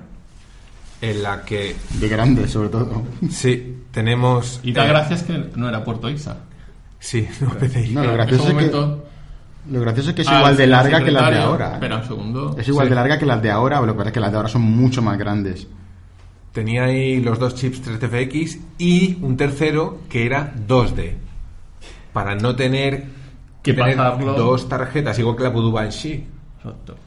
en 1.01 1.23
la 1.23 1.43
que 1.43 1.75
De 1.99 2.09
grande, 2.09 2.47
sobre 2.47 2.69
todo. 2.69 3.03
sí 3.29 3.83
tenemos 3.91 4.59
Y 4.63 4.73
da 4.73 4.85
eh, 4.85 4.89
gracias 4.89 5.23
que 5.23 5.49
no 5.55 5.69
era 5.69 5.83
Puerto 5.83 6.09
Isa. 6.09 6.37
Sí, 6.99 7.27
no 7.41 7.49
PCI. 7.51 7.93
No, 7.93 8.03
lo 8.03 8.13
gracioso, 8.13 8.49
es 8.49 8.53
que, 8.55 8.71
lo 8.71 9.79
gracioso 9.81 10.09
es 10.09 10.15
que 10.15 10.21
es 10.23 10.27
Ah, 10.27 10.39
igual 10.39 10.57
de 10.57 10.67
larga 10.67 11.03
que 11.03 11.11
las 11.11 11.29
de 11.31 11.37
ahora. 11.37 11.69
¿eh? 11.69 11.73
Espera 11.75 11.97
un 11.97 12.03
segundo. 12.03 12.55
Es 12.57 12.67
igual 12.67 12.87
Sí. 12.87 12.89
de 12.89 12.95
larga 12.95 13.17
que 13.17 13.25
las 13.25 13.41
de 13.41 13.51
ahora, 13.51 13.79
lo 13.79 13.93
que 13.93 13.97
pasa 13.97 14.09
es 14.09 14.13
que 14.13 14.19
las 14.19 14.31
de 14.31 14.37
ahora 14.37 14.49
son 14.49 14.63
mucho 14.63 15.01
más 15.01 15.17
grandes. 15.17 15.67
Tenía 16.59 16.83
ahí 16.83 17.21
los 17.21 17.39
dos 17.39 17.55
chips 17.55 17.81
3DFX 17.87 18.59
y 18.79 19.17
un 19.21 19.37
tercero 19.37 19.99
que 20.09 20.25
era 20.25 20.53
2D. 20.67 21.13
Para 22.11 22.35
no 22.35 22.53
tener 22.53 23.05
Que 23.63 23.73
tener 23.73 23.95
pasarlo. 23.95 24.33
dos 24.33 24.67
tarjetas, 24.67 25.17
igual 25.19 25.37
que 25.37 25.43
la 25.43 25.49
Voodoo 25.51 25.71
Banshee. 25.71 26.25
Exacto. 26.57 26.97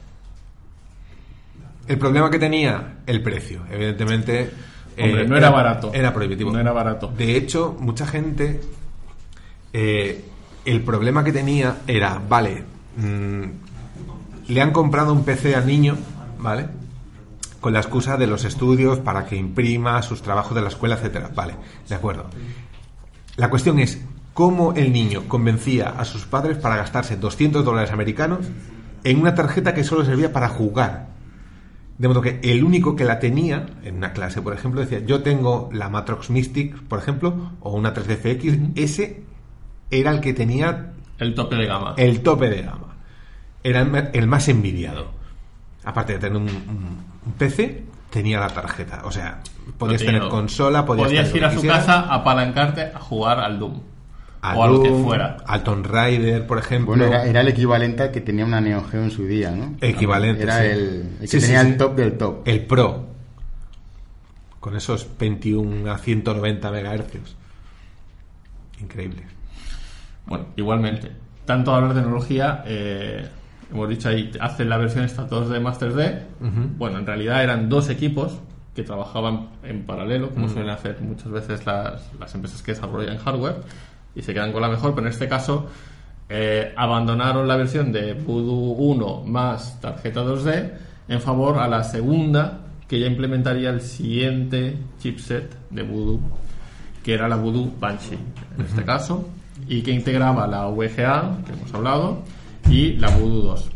El 1.87 1.99
problema 1.99 2.31
que 2.31 2.39
tenía, 2.39 2.95
el 3.05 3.21
precio. 3.21 3.61
Evidentemente. 3.71 4.49
eh, 4.97 5.03
Hombre, 5.03 5.27
no 5.27 5.37
era 5.37 5.51
barato. 5.51 5.91
Era 5.93 6.11
prohibitivo. 6.11 6.51
No 6.51 6.59
era 6.59 6.71
barato. 6.71 7.13
De 7.15 7.37
hecho, 7.37 7.77
mucha 7.79 8.07
gente. 8.07 8.59
eh, 9.71 10.25
el 10.65 10.81
problema 10.81 11.23
que 11.23 11.31
tenía 11.31 11.77
era, 11.85 12.19
vale, 12.27 12.63
mm, 12.97 13.43
le 14.51 14.61
han 14.61 14.71
comprado 14.71 15.13
un 15.13 15.23
PC 15.23 15.55
al 15.55 15.67
niño, 15.67 15.95
¿vale? 16.39 16.69
Con 17.63 17.71
la 17.71 17.79
excusa 17.79 18.17
de 18.17 18.27
los 18.27 18.43
estudios 18.43 18.99
para 18.99 19.25
que 19.25 19.37
imprima 19.37 20.01
sus 20.01 20.21
trabajos 20.21 20.53
de 20.53 20.61
la 20.61 20.67
escuela, 20.67 20.95
etcétera. 20.95 21.31
Vale, 21.33 21.55
de 21.87 21.95
acuerdo. 21.95 22.25
La 23.37 23.49
cuestión 23.49 23.79
es 23.79 24.03
cómo 24.33 24.73
el 24.73 24.91
niño 24.91 25.29
convencía 25.29 25.87
a 25.87 26.03
sus 26.03 26.25
padres 26.25 26.57
para 26.57 26.75
gastarse 26.75 27.15
200 27.15 27.63
dólares 27.63 27.93
americanos 27.93 28.47
en 29.05 29.17
una 29.17 29.33
tarjeta 29.33 29.73
que 29.73 29.85
solo 29.85 30.03
servía 30.03 30.33
para 30.33 30.49
jugar. 30.49 31.07
De 31.97 32.09
modo 32.09 32.19
que 32.19 32.41
el 32.43 32.65
único 32.65 32.97
que 32.97 33.05
la 33.05 33.19
tenía 33.19 33.65
en 33.85 33.95
una 33.95 34.11
clase, 34.11 34.41
por 34.41 34.53
ejemplo, 34.53 34.81
decía, 34.81 34.99
yo 34.99 35.23
tengo 35.23 35.69
la 35.71 35.87
Matrox 35.87 36.31
Mystic, 36.31 36.77
por 36.89 36.99
ejemplo, 36.99 37.53
o 37.61 37.71
una 37.71 37.93
3DFX, 37.93 38.73
ese 38.75 39.23
era 39.89 40.11
el 40.11 40.19
que 40.19 40.33
tenía 40.33 40.91
El 41.17 41.33
tope 41.33 41.55
de 41.55 41.65
gama. 41.65 41.93
el 41.95 42.19
tope 42.23 42.49
de 42.49 42.61
gama. 42.63 42.97
Era 43.63 44.09
el 44.11 44.27
más 44.27 44.49
envidiado. 44.49 45.11
Aparte 45.85 46.11
de 46.13 46.19
tener 46.19 46.37
un 46.37 47.12
PC, 47.31 47.83
tenía 48.09 48.39
la 48.39 48.49
tarjeta. 48.49 49.01
O 49.05 49.11
sea, 49.11 49.41
podías 49.77 50.01
No 50.01 50.05
tener 50.07 50.27
consola, 50.29 50.85
podías, 50.85 51.07
Podías 51.07 51.27
tener 51.31 51.37
ir 51.37 51.45
a 51.45 51.51
su 51.53 51.67
casa 51.67 51.99
a 52.01 52.15
apalancarte 52.15 52.91
a 52.93 52.99
jugar 52.99 53.39
al 53.39 53.59
Doom. 53.59 53.81
A 54.41 54.57
o 54.57 54.63
a 54.63 54.67
lo 54.67 54.83
que 54.83 54.89
fuera. 54.89 55.37
Al 55.47 55.63
Tomb 55.63 55.85
Raider, 55.85 56.45
por 56.45 56.57
ejemplo. 56.57 56.95
Bueno, 56.95 57.05
era, 57.05 57.25
era 57.25 57.41
el 57.41 57.47
equivalente 57.47 58.03
al 58.03 58.11
que 58.11 58.19
tenía 58.19 58.45
una 58.45 58.59
Neo 58.59 58.83
Geo 58.83 59.01
en 59.01 59.11
su 59.11 59.25
día, 59.25 59.51
¿no? 59.51 59.75
Equivalente, 59.79 60.43
Era 60.43 60.59
sí. 60.59 60.65
el, 60.65 60.79
el 61.13 61.17
que 61.21 61.27
sí, 61.27 61.39
tenía 61.39 61.61
sí. 61.61 61.67
el 61.69 61.77
top 61.77 61.95
del 61.95 62.17
top. 62.17 62.41
El 62.45 62.65
Pro. 62.65 63.05
Con 64.59 64.75
esos 64.75 65.07
21 65.17 65.89
a 65.89 65.97
190 65.97 66.71
megahercios. 66.71 67.37
Increíble. 68.81 69.23
Bueno, 70.25 70.47
igualmente. 70.57 71.11
Tanto 71.45 71.73
hablar 71.73 71.93
de 71.93 72.01
tecnología, 72.01 72.63
eh, 72.65 73.27
hemos 73.71 73.89
dicho 73.89 74.09
ahí, 74.09 74.31
hacen 74.39 74.69
la 74.69 74.77
versión 74.77 75.03
esta 75.03 75.27
2D 75.27 75.59
Master 75.61 75.93
D. 75.93 76.21
Bueno, 76.77 76.99
en 76.99 77.05
realidad 77.05 77.43
eran 77.43 77.69
dos 77.69 77.89
equipos 77.89 78.39
que 78.75 78.83
trabajaban 78.83 79.49
en 79.63 79.83
paralelo, 79.83 80.31
como 80.31 80.49
suelen 80.49 80.69
hacer 80.69 80.99
muchas 81.01 81.31
veces 81.31 81.65
las, 81.65 82.11
las 82.19 82.33
empresas 82.33 82.61
que 82.61 82.73
desarrollan 82.73 83.17
hardware, 83.17 83.57
y 84.15 84.21
se 84.21 84.33
quedan 84.33 84.51
con 84.51 84.61
la 84.61 84.69
mejor, 84.69 84.95
pero 84.95 85.07
en 85.07 85.13
este 85.13 85.27
caso 85.27 85.67
eh, 86.29 86.73
abandonaron 86.75 87.47
la 87.47 87.57
versión 87.57 87.91
de 87.91 88.13
Voodoo 88.13 88.73
1 88.73 89.23
más 89.25 89.79
tarjeta 89.81 90.23
2D 90.23 90.71
en 91.07 91.21
favor 91.21 91.59
a 91.59 91.67
la 91.67 91.83
segunda 91.83 92.59
que 92.87 92.99
ya 92.99 93.07
implementaría 93.07 93.69
el 93.69 93.81
siguiente 93.81 94.77
chipset 94.99 95.53
de 95.69 95.83
Voodoo 95.83 96.21
que 97.03 97.13
era 97.13 97.27
la 97.27 97.35
Voodoo 97.35 97.73
Banshee 97.77 98.17
en 98.57 98.65
este 98.65 98.83
caso 98.85 99.27
y 99.67 99.81
que 99.81 99.91
integraba 99.91 100.47
la 100.47 100.65
VGA 100.67 101.39
que 101.45 101.51
hemos 101.51 101.73
hablado 101.73 102.23
y 102.69 102.93
la 102.93 103.09
Voodoo 103.09 103.41
2 103.41 103.69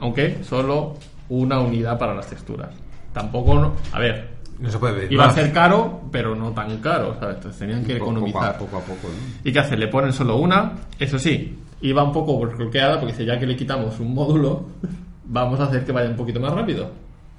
aunque 0.00 0.38
solo 0.44 0.96
una 1.28 1.60
unidad 1.60 1.98
para 1.98 2.14
las 2.14 2.26
texturas 2.28 2.70
tampoco 3.12 3.54
no- 3.54 3.72
a 3.92 3.98
ver 3.98 4.28
No 4.58 4.70
se 4.70 4.78
puede 4.78 5.12
iba 5.12 5.26
a 5.26 5.32
ser 5.32 5.52
caro 5.52 6.02
pero 6.12 6.34
no 6.34 6.50
tan 6.52 6.78
caro 6.78 7.16
¿sabes? 7.18 7.36
entonces 7.36 7.58
tenían 7.58 7.84
que 7.84 7.96
Poco- 7.96 8.12
poco 8.14 8.18
a- 8.18 8.20
economizar 8.28 8.58
Poco 8.58 8.76
a 8.76 8.80
poco, 8.80 9.08
¿no? 9.08 9.40
¿Y 9.48 9.52
qué 9.52 9.58
hace? 9.58 9.76
Le 9.76 9.88
ponen 9.88 10.12
solo 10.12 10.36
una. 10.36 10.72
Eso 10.98 11.18
sí, 11.18 11.58
iba 11.80 12.02
un 12.04 12.12
poco 12.12 12.38
bloqueada 12.38 12.98
porque 13.00 13.12
dice, 13.12 13.24
ya 13.24 13.38
que 13.38 13.46
le 13.46 13.56
quitamos 13.56 13.98
un 14.00 14.14
módulo, 14.14 14.66
vamos 15.26 15.58
a 15.60 15.64
hacer 15.64 15.84
que 15.84 15.92
vaya 15.92 16.08
un 16.10 16.16
poquito 16.16 16.38
más 16.40 16.52
rápido. 16.52 16.90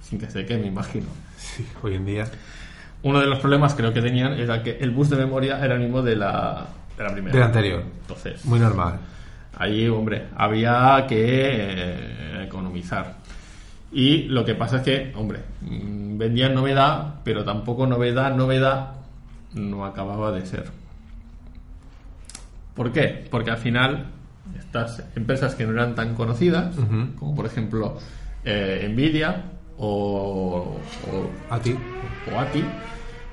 Sin 0.01 0.19
que 0.19 0.29
se 0.29 0.45
quede, 0.45 0.59
me 0.59 0.67
imagino. 0.67 1.05
Sí, 1.37 1.65
hoy 1.81 1.95
en 1.95 2.05
día. 2.05 2.25
Uno 3.03 3.19
de 3.19 3.27
los 3.27 3.39
problemas 3.39 3.73
creo 3.75 3.91
que 3.93 4.01
tenían 4.01 4.33
era 4.33 4.61
que 4.61 4.77
el 4.79 4.91
bus 4.91 5.09
de 5.09 5.15
memoria 5.17 5.63
era 5.63 5.75
el 5.75 5.81
mismo 5.81 6.01
de 6.01 6.15
la, 6.15 6.65
de 6.97 7.03
la 7.03 7.11
primera. 7.13 7.33
Del 7.33 7.43
anterior. 7.43 7.83
Entonces, 8.01 8.43
Muy 8.45 8.59
normal. 8.59 8.99
Ahí, 9.57 9.87
hombre, 9.87 10.27
había 10.35 11.05
que 11.07 11.23
eh, 11.23 12.43
economizar. 12.45 13.15
Y 13.91 14.23
lo 14.23 14.43
que 14.43 14.55
pasa 14.55 14.77
es 14.77 14.83
que, 14.83 15.13
hombre, 15.15 15.39
mm, 15.61 16.17
vendían 16.17 16.53
novedad, 16.53 17.15
pero 17.23 17.43
tampoco 17.43 17.87
novedad, 17.87 18.35
novedad 18.35 18.93
no 19.53 19.85
acababa 19.85 20.31
de 20.31 20.45
ser. 20.45 20.65
¿Por 22.75 22.91
qué? 22.91 23.25
Porque 23.31 23.51
al 23.51 23.57
final 23.57 24.07
estas 24.59 25.03
empresas 25.15 25.55
que 25.55 25.65
no 25.65 25.71
eran 25.71 25.95
tan 25.95 26.13
conocidas, 26.13 26.75
como 27.17 27.35
por 27.35 27.45
ejemplo 27.45 27.97
eh, 28.43 28.87
Nvidia 28.91 29.43
o, 29.77 30.77
o 31.11 31.49
ATI, 31.49 32.65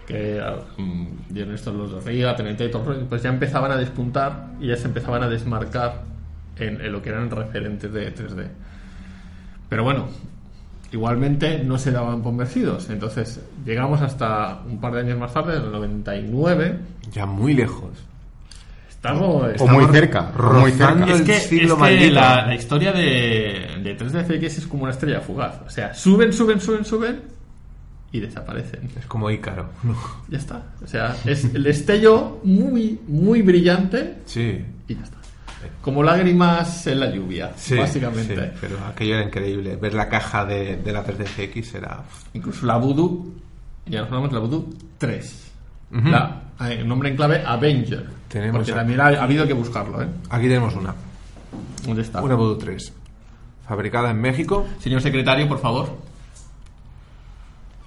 que 0.06 0.40
mm, 0.76 1.06
dieron 1.28 1.54
estos 1.54 1.74
los 1.74 1.92
de 1.92 2.10
Riga, 2.10 2.36
TNT 2.36 2.60
y 2.60 2.70
todo, 2.70 3.06
pues 3.08 3.22
ya 3.22 3.30
empezaban 3.30 3.72
a 3.72 3.76
despuntar 3.76 4.50
y 4.60 4.68
ya 4.68 4.76
se 4.76 4.86
empezaban 4.86 5.22
a 5.22 5.28
desmarcar 5.28 6.11
en, 6.58 6.80
en 6.80 6.92
lo 6.92 7.02
que 7.02 7.08
eran 7.10 7.30
referentes 7.30 7.92
de 7.92 8.14
3D. 8.14 8.46
Pero 9.68 9.84
bueno, 9.84 10.08
igualmente 10.92 11.62
no 11.64 11.78
se 11.78 11.90
daban 11.92 12.22
por 12.22 12.36
vencidos. 12.36 12.90
Entonces 12.90 13.40
llegamos 13.64 14.00
hasta 14.02 14.60
un 14.68 14.80
par 14.80 14.92
de 14.94 15.00
años 15.00 15.18
más 15.18 15.32
tarde, 15.32 15.56
en 15.56 15.62
el 15.64 15.72
99. 15.72 16.78
Ya 17.12 17.26
muy 17.26 17.54
lejos. 17.54 17.90
Estamos, 18.88 19.46
O 19.58 19.66
muy 19.66 19.84
cerca, 19.86 20.30
o 20.38 20.52
muy 20.60 20.70
cerca. 20.70 21.04
es 21.12 21.20
el 21.20 21.26
que, 21.26 21.34
siglo 21.40 21.66
es 21.68 21.74
que 21.74 21.80
maldito. 21.80 22.14
la, 22.14 22.46
la 22.46 22.54
historia 22.54 22.92
de, 22.92 23.80
de 23.82 23.98
3DFX 23.98 24.44
es 24.44 24.66
como 24.68 24.84
una 24.84 24.92
estrella 24.92 25.20
fugaz. 25.20 25.60
O 25.66 25.70
sea, 25.70 25.92
suben, 25.92 26.32
suben, 26.32 26.60
suben, 26.60 26.84
suben 26.84 27.20
y 28.12 28.20
desaparecen. 28.20 28.90
Es 28.96 29.06
como 29.06 29.28
Ícaro. 29.28 29.70
Ya 30.28 30.38
está. 30.38 30.62
O 30.84 30.86
sea, 30.86 31.16
es 31.24 31.44
el 31.46 31.64
destello 31.64 32.38
muy, 32.44 33.00
muy 33.08 33.42
brillante 33.42 34.18
Sí. 34.26 34.64
y 34.86 34.94
ya 34.94 35.02
está. 35.02 35.16
Como 35.80 36.02
lágrimas 36.02 36.86
en 36.86 37.00
la 37.00 37.10
lluvia, 37.10 37.52
Sí, 37.56 37.76
básicamente. 37.76 38.34
sí, 38.34 38.52
pero 38.60 38.78
aquello 38.86 39.14
era 39.16 39.24
increíble. 39.24 39.76
Ver 39.76 39.94
la 39.94 40.08
caja 40.08 40.44
de, 40.44 40.76
de 40.76 40.92
la 40.92 41.04
3DFX 41.04 41.74
era. 41.76 42.02
Incluso 42.34 42.66
la 42.66 42.76
Voodoo, 42.76 43.26
ya 43.86 44.00
nos 44.00 44.08
hablamos 44.08 44.30
de 44.30 44.34
la 44.34 44.40
Voodoo 44.40 44.68
3. 44.98 45.50
Ujú. 45.94 46.08
La, 46.08 46.42
eh, 46.60 46.78
el 46.80 46.88
nombre 46.88 47.08
en 47.10 47.16
clave 47.16 47.42
Avenger. 47.44 48.06
Tenemos 48.28 48.56
porque 48.58 48.70
aquí. 48.72 48.78
también 48.78 49.00
ha, 49.00 49.06
ha 49.08 49.22
habido 49.24 49.46
que 49.46 49.52
buscarlo, 49.52 50.02
¿eh? 50.02 50.08
Aquí 50.30 50.44
tenemos 50.46 50.74
una. 50.74 50.94
¿Dónde 51.86 52.02
está? 52.02 52.22
Una 52.22 52.34
Voodoo 52.34 52.56
3. 52.58 52.92
Fabricada 53.68 54.10
en 54.10 54.20
México. 54.20 54.66
Señor 54.80 55.00
secretario, 55.02 55.48
por 55.48 55.58
favor. 55.58 55.96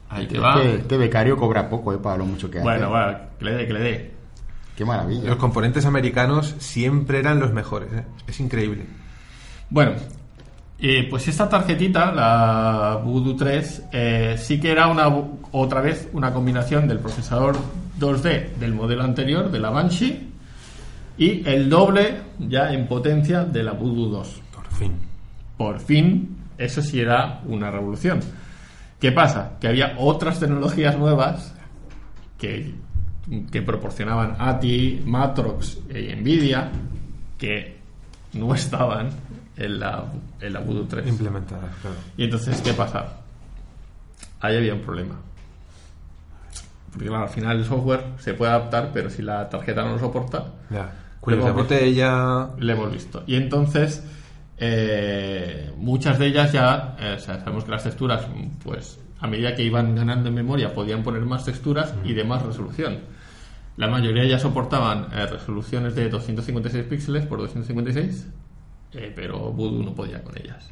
Ahí 0.09 0.23
Este, 0.25 0.39
va. 0.39 0.61
este 0.61 0.97
becario 0.97 1.35
cobra 1.35 1.67
poco, 1.67 1.93
¿eh? 1.93 1.97
Para 1.97 2.17
lo 2.17 2.25
mucho 2.25 2.49
que 2.49 2.59
hace. 2.59 2.63
Bueno, 2.63 2.89
bueno, 2.89 3.17
que 3.39 3.45
le 3.45 3.51
dé, 3.53 3.67
que 3.67 3.73
le 3.73 3.79
dé. 3.79 4.14
Qué 4.75 4.83
maravilla. 4.83 5.29
Los 5.29 5.37
componentes 5.37 5.85
americanos 5.85 6.55
siempre 6.59 7.19
eran 7.19 7.39
los 7.39 7.53
mejores. 7.53 7.91
¿eh? 7.93 8.03
Es 8.27 8.39
increíble. 8.39 8.85
Bueno, 9.69 9.93
eh, 10.77 11.07
pues 11.09 11.27
esta 11.27 11.47
tarjetita, 11.47 12.11
la 12.11 13.01
Voodoo 13.03 13.35
3, 13.35 13.83
eh, 13.91 14.35
sí 14.37 14.59
que 14.59 14.71
era 14.71 14.87
una 14.87 15.07
otra 15.51 15.81
vez 15.81 16.09
una 16.11 16.33
combinación 16.33 16.87
del 16.87 16.99
procesador 16.99 17.55
2D 17.99 18.55
del 18.55 18.73
modelo 18.73 19.03
anterior, 19.03 19.49
de 19.49 19.59
la 19.59 19.69
Banshee, 19.69 20.29
y 21.17 21.47
el 21.47 21.69
doble 21.69 22.21
ya 22.39 22.73
en 22.73 22.87
potencia 22.87 23.45
de 23.45 23.63
la 23.63 23.71
Voodoo 23.71 24.09
2. 24.09 24.41
Por 24.53 24.67
fin. 24.67 24.91
Por 25.57 25.79
fin, 25.79 26.37
eso 26.57 26.81
sí 26.81 26.99
era 26.99 27.41
una 27.45 27.71
revolución. 27.71 28.19
¿Qué 28.99 29.13
pasa? 29.13 29.53
Que 29.61 29.69
había 29.69 29.95
otras 29.97 30.39
tecnologías 30.39 30.97
nuevas 30.97 31.55
que, 32.37 32.75
que 33.51 33.61
proporcionaban 33.61 34.35
ATI, 34.39 35.01
Matrox 35.05 35.79
y 35.89 36.13
Nvidia 36.15 36.69
que 37.37 37.77
no 38.33 38.53
estaban 38.53 39.09
en 39.57 39.79
la, 39.79 40.05
en 40.41 40.53
la 40.53 40.59
Voodoo 40.59 40.85
3. 40.87 41.07
Implementadas, 41.07 41.73
claro. 41.81 41.95
Y 42.17 42.25
entonces, 42.25 42.61
¿qué 42.61 42.73
pasa? 42.73 43.17
Ahí 44.41 44.57
había 44.57 44.73
un 44.73 44.81
problema. 44.81 45.15
Porque 46.91 47.07
claro, 47.07 47.23
al 47.23 47.29
final 47.29 47.57
el 47.59 47.65
software 47.65 48.03
se 48.19 48.33
puede 48.33 48.51
adaptar, 48.51 48.91
pero 48.93 49.09
si 49.09 49.21
la 49.21 49.49
tarjeta 49.49 49.83
no 49.83 49.93
lo 49.93 49.99
soporta, 49.99 50.45
Ya. 50.69 50.93
Cuellos 51.19 51.43
de 51.43 51.51
Luego, 51.51 51.63
botella. 51.63 52.49
le 52.59 52.73
hemos 52.73 52.91
visto. 52.91 53.23
Y 53.25 53.35
entonces, 53.35 54.03
eh, 54.59 55.71
muchas 55.77 56.19
de 56.19 56.27
ellas 56.27 56.51
ya, 56.51 56.95
eh, 56.99 57.15
o 57.17 57.19
sea, 57.19 57.39
sabemos 57.39 57.63
que 57.63 57.71
las 57.71 57.83
texturas, 57.83 58.27
pues 58.63 58.99
a 59.19 59.27
medida 59.27 59.55
que 59.55 59.63
iban 59.63 59.95
ganando 59.95 60.29
en 60.29 60.35
memoria, 60.35 60.71
podían 60.73 61.01
poner 61.01 61.21
más 61.25 61.43
texturas 61.43 61.93
y 62.03 62.13
de 62.13 62.23
más 62.23 62.43
resolución. 62.43 62.99
La 63.77 63.87
mayoría 63.87 64.23
ya 64.25 64.39
soportaban 64.39 65.07
eh, 65.13 65.25
resoluciones 65.25 65.95
de 65.95 66.09
256 66.09 66.85
píxeles 66.85 67.25
por 67.25 67.39
256, 67.39 68.27
eh, 68.93 69.11
pero 69.15 69.51
Voodoo 69.51 69.83
no 69.83 69.93
podía 69.93 70.23
con 70.23 70.37
ellas. 70.37 70.71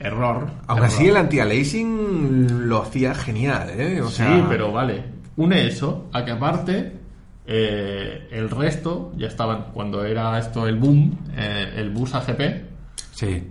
Error. 0.00 0.50
Aún 0.66 0.78
error. 0.78 0.84
así, 0.84 1.06
el 1.08 1.16
anti-aliasing 1.16 2.68
lo 2.68 2.82
hacía 2.82 3.14
genial, 3.14 3.70
¿eh? 3.78 4.00
O 4.02 4.10
sea, 4.10 4.36
Sí, 4.36 4.44
pero 4.48 4.72
vale. 4.72 5.04
Une 5.36 5.66
eso 5.66 6.08
a 6.12 6.24
que 6.24 6.32
aparte 6.32 6.98
eh, 7.46 8.28
el 8.32 8.50
resto 8.50 9.12
ya 9.16 9.28
estaban, 9.28 9.66
cuando 9.72 10.04
era 10.04 10.36
esto 10.38 10.66
el 10.66 10.76
boom, 10.76 11.16
eh, 11.36 11.74
el 11.76 11.90
bus 11.90 12.14
AGP, 12.14 12.64
Sí. 13.12 13.46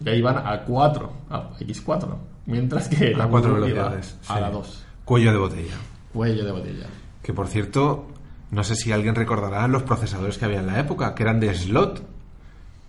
ya 0.00 0.12
iban 0.14 0.36
a 0.38 0.60
4, 0.62 1.12
a 1.30 1.50
X4. 1.58 2.16
Mientras 2.46 2.88
que 2.88 3.12
A 3.14 3.18
la 3.18 3.26
cuatro 3.26 3.50
Voodoo 3.54 3.68
iba 3.68 3.88
velocidades. 3.90 4.18
a 4.28 4.34
sí. 4.36 4.40
la 4.40 4.50
2. 4.50 4.84
Cuello 5.04 5.32
de 5.32 5.38
botella. 5.38 5.74
Cuello 6.12 6.44
de 6.44 6.52
botella. 6.52 6.86
Que 7.22 7.32
por 7.32 7.46
cierto, 7.48 8.06
no 8.50 8.64
sé 8.64 8.74
si 8.76 8.92
alguien 8.92 9.14
recordará 9.14 9.66
los 9.68 9.82
procesadores 9.82 10.38
que 10.38 10.44
había 10.44 10.60
en 10.60 10.66
la 10.66 10.78
época, 10.80 11.14
que 11.14 11.22
eran 11.22 11.40
de 11.40 11.54
slot, 11.54 12.02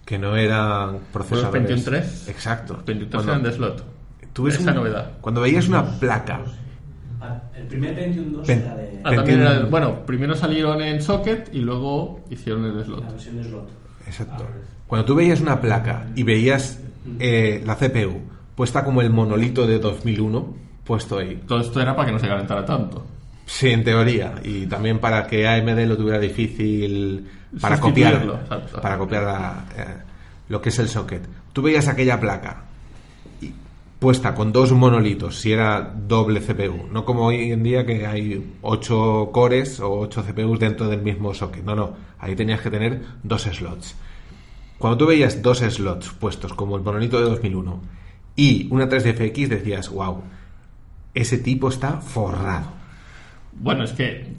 que 0.05 0.17
no 0.17 0.36
eran 0.36 0.99
procesadores. 1.11 1.51
Pentium 1.51 1.84
3? 1.84 2.30
Exacto. 2.30 2.73
Los 2.75 2.86
23 2.86 3.13
Cuando 3.15 3.32
eran 3.34 3.43
de 3.43 3.51
slot. 3.51 3.84
tú 4.34 4.43
ves 4.43 4.55
Esa 4.59 4.69
un- 4.71 4.75
novedad. 4.77 5.11
Cuando 5.21 5.41
veías 5.41 5.67
una 5.67 5.99
placa, 5.99 6.41
Ah, 7.21 7.38
El 7.53 7.67
primer 7.67 7.93
Pentium 7.95 8.32
2 8.32 8.47
Pen- 8.47 8.59
era 8.61 8.75
de 8.75 9.01
Ah, 9.03 9.13
también 9.13 9.39
Pentium- 9.39 9.41
era 9.41 9.57
el- 9.57 9.65
bueno, 9.65 10.05
primero 10.05 10.36
salieron 10.36 10.82
en 10.82 11.01
socket 11.01 11.49
y 11.53 11.59
luego 11.59 12.21
hicieron 12.30 12.63
el 12.63 12.82
slot. 12.86 13.03
la 13.03 13.11
versión 13.11 13.36
de 13.36 13.43
slot. 13.43 13.69
exacto. 14.07 14.45
Cuando 14.88 15.03
tú 15.05 15.15
veías 15.15 15.41
una 15.41 15.59
placa 15.59 16.07
y 16.15 16.23
veías 16.23 16.80
eh, 17.19 17.61
la 17.65 17.75
CPU 17.75 18.21
puesta 18.55 18.86
como 18.86 19.01
el 19.01 19.09
monolito 19.09 19.67
de 19.67 19.80
2001 19.80 20.55
puesto 20.86 21.17
ahí. 21.17 21.43
Todo 21.45 21.59
esto 21.59 21.82
era 21.82 21.93
para 21.93 22.05
que 22.07 22.13
no 22.13 22.19
se 22.19 22.27
calentara 22.30 22.63
tanto. 22.65 23.05
Sí, 23.52 23.70
en 23.72 23.84
teoría. 23.84 24.36
Y 24.43 24.68
también 24.68 25.00
para 25.00 25.26
que 25.26 25.47
AMD 25.47 25.88
lo 25.88 25.97
tuviera 25.97 26.20
difícil 26.20 27.28
para 27.60 27.80
copiar, 27.80 28.14
exacto. 28.43 28.80
para 28.80 28.97
copiar 29.00 29.24
la, 29.24 29.66
eh, 29.76 29.86
lo 30.50 30.62
que 30.62 30.70
es 30.70 30.78
el 30.78 30.88
socket. 30.88 31.24
Tú 31.52 31.64
veías 31.64 31.88
aquella 31.88 32.20
placa 32.20 32.66
y- 33.41 33.52
puesta 33.97 34.36
con 34.36 34.52
dos 34.52 34.72
monolitos, 34.72 35.39
si 35.39 35.52
era 35.52 35.82
doble 35.82 36.41
CPU, 36.41 36.88
no 36.91 37.04
como 37.06 37.26
hoy 37.26 37.52
en 37.52 37.64
día 37.64 37.88
que 37.88 38.06
hay 38.06 38.54
ocho 38.62 39.30
cores 39.34 39.80
o 39.80 39.91
ocho 40.00 40.22
CPUs 40.24 40.60
dentro 40.60 40.88
del 40.88 41.02
mismo 41.02 41.34
socket. 41.34 41.64
No, 41.64 41.76
no, 41.76 41.95
ahí 42.20 42.36
tenías 42.36 42.62
que 42.62 42.70
tener 42.70 43.02
dos 43.24 43.41
slots. 43.45 43.95
Cuando 44.78 44.95
tú 45.00 45.08
veías 45.08 45.41
dos 45.41 45.58
slots 45.58 46.10
puestos 46.12 46.54
como 46.54 46.78
el 46.78 46.84
monolito 46.84 47.18
de 47.18 47.24
2001 47.32 47.82
y 48.36 48.68
una 48.72 48.88
3DFX 48.88 49.47
decías, 49.47 49.89
wow, 49.89 50.22
ese 51.16 51.39
tipo 51.39 51.68
está 51.70 51.93
forrado. 52.00 52.78
Bueno, 53.54 53.84
es 53.84 53.91
que. 53.93 54.34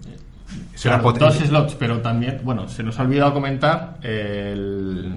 Claro, 0.82 1.02
pot- 1.04 1.18
dos 1.18 1.36
slots, 1.36 1.74
pero 1.76 2.00
también. 2.00 2.40
Bueno, 2.42 2.68
se 2.68 2.82
nos 2.82 2.98
ha 2.98 3.02
olvidado 3.02 3.32
comentar 3.32 3.98
el. 4.02 5.14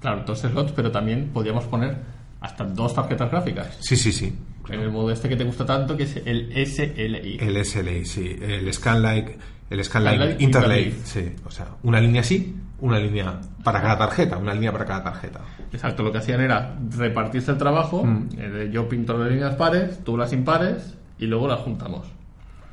Claro, 0.00 0.22
dos 0.26 0.38
slots, 0.40 0.72
pero 0.72 0.90
también 0.90 1.30
podíamos 1.32 1.64
poner 1.64 1.96
hasta 2.40 2.64
dos 2.64 2.94
tarjetas 2.94 3.30
gráficas. 3.30 3.76
Sí, 3.80 3.96
sí, 3.96 4.12
sí. 4.12 4.32
En 4.68 4.80
el 4.80 4.90
modo 4.92 5.10
este 5.10 5.28
que 5.28 5.36
te 5.36 5.44
gusta 5.44 5.66
tanto, 5.66 5.96
que 5.96 6.04
es 6.04 6.16
el 6.24 6.52
SLI. 6.66 7.38
El 7.40 7.64
SLI, 7.64 8.04
sí. 8.04 8.36
El 8.40 8.72
Scanlike, 8.72 9.36
el 9.70 9.84
Scanlike 9.84 10.16
Scanlike 10.16 10.42
Interlake, 10.44 10.94
sí. 11.04 11.32
O 11.44 11.50
sea, 11.50 11.66
una 11.82 12.00
línea 12.00 12.20
así, 12.20 12.54
una 12.78 12.98
línea 13.00 13.40
para 13.64 13.82
cada 13.82 13.98
tarjeta, 13.98 14.36
una 14.38 14.54
línea 14.54 14.70
para 14.70 14.84
cada 14.84 15.02
tarjeta. 15.02 15.40
Exacto, 15.72 16.02
lo 16.04 16.12
que 16.12 16.18
hacían 16.18 16.40
era 16.40 16.76
repartirse 16.96 17.50
el 17.50 17.58
trabajo. 17.58 18.04
Mm. 18.04 18.28
eh, 18.38 18.70
yo 18.72 18.88
pinto 18.88 19.18
las 19.18 19.28
líneas 19.30 19.56
pares, 19.56 20.04
tú 20.04 20.16
las 20.16 20.32
impares 20.32 20.94
y 21.18 21.26
luego 21.26 21.48
las 21.48 21.60
juntamos. 21.60 22.06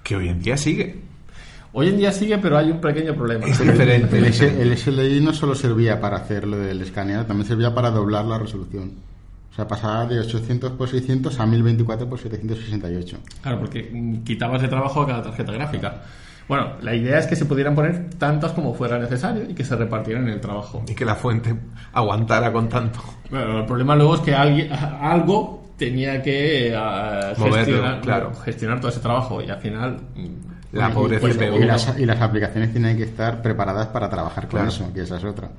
Que 0.07 0.15
hoy 0.15 0.29
en 0.29 0.41
día 0.41 0.55
sigue. 0.55 1.01
Hoy 1.73 1.89
en 1.89 1.97
día 1.97 2.13
sigue, 2.13 2.37
pero 2.37 2.57
hay 2.57 2.71
un 2.71 2.79
pequeño 2.79 3.13
problema. 3.13 3.45
Es 3.45 3.59
diferente. 3.59 4.17
El, 4.17 4.77
SLI 4.77 5.19
no 5.19 5.33
solo 5.33 5.53
servía 5.53 5.99
para 5.99 6.15
hacer 6.15 6.47
lo 6.47 6.57
del 6.57 6.81
escaneado, 6.81 7.25
también 7.25 7.45
servía 7.45 7.75
para 7.75 7.91
doblar 7.91 8.23
la 8.23 8.39
resolución. 8.39 8.93
O 9.51 9.53
sea, 9.53 9.67
pasaba 9.67 10.05
de 10.05 10.21
800 10.21 10.71
por 10.71 10.87
600 10.87 11.37
a 11.37 11.45
1024 11.45 12.07
por 12.07 12.19
768. 12.19 13.17
Claro, 13.41 13.59
porque 13.59 14.21
quitabas 14.23 14.61
de 14.61 14.69
trabajo 14.69 15.01
a 15.01 15.07
cada 15.07 15.23
tarjeta 15.23 15.51
gráfica. 15.51 16.01
Bueno, 16.47 16.77
la 16.81 16.95
idea 16.95 17.19
es 17.19 17.27
que 17.27 17.35
se 17.35 17.43
pudieran 17.43 17.75
poner 17.75 18.11
tantas 18.11 18.53
como 18.53 18.73
fuera 18.73 18.97
necesario 18.97 19.43
y 19.43 19.53
que 19.53 19.65
se 19.65 19.75
repartieran 19.75 20.23
en 20.23 20.35
el 20.35 20.39
trabajo. 20.39 20.85
Y 20.87 20.95
que 20.95 21.03
la 21.03 21.15
fuente 21.15 21.53
aguantara 21.91 22.53
con 22.53 22.69
tanto. 22.69 23.01
Bueno, 23.29 23.59
el 23.59 23.65
problema 23.65 23.93
luego 23.93 24.15
es 24.15 24.21
que 24.21 24.33
alguien, 24.33 24.71
algo 25.01 25.66
tenía 25.77 26.21
que 26.21 26.71
Moverlo, 27.37 27.55
gestionar, 27.55 28.01
claro. 28.01 28.33
gestionar 28.35 28.79
todo 28.79 28.89
ese 28.89 28.99
trabajo 28.99 29.41
y 29.41 29.49
al 29.49 29.59
final... 29.59 29.99
La 30.73 30.89
y- 30.89 30.93
pobre 30.93 31.17
y- 31.17 31.19
pues, 31.19 31.37
CPU. 31.37 31.55
Y 31.61 31.65
las, 31.65 31.97
y 31.99 32.05
las 32.05 32.19
aplicaciones 32.21 32.71
tienen 32.71 32.97
que 32.97 33.03
estar 33.03 33.41
preparadas 33.41 33.87
para 33.87 34.09
trabajar 34.09 34.43
con 34.47 34.51
Claro. 34.59 34.67
eso, 34.69 34.91
que 34.93 35.01
esa 35.01 35.17
es 35.17 35.23
otra. 35.23 35.49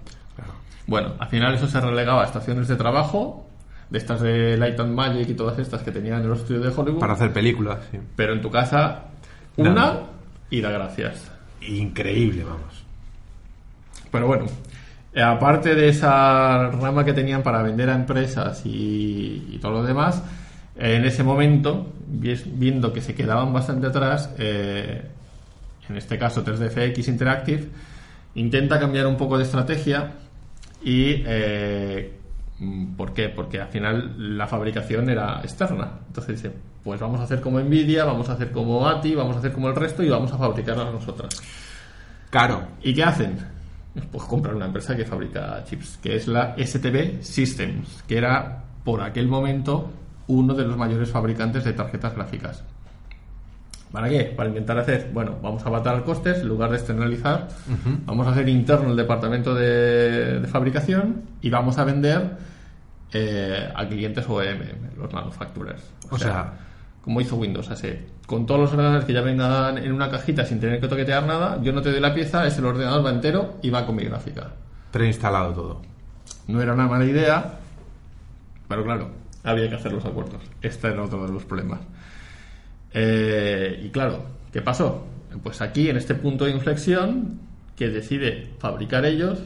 Bueno, 0.86 1.12
al 1.18 1.28
final 1.28 1.54
eso 1.54 1.66
se 1.66 1.80
relegaba 1.80 2.22
a 2.22 2.26
estaciones 2.26 2.66
de 2.68 2.76
trabajo, 2.76 3.46
de 3.90 3.98
estas 3.98 4.20
de 4.20 4.56
Light 4.56 4.78
and 4.80 4.94
Magic 4.94 5.28
y 5.28 5.34
todas 5.34 5.58
estas 5.58 5.82
que 5.82 5.90
tenían 5.92 6.22
en 6.22 6.28
los 6.28 6.40
estudios 6.40 6.62
de 6.64 6.68
Hollywood, 6.80 6.98
Para 7.00 7.12
hacer 7.14 7.32
películas, 7.32 7.78
sí. 7.90 7.98
pero 8.16 8.32
en 8.32 8.40
tu 8.42 8.50
casa 8.50 9.04
una 9.56 9.72
Nada. 9.72 10.02
y 10.50 10.60
da 10.60 10.70
gracias. 10.70 11.30
Increíble, 11.62 12.44
vamos. 12.44 12.84
Pero 14.10 14.26
bueno, 14.26 14.46
aparte 15.16 15.74
de 15.74 15.88
esa 15.88 16.68
rama 16.70 17.04
que 17.04 17.12
tenían 17.12 17.42
para 17.42 17.62
vender 17.62 17.90
a 17.90 17.94
empresas 17.94 18.64
y, 18.66 19.48
y 19.52 19.58
todo 19.60 19.72
lo 19.72 19.82
demás, 19.82 20.22
eh, 20.76 20.96
en 20.96 21.04
ese 21.04 21.22
momento, 21.24 21.92
vi- 22.06 22.40
viendo 22.54 22.92
que 22.92 23.00
se 23.00 23.14
quedaban 23.14 23.52
bastante 23.52 23.86
atrás, 23.88 24.30
eh, 24.38 25.02
en 25.88 25.96
este 25.96 26.18
caso 26.18 26.44
3DFX 26.44 27.08
Interactive, 27.08 27.68
intenta 28.34 28.78
cambiar 28.78 29.06
un 29.06 29.16
poco 29.16 29.38
de 29.38 29.44
estrategia 29.44 30.12
y... 30.84 31.22
eh, 31.26 32.12
mm, 32.60 32.94
¿Por 32.96 33.14
qué? 33.14 33.28
Porque 33.30 33.60
al 33.60 33.68
final 33.68 34.36
la 34.38 34.46
fabricación 34.46 35.08
era 35.10 35.40
externa. 35.42 35.90
Entonces 36.08 36.42
dice, 36.42 36.54
pues 36.84 37.00
vamos 37.00 37.20
a 37.20 37.24
hacer 37.24 37.40
como 37.40 37.58
Nvidia, 37.60 38.04
vamos 38.04 38.28
a 38.28 38.34
hacer 38.34 38.52
como 38.52 38.86
ATI, 38.88 39.14
vamos 39.14 39.36
a 39.36 39.38
hacer 39.40 39.52
como 39.52 39.68
el 39.68 39.74
resto 39.76 40.02
y 40.02 40.08
vamos 40.10 40.32
a 40.32 40.38
fabricarlas 40.38 40.92
nosotras. 40.92 41.34
Caro. 42.30 42.62
¿Y 42.82 42.94
qué 42.94 43.02
hacen? 43.04 43.38
Pues 44.10 44.24
comprar 44.24 44.54
una 44.54 44.66
empresa 44.66 44.96
que 44.96 45.04
fabrica 45.04 45.62
chips, 45.64 45.98
que 46.02 46.16
es 46.16 46.28
la 46.28 46.54
STB 46.56 47.22
Systems, 47.22 48.04
que 48.06 48.18
era 48.18 48.64
por 48.84 49.02
aquel 49.02 49.28
momento 49.28 49.90
uno 50.28 50.54
de 50.54 50.64
los 50.64 50.76
mayores 50.76 51.10
fabricantes 51.10 51.64
de 51.64 51.72
tarjetas 51.72 52.14
gráficas. 52.14 52.64
¿Para 53.92 54.08
qué? 54.08 54.24
Para 54.24 54.50
intentar 54.50 54.78
hacer, 54.78 55.10
bueno, 55.12 55.38
vamos 55.42 55.64
a 55.64 55.68
abatar 55.68 56.04
costes 56.04 56.40
en 56.40 56.48
lugar 56.48 56.70
de 56.70 56.76
externalizar, 56.76 57.48
vamos 58.04 58.26
a 58.26 58.30
hacer 58.32 58.46
interno 58.48 58.90
el 58.90 58.96
departamento 58.96 59.54
de, 59.54 60.40
de 60.40 60.46
fabricación 60.46 61.22
y 61.40 61.48
vamos 61.48 61.78
a 61.78 61.84
vender 61.84 62.36
eh, 63.12 63.72
a 63.74 63.88
clientes 63.88 64.28
OEM, 64.28 64.60
los 64.98 65.10
manufacturers. 65.12 65.82
O 66.10 66.18
sea, 66.18 66.52
como 67.02 67.20
hizo 67.20 67.36
Windows, 67.36 67.70
así. 67.70 67.88
Con 68.26 68.46
todos 68.46 68.60
los 68.60 68.72
ordenadores 68.72 69.04
que 69.04 69.12
ya 69.12 69.22
vengan 69.22 69.78
en 69.78 69.92
una 69.92 70.10
cajita 70.10 70.44
sin 70.44 70.60
tener 70.60 70.80
que 70.80 70.88
toquetear 70.88 71.24
nada, 71.24 71.60
yo 71.62 71.72
no 71.72 71.80
te 71.80 71.90
doy 71.90 72.00
la 72.00 72.14
pieza, 72.14 72.46
es 72.46 72.58
el 72.58 72.66
ordenador 72.66 73.04
va 73.04 73.10
entero 73.10 73.56
y 73.62 73.70
va 73.70 73.86
con 73.86 73.96
mi 73.96 74.04
gráfica. 74.04 74.52
Preinstalado 74.90 75.52
todo. 75.52 75.82
No 76.46 76.60
era 76.60 76.74
una 76.74 76.86
mala 76.86 77.04
idea, 77.04 77.58
pero 78.68 78.84
claro, 78.84 79.10
había 79.44 79.68
que 79.68 79.76
hacer 79.76 79.92
los 79.92 80.04
acuerdos. 80.04 80.42
Este 80.60 80.88
era 80.88 81.02
otro 81.02 81.26
de 81.26 81.32
los 81.32 81.44
problemas. 81.44 81.80
Eh, 82.92 83.80
y 83.84 83.88
claro, 83.90 84.24
¿qué 84.52 84.62
pasó? 84.62 85.06
Pues 85.42 85.60
aquí, 85.60 85.88
en 85.88 85.96
este 85.96 86.14
punto 86.14 86.44
de 86.44 86.52
inflexión, 86.52 87.40
que 87.76 87.88
decide 87.88 88.50
fabricar 88.58 89.04
ellos, 89.04 89.38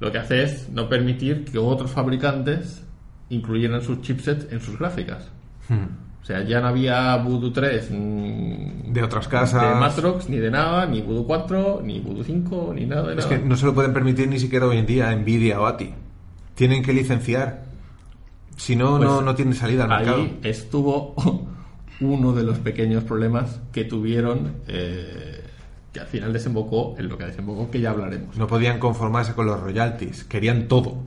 lo 0.00 0.10
que 0.10 0.18
hace 0.18 0.42
es 0.42 0.68
no 0.70 0.88
permitir 0.88 1.44
que 1.44 1.58
otros 1.58 1.90
fabricantes 1.92 2.84
incluyeran 3.28 3.82
sus 3.82 4.02
chipsets 4.02 4.52
en 4.52 4.60
sus 4.60 4.78
gráficas. 4.78 5.30
O 6.22 6.24
sea, 6.24 6.44
ya 6.44 6.60
no 6.60 6.68
había 6.68 7.16
Voodoo 7.16 7.52
3 7.52 7.90
mm, 7.90 8.92
De 8.92 9.02
otras 9.02 9.26
casas. 9.26 9.60
de 9.74 9.74
Matrox, 9.80 10.28
ni 10.28 10.36
de 10.36 10.50
nada, 10.52 10.86
ni 10.86 11.00
Voodoo 11.02 11.26
4, 11.26 11.80
ni 11.84 11.98
Voodoo 11.98 12.22
5, 12.22 12.72
ni 12.76 12.86
nada 12.86 13.08
de 13.08 13.18
Es 13.18 13.24
nada. 13.24 13.28
que 13.28 13.44
no 13.44 13.56
se 13.56 13.66
lo 13.66 13.74
pueden 13.74 13.92
permitir 13.92 14.28
ni 14.28 14.38
siquiera 14.38 14.66
hoy 14.66 14.78
en 14.78 14.86
día 14.86 15.14
Nvidia 15.16 15.60
o 15.60 15.66
ATI. 15.66 15.92
Tienen 16.54 16.82
que 16.84 16.92
licenciar. 16.92 17.64
Si 18.56 18.76
no, 18.76 18.98
Pues 18.98 19.08
no, 19.08 19.22
no 19.22 19.34
tiene 19.34 19.54
salida 19.54 19.82
al 19.84 19.88
mercado. 19.88 20.18
Ahí 20.18 20.38
estuvo 20.44 21.14
uno 22.00 22.32
de 22.32 22.44
los 22.44 22.58
pequeños 22.58 23.02
problemas 23.02 23.60
que 23.72 23.84
tuvieron, 23.84 24.52
eh, 24.68 25.42
que 25.92 26.00
al 26.00 26.06
final 26.06 26.32
desembocó 26.32 26.94
en 26.98 27.08
lo 27.08 27.18
que 27.18 27.24
desembocó, 27.26 27.68
que 27.70 27.80
ya 27.80 27.90
hablaremos. 27.90 28.36
No 28.36 28.46
podían 28.46 28.78
conformarse 28.78 29.32
con 29.34 29.46
los 29.46 29.58
royalties. 29.60 30.22
Querían 30.24 30.68
todo. 30.68 30.98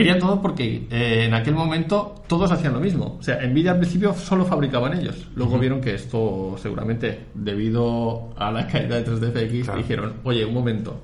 Querían 0.00 0.18
todo 0.18 0.40
porque 0.40 0.86
eh, 0.90 1.24
en 1.26 1.34
aquel 1.34 1.54
momento 1.54 2.22
todos 2.26 2.50
hacían 2.50 2.72
lo 2.72 2.80
mismo. 2.80 3.16
O 3.20 3.22
sea, 3.22 3.36
Nvidia 3.46 3.72
al 3.72 3.78
principio 3.78 4.14
solo 4.14 4.46
fabricaban 4.46 4.98
ellos. 4.98 5.28
Luego 5.34 5.58
vieron 5.58 5.80
que 5.80 5.94
esto, 5.94 6.56
seguramente, 6.58 7.26
debido 7.34 8.32
a 8.38 8.50
la 8.50 8.66
caída 8.66 8.96
de 9.00 9.04
3DFX, 9.06 9.64
Claro. 9.64 9.78
dijeron, 9.78 10.14
oye, 10.24 10.44
un 10.46 10.54
momento, 10.54 11.00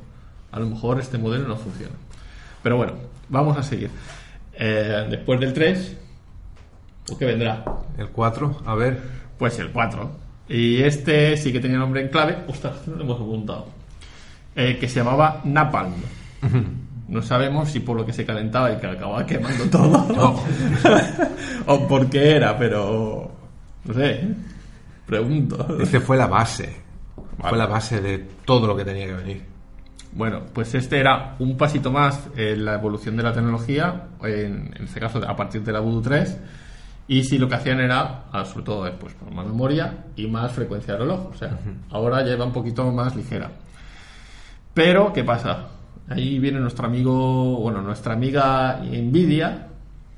a 0.50 0.58
lo 0.60 0.66
mejor 0.66 0.98
este 0.98 1.18
modelo 1.18 1.46
no 1.46 1.56
funciona. 1.56 1.92
Pero 2.62 2.78
bueno, 2.78 2.94
vamos 3.28 3.56
a 3.58 3.62
seguir. 3.62 3.90
Eh, 4.54 5.06
después 5.10 5.38
del 5.40 5.52
3, 5.52 5.96
¿o 7.12 7.18
qué 7.18 7.26
vendrá? 7.26 7.64
El 7.98 8.08
4, 8.08 8.62
a 8.64 8.74
ver. 8.74 8.98
Pues 9.38 9.58
el 9.58 9.70
4. 9.72 10.10
Y 10.48 10.80
este 10.82 11.36
sí 11.36 11.52
que 11.52 11.60
tenía 11.60 11.76
nombre 11.76 12.00
en 12.00 12.08
clave. 12.08 12.38
Ostras, 12.48 12.86
no 12.88 12.96
lo 12.96 13.02
hemos 13.04 13.20
apuntado. 13.20 13.66
Eh, 14.54 14.78
que 14.80 14.88
se 14.88 15.00
llamaba 15.00 15.42
Napalm. 15.44 15.92
No 17.08 17.22
sabemos 17.22 17.70
si 17.70 17.80
por 17.80 17.96
lo 17.96 18.04
que 18.04 18.12
se 18.12 18.26
calentaba 18.26 18.72
y 18.72 18.76
que 18.76 18.86
acababa 18.86 19.24
quemando 19.24 19.64
todo. 19.70 20.40
o 21.66 21.88
por 21.88 22.10
qué 22.10 22.36
era, 22.36 22.56
pero. 22.58 23.30
No 23.84 23.94
sé. 23.94 24.28
Pregunto. 25.06 25.78
Este 25.80 26.00
fue 26.00 26.16
la 26.16 26.26
base. 26.26 26.84
Vale. 27.38 27.50
Fue 27.50 27.58
la 27.58 27.66
base 27.66 28.00
de 28.00 28.18
todo 28.44 28.66
lo 28.66 28.76
que 28.76 28.84
tenía 28.84 29.06
que 29.06 29.14
venir. 29.14 29.42
Bueno, 30.12 30.42
pues 30.52 30.74
este 30.74 30.98
era 30.98 31.36
un 31.38 31.56
pasito 31.56 31.92
más 31.92 32.28
en 32.36 32.64
la 32.64 32.74
evolución 32.74 33.16
de 33.16 33.22
la 33.22 33.32
tecnología, 33.32 34.06
en, 34.22 34.74
en 34.74 34.84
este 34.84 34.98
caso 34.98 35.20
a 35.26 35.36
partir 35.36 35.62
de 35.62 35.72
la 35.72 35.80
Voodoo 35.80 36.00
3, 36.00 36.38
y 37.08 37.22
si 37.22 37.38
lo 37.38 37.48
que 37.48 37.54
hacían 37.54 37.80
era, 37.80 38.24
ah, 38.32 38.44
sobre 38.44 38.64
todo, 38.64 38.98
pues 38.98 39.14
por 39.14 39.30
más 39.30 39.46
memoria 39.46 40.06
y 40.16 40.26
más 40.26 40.52
frecuencia 40.52 40.94
de 40.94 41.00
reloj, 41.00 41.30
o 41.32 41.34
sea, 41.34 41.56
ahora 41.90 42.24
ya 42.24 42.36
va 42.36 42.46
un 42.46 42.52
poquito 42.52 42.90
más 42.90 43.14
ligera. 43.14 43.50
Pero, 44.74 45.12
¿qué 45.12 45.22
pasa? 45.22 45.68
Ahí 46.08 46.38
viene 46.38 46.60
nuestro 46.60 46.86
amigo, 46.86 47.56
bueno, 47.56 47.82
nuestra 47.82 48.12
amiga 48.14 48.80
Nvidia, 48.82 49.66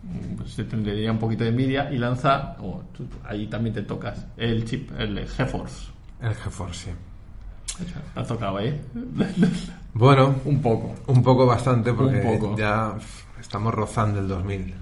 mm, 0.03 0.37
pues 0.37 0.51
se 0.51 0.65
tendría 0.65 1.11
un 1.11 1.19
poquito 1.19 1.45
de 1.45 1.53
Nvidia, 1.53 1.91
y 1.93 1.97
lanza, 1.99 2.57
oh, 2.61 2.83
tú- 2.97 3.07
ahí 3.25 3.47
también 3.47 3.75
te 3.75 3.83
tocas, 3.83 4.27
el 4.37 4.65
chip, 4.67 4.91
el 4.99 5.27
GeForce. 5.27 5.87
El 6.21 6.35
GeForce, 6.35 6.91
sí. 6.91 7.85
Te 8.15 8.21
ha 8.21 8.25
tocado, 8.25 8.59
¿eh? 8.61 8.79
Bueno, 9.95 10.35
un 10.45 10.61
poco. 10.61 10.95
un 11.07 11.23
poco 11.23 11.47
bastante 11.47 11.93
porque 11.93 12.19
poco. 12.19 12.57
ya 12.57 12.95
estamos 13.41 13.75
rozando 13.75 14.21
el 14.21 14.29
2000. 14.29 14.75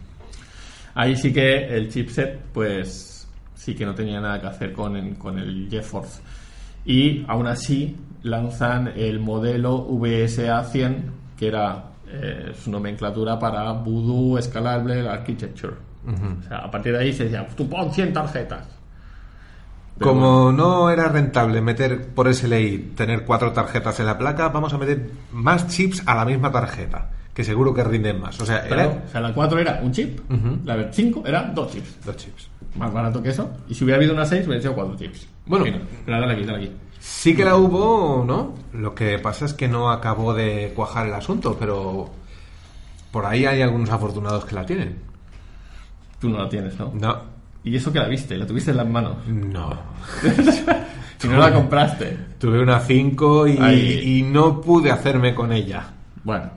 Ahí 0.95 1.17
sí 1.17 1.33
que 1.33 1.67
el 1.75 1.89
chipset, 1.91 2.41
pues 2.53 3.27
sí 3.55 3.75
que 3.75 3.87
no 3.87 3.95
tenía 3.95 4.21
nada 4.21 4.41
que 4.41 4.47
hacer 4.49 4.73
con, 4.73 4.97
el- 4.97 5.17
con 5.17 5.39
el 5.39 5.69
GeForce. 5.71 6.21
Y 6.85 7.25
aún 7.29 7.47
así 7.47 7.97
lanzan 8.23 8.93
el 8.97 9.21
modelo 9.21 9.79
VSA 9.89 10.65
100, 10.65 11.11
que 11.37 11.49
era 11.49 11.85
eh, 12.09 12.53
su 12.63 12.71
nomenclatura 12.71 13.39
para 13.39 13.73
Voodoo 13.73 14.41
Scalable 14.41 15.09
Architecture. 15.09 15.75
O 16.07 16.43
sea, 16.49 16.59
a 16.59 16.71
partir 16.71 16.93
de 16.93 16.99
ahí 17.01 17.13
se 17.13 17.25
decía, 17.25 17.47
tú 17.57 17.69
pon 17.69 17.93
100 17.93 18.13
tarjetas. 18.13 18.69
Pero 19.99 20.11
Como 20.13 20.53
no 20.53 20.91
era 20.91 21.09
rentable 21.09 21.61
meter 21.63 22.09
por 22.09 22.33
SLI, 22.33 22.93
tener 22.95 23.25
cuatro 23.25 23.53
tarjetas 23.53 23.99
en 24.01 24.07
la 24.07 24.19
placa, 24.19 24.49
vamos 24.51 24.73
a 24.75 24.79
meter 24.79 25.11
más 25.33 25.67
chips 25.69 26.03
a 26.07 26.15
la 26.15 26.25
misma 26.27 26.53
tarjeta, 26.53 27.11
que 27.33 27.43
seguro 27.43 27.73
que 27.73 27.83
rinden 27.83 28.21
más. 28.21 28.39
O 28.41 28.45
sea, 28.47 28.63
Claro, 28.67 28.83
era 28.93 29.03
o 29.07 29.09
sea, 29.09 29.21
la 29.23 29.33
4 29.33 29.59
era 29.59 29.81
un 29.83 29.91
chip, 29.93 30.21
Ujú. 30.31 30.59
la 30.65 30.93
5 30.93 31.23
era 31.27 31.45
dos 31.55 31.73
chips. 31.73 31.99
dos 32.05 32.17
chips. 32.17 32.51
Más 32.77 32.93
barato 32.93 33.23
que 33.23 33.31
eso. 33.31 33.51
Y 33.69 33.75
si 33.75 33.85
hubiera 33.85 33.97
habido 33.97 34.13
una 34.13 34.27
6, 34.27 34.47
hubiera 34.47 34.61
sido 34.61 34.75
4 34.75 34.97
chips. 34.97 35.27
Bueno. 35.47 35.65
Dale 36.07 36.33
aquí, 36.35 36.45
dale 36.45 36.59
aquí. 36.59 36.73
Sí 36.99 37.35
que 37.35 37.45
la 37.45 37.57
hubo, 37.57 38.25
¿no? 38.27 38.55
Lo 38.73 38.95
que 38.95 39.19
pasa 39.19 39.45
es 39.47 39.55
que 39.55 39.69
no 39.69 39.91
acabó 39.91 40.35
de 40.35 40.73
cuajar 40.75 41.07
el 41.07 41.15
asunto, 41.15 41.57
pero 41.59 42.09
por 43.11 43.27
ahí 43.27 43.47
hay 43.47 43.63
algunos 43.63 43.91
afortunados 43.91 44.45
que 44.45 44.55
la 44.55 44.67
tienen. 44.67 44.99
Tú 46.21 46.29
no 46.29 46.39
la 46.39 46.49
tienes, 46.49 46.79
¿no? 46.79 46.93
No, 46.95 47.17
Y 47.65 47.77
eso 47.77 47.93
que 47.93 47.99
la 47.99 48.09
viste, 48.09 48.37
la 48.37 48.47
tuviste 48.47 48.71
en 48.71 48.77
las 48.79 48.89
manos. 48.89 49.17
no. 49.27 49.71
Si 51.19 51.29
no 51.29 51.39
la 51.39 51.51
compraste. 51.53 52.17
Tuve 52.39 52.61
una 52.61 52.79
5 52.79 53.47
y, 53.49 54.23
no 54.23 54.61
pude 54.61 54.91
hacerme 54.91 55.35
con 55.35 55.51
ella. 55.51 55.85
Bueno, 56.23 56.51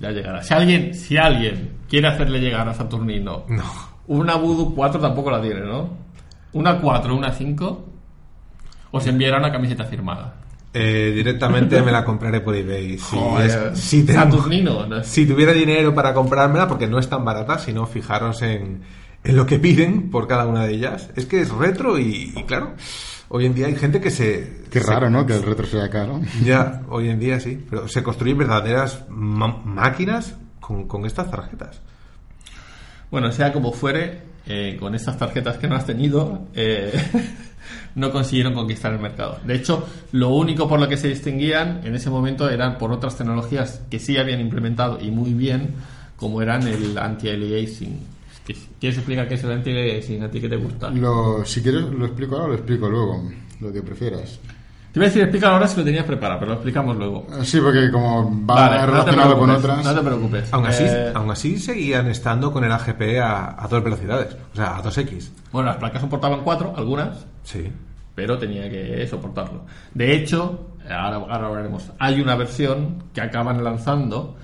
ya 0.00 0.10
llegará. 0.10 0.42
Si 0.42 0.52
alguien, 0.52 0.94
si 0.94 1.16
alguien 1.16 1.76
quiere 1.88 2.08
hacerle 2.08 2.40
llegar 2.40 2.68
a 2.68 2.74
Saturnino 2.74 3.44
No. 3.48 3.62
una 4.08 4.34
Voodoo 4.34 4.74
4 4.74 5.00
tampoco 5.00 5.30
la 5.30 5.40
tiene, 5.40 5.60
¿no? 5.60 5.90
Una 6.52 6.80
4, 6.80 7.14
una 7.14 7.32
5, 7.32 7.89
os 8.90 9.06
enviará 9.06 9.38
una 9.38 9.52
camiseta 9.52 9.84
firmada. 9.84 10.34
Eh, 10.72 11.10
directamente 11.14 11.82
me 11.82 11.90
la 11.90 12.04
compraré 12.04 12.40
por 12.40 12.54
eBay. 12.54 12.96
Si, 12.98 13.16
Joder, 13.16 13.70
es- 13.72 13.78
si 13.80 14.04
tengo- 14.04 14.20
Saturnino. 14.20 14.86
¿no? 14.86 15.02
si 15.02 15.26
tuviera 15.26 15.52
dinero 15.52 15.92
para 15.94 16.14
comprármela, 16.14 16.68
porque 16.68 16.86
no 16.86 16.98
es 16.98 17.08
tan 17.08 17.24
barata, 17.24 17.58
sino 17.58 17.86
fijaros 17.86 18.42
en, 18.42 18.82
en 19.24 19.36
lo 19.36 19.46
que 19.46 19.58
piden 19.58 20.10
por 20.10 20.28
cada 20.28 20.46
una 20.46 20.64
de 20.64 20.74
ellas. 20.74 21.10
Es 21.16 21.26
que 21.26 21.40
es 21.40 21.50
retro 21.50 21.98
y, 21.98 22.32
y 22.36 22.44
claro, 22.44 22.74
hoy 23.30 23.46
en 23.46 23.54
día 23.54 23.66
hay 23.66 23.74
gente 23.74 24.00
que 24.00 24.12
se... 24.12 24.62
Qué 24.70 24.80
se- 24.80 24.86
raro, 24.86 25.10
¿no? 25.10 25.26
Que 25.26 25.34
el 25.34 25.42
retro 25.42 25.66
sea 25.66 25.88
caro. 25.90 26.20
Ya, 26.44 26.82
hoy 26.88 27.08
en 27.08 27.18
día 27.18 27.40
sí, 27.40 27.64
pero 27.68 27.88
se 27.88 28.04
construyen 28.04 28.38
verdaderas 28.38 29.04
máquinas 29.08 30.36
con, 30.60 30.86
con 30.86 31.04
estas 31.04 31.30
tarjetas. 31.32 31.80
Bueno, 33.10 33.32
sea 33.32 33.52
como 33.52 33.72
fuere, 33.72 34.22
eh, 34.46 34.76
con 34.78 34.94
estas 34.94 35.18
tarjetas 35.18 35.58
que 35.58 35.66
no 35.66 35.74
has 35.74 35.84
tenido, 35.84 36.46
eh, 36.54 36.92
no 37.94 38.10
consiguieron 38.10 38.54
conquistar 38.54 38.92
el 38.92 38.98
mercado. 39.00 39.38
De 39.44 39.54
hecho, 39.54 39.86
lo 40.12 40.30
único 40.30 40.68
por 40.68 40.80
lo 40.80 40.88
que 40.88 40.96
se 40.96 41.08
distinguían 41.08 41.80
en 41.84 41.94
ese 41.94 42.10
momento 42.10 42.48
eran 42.48 42.78
por 42.78 42.92
otras 42.92 43.16
tecnologías 43.16 43.82
que 43.90 43.98
sí 43.98 44.16
habían 44.18 44.40
implementado 44.40 44.98
y 45.00 45.10
muy 45.10 45.32
bien, 45.34 45.70
como 46.16 46.42
eran 46.42 46.66
el 46.66 46.96
anti-aliasing. 46.98 47.98
Que- 48.46 48.56
¿Quieres 48.80 48.98
explicar 48.98 49.28
qué 49.28 49.34
es 49.34 49.44
el 49.44 49.52
anti-aliasing? 49.52 50.22
¿A 50.22 50.30
ti 50.30 50.40
qué 50.40 50.48
te 50.48 50.56
gusta? 50.56 50.90
Lo, 50.90 51.44
si 51.44 51.62
quieres, 51.62 51.82
lo 51.82 52.06
explico 52.06 52.34
ahora 52.36 52.46
o 52.46 52.48
lo 52.48 52.54
explico 52.56 52.88
luego. 52.88 53.30
Lo 53.60 53.72
que 53.72 53.82
prefieras. 53.82 54.38
Te 54.92 54.98
iba 54.98 55.04
a 55.04 55.08
decir 55.08 55.22
explicar 55.22 55.52
ahora 55.52 55.68
si 55.68 55.76
lo 55.78 55.84
tenías 55.84 56.04
preparado, 56.04 56.40
pero 56.40 56.48
lo 56.50 56.54
explicamos 56.56 56.96
luego. 56.96 57.26
Eh, 57.40 57.44
Sí, 57.44 57.60
porque 57.60 57.90
como 57.92 58.44
va 58.44 58.54
Vale, 58.54 58.76
no 58.78 58.84
te 58.86 58.90
relacionado 58.90 59.38
con 59.38 59.50
otras. 59.50 59.84
No 59.84 59.94
te 59.94 60.00
preocupes. 60.00 60.52
Aún 60.52 60.66
así, 60.66 60.84
Eh, 60.86 61.12
aún 61.14 61.30
así 61.30 61.58
seguían 61.58 62.08
estando 62.08 62.52
con 62.52 62.64
el 62.64 62.72
AGP 62.72 63.20
a, 63.22 63.62
a 63.62 63.68
dos 63.68 63.84
velocidades, 63.84 64.36
o 64.52 64.56
sea, 64.56 64.76
a 64.76 64.82
2X. 64.82 65.30
Bueno, 65.52 65.68
las 65.68 65.76
placas 65.78 66.00
soportaban 66.00 66.40
cuatro, 66.42 66.74
algunas, 66.76 67.24
Sí. 67.44 67.70
pero 68.16 68.36
tenía 68.38 68.68
que 68.68 69.06
soportarlo. 69.08 69.62
De 69.94 70.12
hecho, 70.14 70.66
ahora, 70.90 71.16
ahora 71.16 71.46
hablaremos, 71.46 71.90
hay 71.98 72.20
una 72.20 72.34
versión 72.34 73.04
que 73.14 73.20
acaban 73.20 73.62
lanzando 73.62 74.36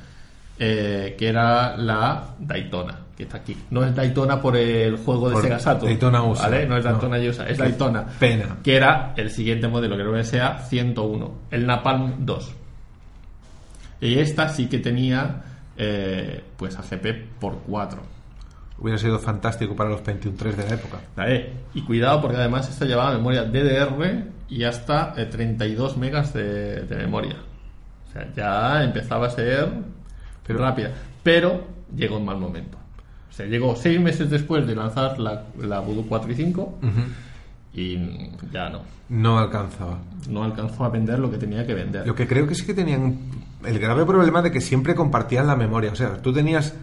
eh, 0.58 1.16
que 1.18 1.28
era 1.28 1.76
la 1.76 2.22
Daytona, 2.38 3.00
que 3.16 3.22
está 3.24 3.38
aquí. 3.38 3.56
No 3.70 3.82
es 3.84 3.94
Daytona 3.94 4.40
por 4.40 4.56
el 4.56 4.96
juego 4.98 5.30
de 5.30 5.40
Sega 5.40 5.58
Saturn. 5.58 5.86
Daytona 5.86 6.22
USA. 6.22 6.42
¿vale? 6.50 6.66
No 6.66 6.76
es 6.76 6.84
Daytona 6.84 7.18
No. 7.18 7.28
USA, 7.30 7.48
es 7.48 7.56
Daytona. 7.58 8.04
pena. 8.18 8.58
Que 8.62 8.76
era 8.76 9.14
el 9.16 9.30
siguiente 9.30 9.68
modelo, 9.68 9.96
que 9.96 10.02
creo 10.02 10.14
que 10.14 10.24
sea 10.24 10.58
101, 10.58 11.34
el 11.50 11.66
Napalm 11.66 12.26
2. 12.26 12.54
Y 14.00 14.18
esta 14.18 14.48
sí 14.50 14.68
que 14.68 14.78
tenía 14.78 15.42
eh, 15.76 16.42
pues 16.56 16.76
AGP 16.78 17.38
por 17.40 17.58
4. 17.66 18.00
Hubiera 18.78 18.98
sido 18.98 19.18
fantástico 19.18 19.74
para 19.74 19.88
los 19.88 20.02
21.3 20.02 20.54
de 20.54 20.68
la 20.68 20.74
época. 20.74 20.98
Vale, 21.16 21.52
Y 21.72 21.80
cuidado 21.82 22.20
porque 22.20 22.36
además 22.36 22.68
esta 22.68 22.84
llevaba 22.84 23.12
memoria 23.14 23.44
DDR 23.44 24.24
y 24.50 24.64
hasta 24.64 25.14
eh, 25.16 25.24
32 25.26 25.96
megas 25.96 26.34
de, 26.34 26.82
de 26.82 26.96
memoria. 26.96 27.36
O 28.08 28.12
sea, 28.12 28.30
ya 28.34 28.84
empezaba 28.84 29.28
a 29.28 29.30
ser 29.30 29.70
Pero- 30.46 30.58
rápida. 30.58 30.90
Pero 31.22 31.64
llegó 31.94 32.18
en 32.18 32.24
mal 32.26 32.36
momento. 32.38 32.76
O 33.36 33.38
sea, 33.38 33.44
llegó 33.46 33.76
seis 33.76 34.00
meses 34.00 34.30
después 34.30 34.66
de 34.66 34.74
lanzar 34.74 35.18
la, 35.18 35.44
la 35.60 35.80
Voodoo 35.80 36.06
4 36.08 36.32
y 36.32 36.34
5 36.36 36.78
y 37.74 37.98
ya 38.50 38.70
no. 38.70 38.80
No 39.10 39.38
alcanzaba. 39.38 39.98
No 40.30 40.42
alcanzó 40.42 40.84
a 40.84 40.88
vender 40.88 41.18
lo 41.18 41.30
que 41.30 41.36
tenía 41.36 41.66
que 41.66 41.74
vender. 41.74 42.06
Lo 42.06 42.14
que 42.14 42.26
creo 42.26 42.46
que 42.46 42.54
sí 42.54 42.64
que 42.64 42.72
tenían 42.72 43.18
el 43.62 43.78
grave 43.78 44.06
problema 44.06 44.40
de 44.40 44.50
que 44.50 44.62
siempre 44.62 44.94
compartían 44.94 45.46
la 45.46 45.54
memoria. 45.54 45.92
O 45.92 45.94
sea, 45.94 46.16
tú 46.22 46.32
tenías 46.32 46.74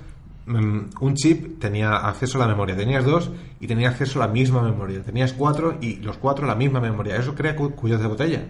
mm, 0.45 0.79
un 1.01 1.15
chip, 1.15 1.59
tenía 1.59 1.95
acceso 1.95 2.37
a 2.37 2.41
la 2.45 2.47
memoria. 2.53 2.75
Tenías 2.77 3.03
dos 3.03 3.31
y 3.59 3.65
tenía 3.65 3.89
acceso 3.89 4.21
a 4.21 4.27
la 4.27 4.31
misma 4.31 4.61
memoria. 4.61 5.01
Tenías 5.01 5.33
cuatro 5.33 5.77
y 5.81 5.95
los 5.97 6.17
cuatro 6.17 6.45
la 6.45 6.53
misma 6.55 6.79
memoria. 6.79 7.15
Eso 7.17 7.33
crea 7.33 7.55
cu- 7.55 7.71
cuellos 7.71 7.99
de 7.99 8.07
botella. 8.07 8.41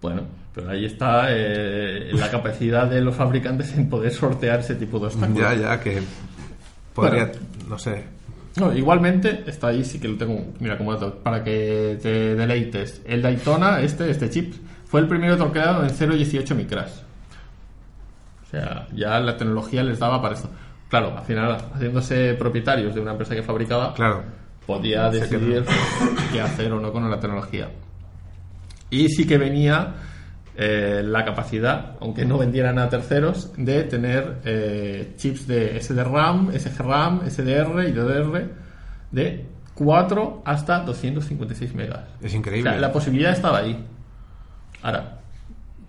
Bueno, 0.00 0.22
pero 0.54 0.70
ahí 0.70 0.86
está 0.86 1.26
eh, 1.28 2.08
la 2.14 2.30
capacidad 2.30 2.88
de 2.88 3.02
los 3.02 3.14
fabricantes 3.14 3.76
en 3.76 3.90
poder 3.90 4.10
sortear 4.12 4.60
ese 4.60 4.74
tipo 4.76 4.98
de 4.98 5.06
obstáculos. 5.08 5.38
Ya, 5.42 5.54
ya, 5.54 5.78
que 5.80 6.00
podría, 6.94 7.26
Bueno. 7.26 7.40
no 7.68 7.78
sé. 7.78 8.04
No, 8.56 8.72
igualmente, 8.74 9.44
está 9.46 9.68
ahí, 9.68 9.84
sí 9.84 10.00
que 10.00 10.08
lo 10.08 10.16
tengo, 10.16 10.44
mira, 10.58 10.76
como 10.76 10.92
dato, 10.92 11.14
para 11.22 11.42
que 11.44 11.98
te 12.02 12.34
deleites. 12.34 13.00
El 13.06 13.22
Daytona, 13.22 13.80
este, 13.80 14.10
este 14.10 14.28
chip, 14.28 14.54
fue 14.86 15.00
el 15.00 15.06
primero 15.08 15.36
torqueado 15.36 15.84
en 15.84 15.90
0.18 15.90 16.54
micras. 16.56 17.02
O 18.46 18.50
sea, 18.50 18.88
ya 18.92 19.20
la 19.20 19.36
tecnología 19.36 19.82
les 19.84 19.98
daba 20.00 20.20
para 20.20 20.34
esto. 20.34 20.50
Claro, 20.88 21.16
al 21.16 21.24
final, 21.24 21.56
haciéndose 21.74 22.34
propietarios 22.34 22.92
de 22.94 23.00
una 23.00 23.12
empresa 23.12 23.34
que 23.36 23.44
fabricaba, 23.44 23.94
Claro. 23.94 24.24
podía 24.66 25.10
Sé 25.12 25.20
decidir 25.20 25.64
qué 26.32 26.40
hacer 26.40 26.72
o 26.72 26.80
no 26.80 26.90
con 26.92 27.08
la 27.08 27.20
tecnología. 27.20 27.70
Y 28.90 29.08
sí 29.08 29.24
que 29.24 29.38
venía 29.38 29.94
eh, 30.62 31.02
la 31.02 31.24
capacidad, 31.24 31.92
aunque 32.00 32.26
no 32.26 32.36
vendieran 32.36 32.78
a 32.78 32.88
terceros, 32.90 33.50
de 33.56 33.84
tener 33.84 34.40
eh, 34.44 35.14
chips 35.16 35.46
de 35.46 35.80
SDRAM, 35.80 36.52
SGRAM, 36.52 37.22
SDR 37.30 37.88
y 37.88 37.92
DDR 37.92 38.50
de 39.10 39.46
4 39.74 40.42
hasta 40.44 40.80
256 40.80 41.74
megas. 41.74 42.00
Es 42.20 42.34
increíble. 42.34 42.68
O 42.68 42.72
sea, 42.74 42.80
la 42.80 42.92
posibilidad 42.92 43.32
estaba 43.32 43.58
ahí. 43.58 43.82
Ahora, 44.82 45.20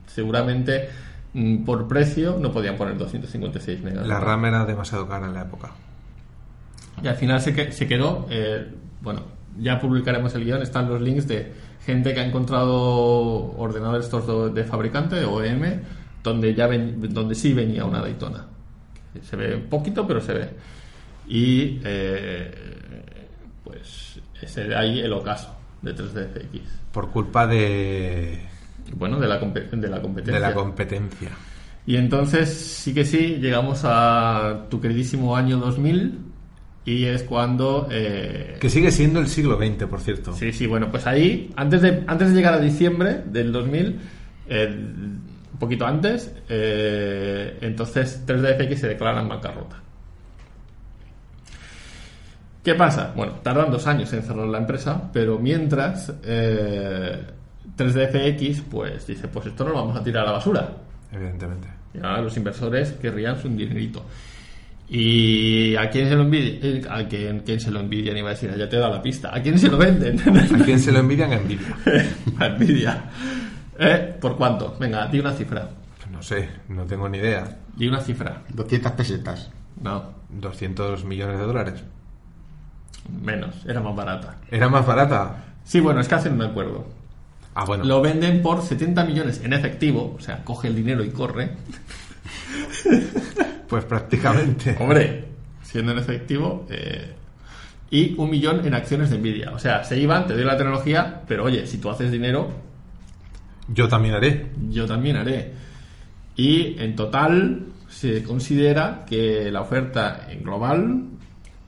seguramente 0.08 0.88
mm, 1.34 1.64
por 1.66 1.88
precio 1.88 2.38
no 2.40 2.52
podían 2.52 2.78
poner 2.78 2.98
256 2.98 3.82
megas. 3.84 4.08
La 4.08 4.20
RAM 4.20 4.46
era 4.46 4.66
demasiado 4.66 5.08
cara 5.08 5.28
en 5.28 5.34
la 5.34 5.42
época. 5.42 5.72
Y 7.04 7.08
al 7.08 7.16
final 7.16 7.42
se, 7.42 7.54
que- 7.54 7.72
se 7.72 7.88
quedó, 7.88 8.28
eh, 8.30 8.68
bueno, 9.02 9.24
ya 9.58 9.80
publicaremos 9.80 10.34
el 10.36 10.46
guion, 10.46 10.62
están 10.62 10.88
los 10.88 11.02
links 11.02 11.28
de 11.28 11.52
gente 11.86 12.14
que 12.14 12.20
ha 12.20 12.26
encontrado 12.26 12.76
ordenadores 13.58 14.06
estos 14.06 14.54
de 14.54 14.64
fabricante, 14.64 15.24
OEM, 15.26 15.82
donde, 16.24 16.54
ya 16.54 16.68
ven- 16.68 17.12
donde 17.14 17.34
sí 17.36 17.54
venía 17.54 17.86
una 17.86 18.02
Daytona. 18.02 18.46
Se 19.24 19.36
ve 19.36 19.58
poquito, 19.58 20.06
pero 20.08 20.22
se 20.22 20.34
ve. 20.34 20.50
Y 21.28 21.80
eh, 21.84 22.52
pues 23.64 24.20
ese 24.42 24.66
de 24.66 24.76
ahí 24.76 25.00
el 25.00 25.14
ocaso 25.14 25.54
de 25.82 25.96
3DFX. 25.96 26.62
Por 26.92 27.10
culpa 27.12 27.48
de, 27.48 28.40
Bueno, 28.96 29.20
de 29.20 29.28
la, 29.28 29.36
de 29.40 29.88
la 29.90 30.02
competencia. 30.02 30.34
de 30.34 30.40
la 30.40 30.54
competencia. 30.54 31.30
Y 31.86 31.96
entonces, 31.98 32.50
sí 32.50 32.94
que 32.94 33.06
sí, 33.06 33.38
llegamos 33.42 33.82
a 33.86 34.66
tu 34.70 34.80
queridísimo 34.80 35.36
año 35.36 35.58
2000 35.58 36.20
y 36.86 37.06
es 37.06 37.24
cuando... 37.24 37.88
eh, 37.92 38.58
Que 38.60 38.70
sigue 38.70 38.92
siendo 38.92 39.20
el 39.20 39.28
siglo 39.28 39.58
XX, 39.58 39.86
por 39.86 40.02
cierto. 40.02 40.34
Sí, 40.34 40.52
sí, 40.52 40.66
bueno, 40.68 40.90
pues 40.90 41.06
ahí, 41.08 41.52
antes 41.56 41.82
de, 41.82 42.04
antes 42.08 42.30
de 42.30 42.36
llegar 42.36 42.54
a 42.56 42.60
diciembre 42.60 43.22
del 43.26 43.52
2000, 43.52 44.00
eh, 44.50 44.68
un 45.54 45.60
poquito 45.60 45.86
antes, 45.86 46.34
eh, 46.50 47.58
entonces 47.62 48.24
3DFX 48.26 48.76
se 48.76 48.88
declara 48.88 49.22
en 49.22 49.30
bancarrota. 49.30 49.78
¿Qué 52.64 52.76
pasa? 52.76 53.12
Bueno, 53.16 53.34
tardan 53.42 53.72
dos 53.72 53.88
años 53.88 54.12
en 54.14 54.22
cerrar 54.22 54.48
la 54.48 54.60
empresa, 54.60 55.10
pero 55.12 55.40
mientras 55.40 56.14
eh, 56.24 57.24
3DFX 57.76 58.64
pues 58.70 59.08
dice, 59.08 59.28
pues 59.28 59.48
esto 59.48 59.64
no 59.64 59.72
lo 59.72 59.76
vamos 59.78 59.98
a 59.98 60.04
tirar 60.04 60.24
a 60.24 60.28
la 60.28 60.32
basura. 60.34 60.70
Evidentemente. 61.12 61.68
Y 61.94 61.98
ahora 61.98 62.22
los 62.22 62.38
inversores 62.38 62.92
querrían 62.94 63.42
su 63.42 63.50
dinerito. 63.50 64.04
¿Y 64.94 65.74
a 65.78 65.90
quién 65.90 66.10
se 66.10 66.16
lo 66.16 66.24
envidia? 66.24 66.60
Eh, 66.62 66.82
¿A 66.90 67.08
quién, 67.08 67.40
quién 67.46 67.62
se 67.62 67.72
lo 67.72 67.80
envidian? 67.80 68.18
Iba 68.18 68.32
a 68.32 68.34
decir, 68.34 68.54
ya 68.58 68.68
te 68.68 68.76
he 68.76 68.80
dado 68.80 68.94
la 68.94 69.02
pista. 69.02 69.34
¿A 69.34 69.42
quién 69.42 69.58
se 69.58 69.70
lo 69.70 69.78
venden? 69.78 70.20
¿A 70.38 70.66
quién 70.66 70.80
se 70.80 70.92
lo 70.92 71.00
envidian? 71.00 71.32
A 71.32 71.38
Nvidia. 71.38 71.76
a 72.40 72.50
Nvidia. 72.50 73.04
¿Eh? 73.80 74.18
¿Por 74.20 74.36
cuánto? 74.36 74.76
Venga, 74.78 75.08
di 75.08 75.20
una 75.20 75.32
cifra. 75.32 75.70
No 76.12 76.22
sé, 76.22 76.50
no 76.68 76.84
tengo 76.84 77.08
ni 77.08 77.20
idea. 77.20 77.58
Di 77.74 77.88
una 77.88 78.02
cifra. 78.02 78.44
200 78.50 78.92
pesetas. 78.92 79.50
No, 79.82 80.12
200 80.30 81.06
millones 81.06 81.40
de 81.40 81.46
dólares. 81.46 81.84
menos. 83.24 83.66
Era 83.66 83.80
más 83.80 83.96
barata. 83.96 84.36
¿Era 84.52 84.68
más 84.68 84.86
barata? 84.86 85.46
Sí, 85.64 85.80
bueno, 85.80 86.02
es 86.02 86.10
que 86.10 86.16
hacen 86.16 86.34
un 86.34 86.42
acuerdo. 86.42 86.86
Ah, 87.56 87.64
bueno. 87.64 87.86
Lo 87.86 88.02
venden 88.02 88.42
por 88.42 88.62
70 88.62 89.06
millones 89.06 89.42
en 89.42 89.54
efectivo, 89.54 90.16
o 90.18 90.22
sea, 90.22 90.44
coge 90.44 90.68
el 90.68 90.76
dinero 90.76 91.02
y 91.04 91.12
corre. 91.12 91.52
Pues 93.68 93.86
prácticamente. 93.86 94.76
Hombre, 94.80 95.26
siendo 95.64 95.94
en 95.94 95.98
efectivo. 96.00 96.66
eh, 96.70 97.14
y 97.90 98.16
un 98.18 98.30
millón 98.30 98.66
en 98.66 98.74
acciones 98.74 99.10
de 99.10 99.18
Nvidia. 99.18 99.52
O 99.52 99.60
sea, 99.60 99.84
se 99.84 99.98
iban, 100.00 100.26
te 100.28 100.34
doy 100.34 100.44
la 100.46 100.56
tecnología, 100.58 101.22
pero 101.28 101.44
oye, 101.46 101.66
si 101.68 101.78
tú 101.78 101.90
haces 101.90 102.12
dinero, 102.12 102.50
Yo 103.68 103.88
también 103.88 104.16
haré. 104.16 104.48
yo 104.70 104.86
también 104.86 105.18
haré. 105.18 105.54
Y 106.38 106.76
en 106.82 106.96
total 106.96 107.66
se 107.90 108.24
considera 108.24 109.06
que 109.08 109.50
la 109.52 109.62
oferta 109.62 110.28
en 110.30 110.44
global 110.44 111.04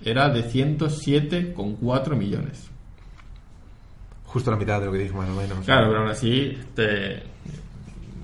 era 0.04 0.30
de 0.30 0.44
107,4 0.44 2.16
millones. 2.16 2.70
Justo 4.26 4.50
la 4.52 4.58
mitad 4.58 4.80
de 4.80 4.86
lo 4.88 4.92
que 4.94 5.00
dijo 5.00 5.18
más 5.18 5.30
o 5.30 5.36
menos. 5.36 5.60
Claro, 5.66 5.88
pero 5.90 6.00
aún 6.02 6.10
así 6.10 6.58
te- 6.76 7.24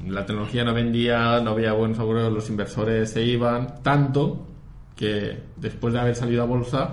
la 0.07 0.25
tecnología 0.25 0.63
no 0.63 0.73
vendía, 0.73 1.39
no 1.41 1.51
había 1.51 1.73
buenos 1.73 1.99
augurios, 1.99 2.31
los 2.31 2.49
inversores 2.49 3.09
se 3.11 3.23
iban 3.23 3.81
tanto 3.83 4.47
que 4.95 5.39
después 5.57 5.93
de 5.93 5.99
haber 5.99 6.15
salido 6.15 6.43
a 6.43 6.45
bolsa 6.45 6.89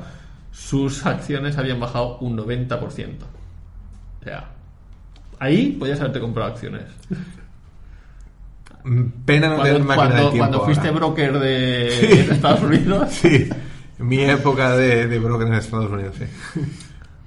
sus 0.53 1.05
acciones 1.07 1.59
habían 1.59 1.79
bajado 1.81 2.19
un 2.19 2.37
90%. 2.39 2.79
O 4.21 4.25
sea, 4.25 4.49
ahí 5.39 5.77
podías 5.79 6.01
haberte 6.01 6.21
comprado 6.21 6.53
acciones. 6.53 6.83
Mm, 8.85 9.03
Pena 9.25 9.49
no 9.49 9.63
tener 9.63 9.83
Cuando, 9.85 9.87
máquina 9.89 9.97
cuando- 10.09 10.31
tiempo. 10.31 10.39
cuando 10.39 10.61
fuiste 10.65 10.89
ahora. 10.89 10.99
broker 11.01 11.39
de, 11.41 11.91
Sí. 11.91 12.07
de 12.29 12.35
Estados 12.35 12.63
Unidos. 12.63 13.09
Sí, 13.13 13.49
mi 13.99 14.21
época 14.21 14.77
de, 14.77 15.07
de 15.09 15.19
broker 15.19 15.47
en 15.49 15.55
Estados 15.55 15.91
Unidos, 15.91 16.15
sí. 16.19 16.25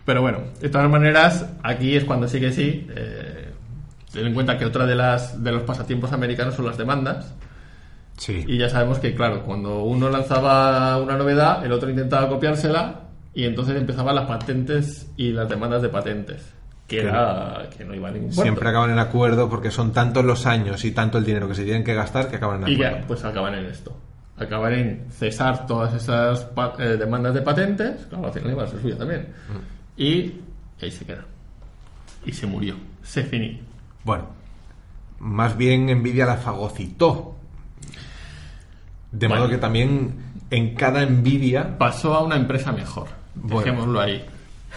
Pero 0.06 0.22
bueno, 0.22 0.40
de 0.62 0.70
todas 0.70 0.90
maneras, 0.90 1.46
aquí 1.62 1.96
es 1.96 2.04
cuando 2.06 2.28
sí 2.28 2.40
que 2.40 2.52
sí. 2.52 2.88
Eh, 2.96 3.29
ten 4.12 4.26
en 4.28 4.34
cuenta 4.34 4.58
que 4.58 4.66
otra 4.66 4.86
de 4.86 4.96
las 4.96 5.44
de 5.44 5.52
los 5.52 5.64
pasatiempos 5.64 6.12
americanos 6.14 6.56
son 6.56 6.66
las 6.66 6.78
demandas. 6.78 7.34
Sí. 8.18 8.44
Y 8.48 8.58
ya 8.58 8.70
sabemos 8.70 9.00
que, 9.00 9.16
claro, 9.16 9.44
cuando 9.44 9.84
uno 9.84 10.10
lanzaba 10.10 10.98
una 11.02 11.16
novedad, 11.16 11.66
el 11.66 11.72
otro 11.72 11.90
intentaba 11.90 12.28
copiársela 12.28 13.02
y 13.34 13.46
entonces 13.46 13.78
empezaban 13.78 14.16
las 14.16 14.26
patentes 14.28 15.10
y 15.16 15.32
las 15.32 15.48
demandas 15.48 15.82
de 15.82 15.90
patentes. 15.90 16.54
Que 16.88 17.02
era 17.02 17.70
que 17.78 17.86
no 17.86 17.94
iba 17.94 18.10
a 18.10 18.12
ningún 18.12 18.30
puerto. 18.30 18.42
Siempre 18.42 18.68
acaban 18.68 18.90
en 18.90 18.98
acuerdo 19.00 19.48
porque 19.48 19.70
son 19.70 19.94
tantos 19.94 20.26
los 20.26 20.46
años 20.48 20.84
y 20.84 20.92
tanto 20.92 21.20
el 21.20 21.24
dinero 21.26 21.48
que 21.48 21.54
se 21.54 21.64
tienen 21.64 21.84
que 21.84 21.94
gastar 21.94 22.30
que 22.30 22.38
acaban 22.38 22.64
en 22.64 22.70
Y 22.70 22.74
acuerdo. 22.76 22.98
ya, 22.98 23.08
pues 23.08 23.24
acaban 23.24 23.54
en 23.54 23.66
esto. 23.66 23.96
Acaban 24.38 24.74
en 24.74 25.06
cesar 25.12 25.68
todas 25.68 25.94
esas 25.94 26.48
eh, 26.80 26.98
demandas 26.98 27.36
de 27.36 27.42
patentes. 27.44 28.06
Claro, 28.10 28.26
al 28.26 28.34
final 28.34 28.52
iba 28.52 28.64
a 28.64 28.68
ser 28.68 28.82
suya 28.82 28.98
también. 28.98 29.22
Mm. 29.50 30.02
Y 30.02 30.34
ahí 30.82 30.90
se 30.92 31.06
queda. 31.06 31.26
Y 32.26 32.32
se 32.34 32.48
murió. 32.48 32.76
Se 33.04 33.24
finí. 33.24 33.62
Bueno, 34.04 34.26
más 35.20 35.58
bien 35.58 35.86
Nvidia 35.88 36.26
la 36.26 36.38
fagocitó. 36.38 37.36
De 39.12 39.28
Bueno. 39.28 39.44
modo 39.44 39.52
que 39.52 39.58
también 39.58 40.14
en 40.52 40.76
cada 40.76 41.06
Nvidia. 41.06 41.78
Pasó 41.78 42.14
a 42.14 42.24
una 42.24 42.36
empresa 42.36 42.72
mejor. 42.72 43.08
Bueno. 43.36 43.60
Dejémoslo 43.60 44.00
ahí. 44.00 44.24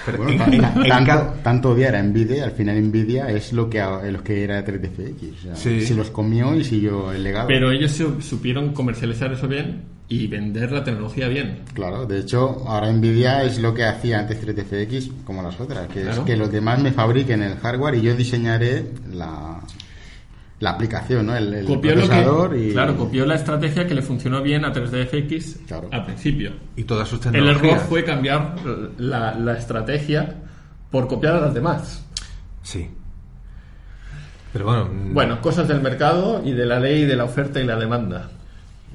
pero 0.06 0.18
Bueno, 0.24 0.32
en- 0.32 0.38
ta- 0.38 0.44
en- 0.46 0.60
ta- 0.62 0.72
en 0.82 0.88
tanto, 0.88 1.06
cada- 1.06 1.34
tanto 1.42 1.70
odiar 1.72 1.94
a 1.96 2.02
Nvidia, 2.02 2.44
al 2.44 2.52
final 2.52 2.80
Nvidia 2.82 3.28
es 3.28 3.52
lo 3.52 3.68
que, 3.68 3.78
lo 4.10 4.24
que 4.24 4.42
era 4.42 4.64
3DFX. 4.64 5.32
o 5.32 5.42
sea, 5.42 5.54
Sí. 5.56 5.82
Se 5.82 5.94
los 5.94 6.08
comió 6.10 6.54
y 6.54 6.64
siguió 6.64 7.12
el 7.12 7.22
legado. 7.22 7.46
Pero 7.48 7.70
ellos 7.70 7.92
su- 7.92 8.22
supieron 8.22 8.72
comercializar 8.72 9.30
eso 9.32 9.46
bien 9.46 9.82
y 10.14 10.26
vender 10.26 10.70
la 10.72 10.84
tecnología 10.84 11.28
bien. 11.28 11.60
Claro, 11.74 12.04
de 12.06 12.18
hecho, 12.20 12.62
ahora 12.66 12.92
Nvidia 12.92 13.42
es 13.44 13.58
lo 13.60 13.72
que 13.72 13.84
hacía 13.84 14.18
antes 14.20 14.44
3DFX, 14.46 15.24
como 15.24 15.42
las 15.42 15.58
otras, 15.60 15.88
que 15.88 16.02
Claro. 16.02 16.18
es 16.20 16.26
que 16.26 16.36
los 16.36 16.50
demás 16.52 16.80
me 16.82 16.92
fabriquen 16.92 17.42
el 17.42 17.56
hardware 17.56 17.94
y 17.94 18.02
yo 18.02 18.14
diseñaré 18.14 18.90
la, 19.12 19.60
la 20.60 20.70
aplicación, 20.70 21.26
¿no? 21.26 21.34
El, 21.36 21.54
el 21.54 21.64
copió 21.66 21.94
lo 21.94 22.02
procesador 22.02 22.50
que, 22.52 22.68
y... 22.68 22.72
claro, 22.72 22.96
copió 22.96 23.24
la 23.26 23.36
estrategia 23.36 23.86
que 23.86 23.94
le 23.94 24.02
funcionó 24.02 24.42
bien 24.42 24.64
a 24.64 24.72
3DFX 24.72 25.66
Claro. 25.66 25.88
al 25.90 26.04
principio. 26.04 26.52
y 26.76 26.84
todas 26.84 27.08
sus 27.08 27.24
El 27.26 27.48
error 27.48 27.78
fue 27.88 28.04
cambiar 28.04 28.56
la, 28.98 29.34
la 29.38 29.54
estrategia 29.56 30.36
por 30.90 31.08
copiar 31.08 31.36
a 31.36 31.40
las 31.40 31.54
demás. 31.54 32.04
Sí. 32.62 32.86
Pero 34.52 34.66
bueno, 34.66 34.84
mm, 34.92 35.14
Bueno, 35.14 35.40
cosas 35.40 35.66
del 35.68 35.80
mercado 35.80 36.42
y 36.44 36.52
de 36.52 36.66
la 36.66 36.78
ley 36.78 37.04
de 37.06 37.16
la 37.16 37.24
oferta 37.24 37.58
y 37.60 37.64
la 37.64 37.76
demanda. 37.76 38.28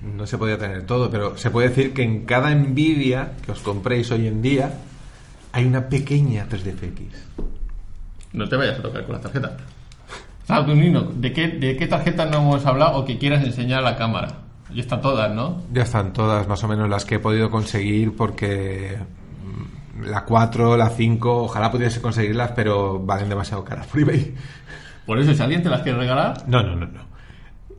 No 0.01 0.25
se 0.27 0.37
podía 0.37 0.57
tener 0.57 0.85
todo, 0.85 1.09
pero 1.09 1.37
se 1.37 1.49
puede 1.49 1.69
decir 1.69 1.93
que 1.93 2.03
en 2.03 2.25
cada 2.25 2.53
Nvidia 2.53 3.33
que 3.45 3.51
os 3.51 3.59
compréis 3.59 4.11
hoy 4.11 4.27
en 4.27 4.41
día 4.41 4.71
hay 5.51 5.65
una 5.65 5.89
pequeña 5.89 6.47
3DFX. 6.47 7.47
No 8.33 8.47
te 8.47 8.55
vayas 8.55 8.79
a 8.79 8.81
tocar 8.81 9.05
con 9.05 9.15
la 9.15 9.21
tarjeta. 9.21 9.57
Saturnino, 10.45 11.03
¿de 11.03 11.33
qué, 11.33 11.47
¿de 11.47 11.75
qué 11.77 11.87
tarjeta 11.87 12.25
no 12.25 12.37
hemos 12.37 12.65
hablado 12.65 12.99
o 12.99 13.05
que 13.05 13.17
quieras 13.17 13.43
enseñar 13.43 13.79
a 13.79 13.91
la 13.91 13.97
cámara? 13.97 14.27
Ya 14.73 14.81
están 14.81 15.01
todas, 15.01 15.33
¿no? 15.33 15.63
Ya 15.71 15.83
están 15.83 16.13
todas 16.13 16.47
más 16.47 16.63
o 16.63 16.67
menos 16.67 16.89
las 16.89 17.05
que 17.05 17.15
he 17.15 17.19
podido 17.19 17.49
conseguir 17.49 18.15
porque 18.15 18.97
mm, 19.43 20.03
la 20.03 20.25
4, 20.25 20.75
la 20.77 20.89
5, 20.89 21.43
ojalá 21.43 21.71
pudiese 21.71 22.01
conseguirlas, 22.01 22.51
pero 22.51 22.99
valen 22.99 23.29
demasiado 23.29 23.63
caras 23.63 23.87
por 23.87 24.01
eBay. 24.01 24.35
Por 25.05 25.19
eso, 25.19 25.33
si 25.33 25.41
alguien 25.41 25.63
te 25.63 25.69
las 25.69 25.81
quiere 25.81 25.97
regalar, 25.97 26.43
No, 26.47 26.61
no, 26.61 26.75
no, 26.75 26.85
no. 26.85 27.07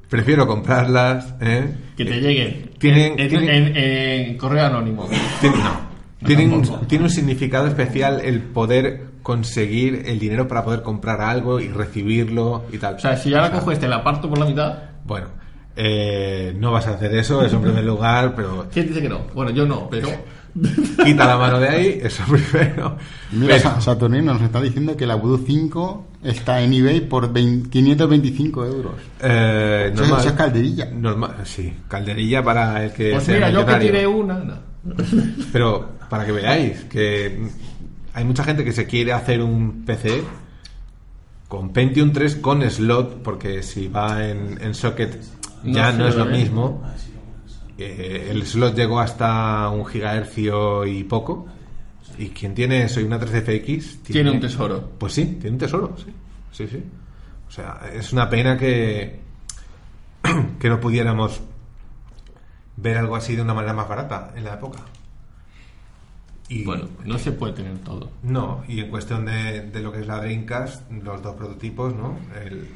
Prefiero 0.09 0.47
comprarlas, 0.47 1.35
¿eh? 1.41 1.75
que 1.97 2.05
te 2.05 2.21
lleguen 2.21 2.71
tienen- 2.79 3.19
en, 3.19 3.29
tienen- 3.29 3.49
en- 3.49 3.77
en 3.77 4.37
correo 4.39 4.67
anónimo. 4.67 5.09
No. 5.43 5.89
No, 6.21 6.27
Tienen, 6.27 6.63
tiene 6.89 7.05
un 7.05 7.11
significado 7.11 7.69
especial 7.69 8.21
el 8.25 8.41
poder 8.41 9.03
conseguir 9.23 10.03
el 10.07 10.19
dinero 10.19 10.49
para 10.49 10.65
poder 10.65 10.83
comprar 10.83 11.21
algo 11.21 11.61
y 11.61 11.69
recibirlo 11.69 12.65
y 12.73 12.79
tal. 12.79 12.95
O 12.95 12.99
sea, 12.99 13.17
si 13.17 13.31
yo 13.31 13.37
ahora 13.37 13.53
cojo 13.53 13.71
este, 13.71 13.87
la 13.87 14.03
parto 14.03 14.29
por 14.29 14.39
la 14.39 14.47
mitad, 14.47 14.79
Bueno, 15.05 15.29
eh, 15.81 16.53
no 16.59 16.73
vas 16.73 16.89
a 16.89 16.95
hacer 16.95 17.15
eso, 17.15 17.41
eso 17.45 17.57
en 17.57 17.63
primer 17.63 17.85
lugar, 17.85 18.35
pero 18.35 18.67
¿quién 18.73 18.89
dice 18.89 19.01
que 19.01 19.09
no? 19.09 19.21
Bueno, 19.33 19.53
yo 19.53 19.65
no, 19.65 19.89
pero... 19.89 20.09
quita 21.05 21.25
la 21.27 21.37
mano 21.37 21.61
de 21.61 21.69
ahí, 21.69 22.01
eso 22.03 22.25
primero. 22.29 22.97
Mira, 23.31 23.57
Pero- 23.63 23.81
Saturnino 23.81 24.33
nos 24.35 24.43
está 24.43 24.61
diciendo 24.61 24.97
que 24.97 25.07
la 25.07 25.15
Voodoo 25.15 25.45
5 25.47 26.07
está 26.25 26.61
en 26.63 26.73
eBay 26.73 27.03
por 27.03 27.33
20 27.33 27.71
525 27.71 28.65
euros. 28.67 28.95
Eh, 29.23 29.91
Eso- 29.93 30.03
normal. 30.03 30.21
eso 30.21 30.29
es 30.31 30.35
calderilla. 30.35 30.87
Normal, 30.87 31.37
sí, 31.45 31.73
calderilla 31.87 32.43
para 32.43 32.85
el 32.87 32.93
que 32.93 33.13
Pues 33.13 33.23
sea 33.25 33.35
mira, 33.37 33.51
yo 33.51 33.65
que 33.65 33.75
tiré 33.77 34.05
una... 34.07 34.35
no. 34.39 34.55
Pero 35.53 35.91
para 36.11 36.25
que 36.27 36.33
veáis 36.33 36.85
que 36.87 37.39
hay 38.15 38.25
mucha 38.25 38.43
gente 38.43 38.65
que 38.65 38.73
se 38.73 38.87
quiere 38.87 39.13
hacer 39.13 39.41
un 39.43 39.85
PC 39.85 40.25
con 41.47 41.73
Pentium 41.73 42.13
3 42.13 42.37
con 42.37 42.69
slot, 42.69 43.23
porque 43.23 43.63
si 43.63 43.87
va 43.89 44.27
en, 44.27 44.59
en 44.61 44.75
socket 44.75 45.19
ya 45.65 45.93
No 45.93 46.09
es 46.09 46.15
lo 46.17 46.27
mismo. 46.27 46.83
Eh, 47.77 48.29
el 48.31 48.45
slot 48.45 48.75
llegó 48.75 49.01
hasta 49.01 49.69
un 49.69 49.87
gigahercio 49.87 50.85
y 50.87 51.05
poco. 51.05 51.47
Y 52.19 52.31
quien 52.31 52.55
tiene 52.55 52.83
eso 52.83 53.01
y 53.01 53.05
una 53.05 53.21
13FX 53.21 54.03
Tiene 54.03 54.31
un 54.33 54.41
tesoro. 54.41 54.91
Pues 54.99 55.13
sí, 55.13 55.25
tiene 55.41 55.51
un 55.51 55.59
tesoro, 55.59 55.95
sí. 55.97 56.13
Sí, 56.51 56.67
sí. 56.67 56.83
O 57.47 57.51
sea, 57.51 57.81
es 57.93 58.13
una 58.13 58.29
pena 58.29 58.57
que, 58.59 59.21
que 60.59 60.69
no 60.69 60.81
pudiéramos 60.81 61.41
ver 62.77 62.97
algo 62.99 63.15
así 63.17 63.37
de 63.37 63.43
una 63.43 63.55
manera 63.55 63.73
más 63.75 63.89
barata 63.89 64.33
en 64.35 64.45
la 64.45 64.55
época. 64.55 64.81
Y 66.49 66.65
Bueno, 66.65 66.89
no 67.05 67.19
se 67.19 67.31
puede 67.33 67.53
tener 67.53 67.79
todo. 67.79 68.11
no, 68.23 68.65
y 68.67 68.81
en 68.81 68.89
cuestión 68.91 69.27
de, 69.27 69.63
de 69.63 69.81
lo 69.81 69.93
que 69.93 70.01
es 70.01 70.07
la 70.07 70.19
Dreamcast, 70.21 70.91
los 70.91 71.23
dos 71.23 71.37
prototipos, 71.37 71.95
¿no? 71.95 72.19
El, 72.43 72.69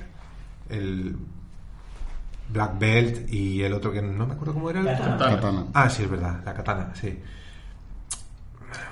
el 0.68 1.16
Black 2.48 2.78
Belt 2.78 3.32
y 3.32 3.62
el 3.62 3.72
otro 3.72 3.92
que 3.92 4.02
no 4.02 4.26
me 4.26 4.34
acuerdo 4.34 4.54
cómo 4.54 4.70
era 4.70 4.80
el 4.80 4.88
otro. 4.88 5.04
Katana. 5.04 5.34
Katana. 5.36 5.64
Ah, 5.74 5.88
sí, 5.88 6.02
es 6.02 6.10
verdad, 6.10 6.40
la 6.44 6.54
katana, 6.54 6.90
sí. 6.94 7.18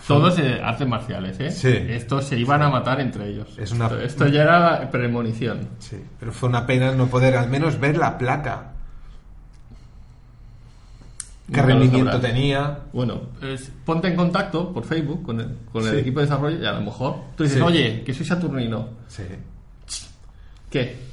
Todos 0.06 0.38
eh, 0.38 0.60
artes 0.62 0.86
marciales, 0.88 1.38
¿eh? 1.40 1.50
Sí. 1.50 1.68
Estos 1.68 2.24
se 2.26 2.38
iban 2.38 2.62
a 2.62 2.68
matar 2.68 3.00
entre 3.00 3.28
ellos. 3.28 3.48
Es 3.58 3.72
una- 3.72 3.86
esto, 3.86 4.00
esto 4.00 4.26
ya 4.28 4.42
era 4.42 4.90
premonición. 4.90 5.68
Sí, 5.78 6.02
pero 6.18 6.32
fue 6.32 6.48
una 6.48 6.66
pena 6.66 6.92
no 6.92 7.06
poder 7.06 7.36
al 7.36 7.48
menos 7.48 7.78
ver 7.78 7.96
la 7.96 8.18
placa. 8.18 8.72
¿Qué 11.52 11.62
rendimiento 11.62 12.20
tenía? 12.20 12.78
Bueno, 12.92 13.22
es- 13.42 13.72
ponte 13.84 14.06
en 14.08 14.16
contacto 14.16 14.72
por 14.72 14.84
Facebook 14.84 15.22
con 15.24 15.40
el, 15.40 15.56
con 15.72 15.84
el 15.84 15.90
Sí. 15.94 15.96
equipo 15.98 16.20
de 16.20 16.26
desarrollo 16.26 16.62
y 16.62 16.66
a 16.66 16.72
lo 16.72 16.80
mejor 16.82 17.16
tú 17.36 17.42
dices, 17.42 17.58
Sí. 17.58 17.64
oye, 17.64 18.02
que 18.04 18.14
soy 18.14 18.24
Saturnino. 18.26 18.88
Sí. 19.08 19.24
¿Qué? 20.70 21.09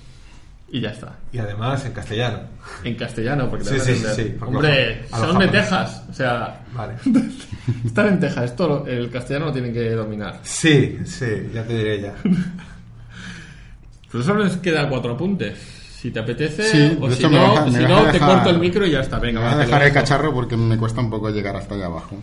Y 0.69 0.81
ya 0.81 0.89
está. 0.89 1.13
Y 1.31 1.37
además 1.37 1.85
en 1.85 1.93
castellano. 1.93 2.39
En 2.83 2.95
castellano, 2.95 3.49
porque 3.49 3.65
te 3.65 3.79
Sí, 3.79 3.91
a 3.91 3.95
sí, 3.95 4.05
sí, 4.23 4.35
porque 4.37 4.55
Hombre, 4.55 5.07
son 5.09 5.39
de. 5.39 5.47
Texas. 5.47 6.03
O 6.09 6.13
sea, 6.13 6.61
Vale. 6.73 6.93
están 7.85 8.07
en 8.07 8.19
Texas. 8.19 8.45
Esto 8.45 8.67
lo- 8.67 8.87
el 8.87 9.09
castellano 9.09 9.45
lo 9.47 9.51
tienen 9.53 9.73
que 9.73 9.91
dominar. 9.91 10.39
Sí, 10.43 10.97
sí, 11.05 11.49
ya 11.53 11.63
te 11.63 11.73
diré 11.77 12.01
ya. 12.01 12.13
Pero 14.11 14.23
solo 14.23 14.43
nos 14.43 14.57
queda 14.57 14.87
cuatro 14.89 15.13
apuntes. 15.13 15.57
Si 15.57 16.11
te 16.11 16.19
apetece, 16.19 16.63
Sí, 16.63 16.97
o 17.01 17.09
si 17.11 17.23
no, 17.23 17.29
deja- 17.29 17.65
si 17.71 17.83
no 17.85 18.03
te 18.05 18.11
dejar- 18.13 18.29
corto 18.35 18.49
el 18.51 18.59
micro 18.59 18.85
y 18.85 18.91
ya 18.91 18.99
está. 19.01 19.19
Venga, 19.19 19.39
Me 19.39 19.45
va, 19.47 19.53
voy 19.53 19.61
a 19.61 19.65
te 19.65 19.71
dejar 19.71 19.87
el 19.87 19.93
cacharro 19.93 20.33
porque 20.33 20.55
me 20.55 20.77
cuesta 20.77 21.01
un 21.01 21.09
poco 21.09 21.29
llegar 21.29 21.55
hasta 21.55 21.75
allá 21.75 21.87
abajo. 21.87 22.17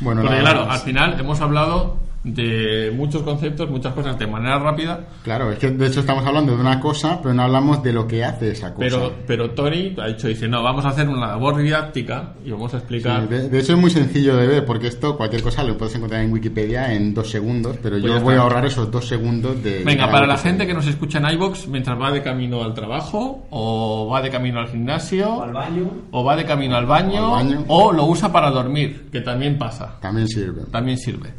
Bueno, 0.00 0.22
Porque 0.22 0.38
claro, 0.40 0.70
al 0.70 0.80
final 0.80 1.18
hemos 1.20 1.40
hablado 1.40 1.98
de 2.26 2.92
muchos 2.94 3.22
conceptos, 3.22 3.70
muchas 3.70 3.94
cosas 3.94 4.18
de 4.18 4.26
manera 4.26 4.58
rápida, 4.58 5.06
Claro, 5.22 5.52
es 5.52 5.58
que 5.60 5.70
de 5.70 5.86
hecho 5.86 6.00
estamos 6.00 6.26
hablando 6.26 6.54
de 6.56 6.60
una 6.60 6.80
cosa, 6.80 7.20
pero 7.22 7.32
no 7.34 7.42
hablamos 7.42 7.82
de 7.84 7.92
lo 7.92 8.06
que 8.08 8.24
hace 8.24 8.50
esa 8.50 8.74
cosa. 8.74 8.80
pero, 8.88 9.12
pero 9.28 9.50
Tony 9.52 9.94
ha 10.02 10.08
dicho, 10.08 10.26
dice, 10.26 10.48
no, 10.48 10.60
vamos 10.62 10.84
a 10.84 10.88
hacer 10.88 11.08
una 11.08 11.28
labor 11.28 11.56
didáctica 11.62 12.34
y 12.44 12.50
vamos 12.50 12.74
a 12.74 12.78
explicar... 12.78 13.22
Sí, 13.22 13.28
de, 13.28 13.48
de 13.48 13.58
hecho 13.60 13.74
es 13.74 13.78
muy 13.78 13.90
sencillo 13.90 14.36
de 14.36 14.46
ver 14.48 14.64
porque 14.64 14.88
esto, 14.88 15.16
cualquier 15.16 15.42
cosa 15.42 15.62
lo 15.62 15.78
puedes 15.78 15.94
encontrar 15.94 16.22
en 16.22 16.32
Wikipedia 16.32 16.92
en 16.92 17.14
dos 17.14 17.30
segundos, 17.30 17.76
pero 17.80 17.98
Pues 18.00 18.12
yo 18.12 18.20
voy 18.20 18.34
a 18.34 18.40
ahorrar 18.40 18.66
esos 18.66 18.90
dos 18.90 19.06
segundos 19.06 19.62
de... 19.62 19.84
Venga, 19.84 20.10
para 20.10 20.26
la 20.26 20.36
gente 20.36 20.66
que 20.66 20.74
nos 20.74 20.86
escucha 20.88 21.18
en 21.18 21.28
iBox 21.34 21.68
mientras 21.68 21.96
va 22.00 22.10
de 22.10 22.22
camino 22.22 22.64
al 22.64 22.74
trabajo, 22.74 23.46
o 23.50 24.08
va 24.12 24.20
de 24.20 24.30
camino 24.30 24.58
al 24.58 24.66
gimnasio, 24.68 25.42
Al 25.44 25.52
baño. 25.52 25.90
o 26.10 26.24
va 26.24 26.34
de 26.34 26.44
camino 26.44 26.76
al 26.76 26.86
baño, 26.86 27.36
Al 27.36 27.46
baño. 27.46 27.64
o 27.68 27.92
lo 27.92 28.04
usa 28.06 28.32
para 28.32 28.50
dormir, 28.50 29.08
que 29.12 29.20
también 29.20 29.56
pasa, 29.58 29.96
También 30.00 30.26
sirve. 30.26 30.62
también 30.72 30.98
sirve. 30.98 31.30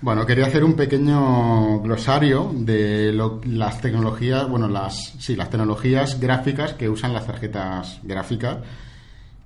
Bueno, 0.00 0.24
quería 0.26 0.46
hacer 0.46 0.62
un 0.64 0.74
pequeño 0.74 1.80
glosario 1.80 2.50
de 2.54 3.12
lo- 3.12 3.40
las 3.44 3.80
tecnologías, 3.80 4.48
bueno, 4.48 4.68
las, 4.68 5.14
sí, 5.18 5.36
las 5.36 5.50
tecnologías 5.50 6.20
gráficas 6.20 6.74
que 6.74 6.88
usan 6.88 7.12
las 7.12 7.26
tarjetas 7.26 8.00
gráficas, 8.02 8.58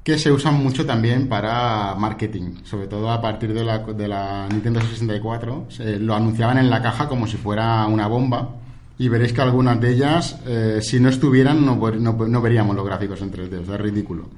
que 0.02 0.18
se 0.18 0.32
usan 0.32 0.54
mucho 0.62 0.86
también 0.86 1.28
para 1.28 1.94
marketing, 1.94 2.62
sobre 2.64 2.86
todo 2.86 3.10
a 3.10 3.20
partir 3.20 3.52
de 3.52 3.64
la, 3.64 3.78
de 3.78 4.48
Nintendo 4.52 4.80
64. 4.80 5.66
Se- 5.68 5.98
lo 5.98 6.14
anunciaban 6.14 6.58
en 6.58 6.70
la 6.70 6.82
caja 6.82 7.08
como 7.08 7.26
si 7.26 7.36
fuera 7.36 7.86
una 7.86 8.06
bomba. 8.06 8.56
Y 8.98 9.08
veréis 9.08 9.32
que 9.32 9.40
algunas 9.40 9.80
de 9.80 9.92
ellas, 9.92 10.38
eh, 10.46 10.80
si 10.82 11.00
no 11.00 11.08
estuvieran, 11.08 11.64
no, 11.64 11.76
no- 11.76 12.12
no 12.28 12.40
veríamos 12.42 12.76
los 12.76 12.84
gráficos 12.84 13.22
en 13.22 13.30
3D. 13.30 13.58
O 13.62 13.64
sea, 13.64 13.76
es 13.76 13.80
ridículo. 13.80 14.28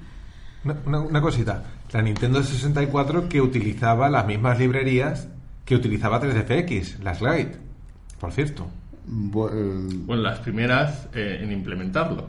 Una 0.87 1.21
cosita. 1.21 1.65
La 1.93 2.03
Nintendo 2.03 2.41
64 2.43 3.29
que 3.29 3.41
utilizaba 3.41 4.09
las 4.09 4.25
mismas 4.27 4.59
librerías 4.61 5.27
que 5.65 5.75
utilizaba 5.77 6.21
3DFX, 6.21 6.99
las 7.03 7.21
Glide, 7.21 7.57
por 8.21 8.33
cierto. 8.33 8.67
Eh, 9.07 9.89
Bueno, 10.05 10.23
las 10.23 10.39
primeras 10.41 11.09
eh, 11.15 11.41
en 11.43 11.53
implementarlo. 11.53 12.29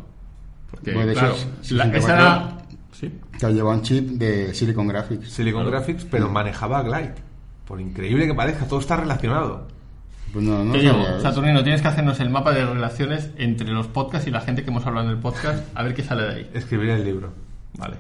Porque, 0.72 0.94
Bueno, 0.94 1.14
claro, 1.14 1.36
la- 1.36 1.62
64. 1.62 1.98
esa 2.00 2.14
era... 2.14 2.58
Sí. 2.92 3.12
que 3.40 3.54
lleva 3.54 3.72
un 3.74 3.82
chip 3.82 4.08
de 4.12 4.54
Silicon 4.54 4.88
Graphics. 4.88 5.30
Silicon 5.30 5.66
Graphics, 5.70 6.06
pero 6.06 6.30
manejaba 6.30 6.82
Glide. 6.84 7.16
Por 7.68 7.82
increíble 7.82 8.28
que 8.28 8.34
parezca, 8.36 8.66
todo 8.66 8.80
está 8.80 8.98
relacionado. 8.98 9.68
Pues 10.32 10.46
no, 10.46 10.64
no 10.64 10.72
Te 10.74 10.80
digo, 10.80 10.94
sabía. 11.04 11.20
Saturnino, 11.22 11.64
tienes 11.64 11.82
que 11.82 11.88
hacernos 11.88 12.20
el 12.20 12.30
mapa 12.30 12.52
de 12.54 12.66
relaciones 12.66 13.32
entre 13.38 13.68
los 13.72 13.88
podcasts 13.88 14.28
y 14.28 14.32
la 14.32 14.42
gente 14.42 14.64
que 14.64 14.70
hemos 14.70 14.86
hablado 14.86 15.08
en 15.10 15.14
el 15.16 15.20
podcast, 15.22 15.64
a 15.76 15.84
ver 15.84 15.94
qué 15.94 16.04
sale 16.04 16.24
de 16.24 16.30
ahí. 16.34 16.50
Escribir 16.54 16.90
el 16.90 17.04
libro. 17.04 17.34
Vale. 17.78 17.96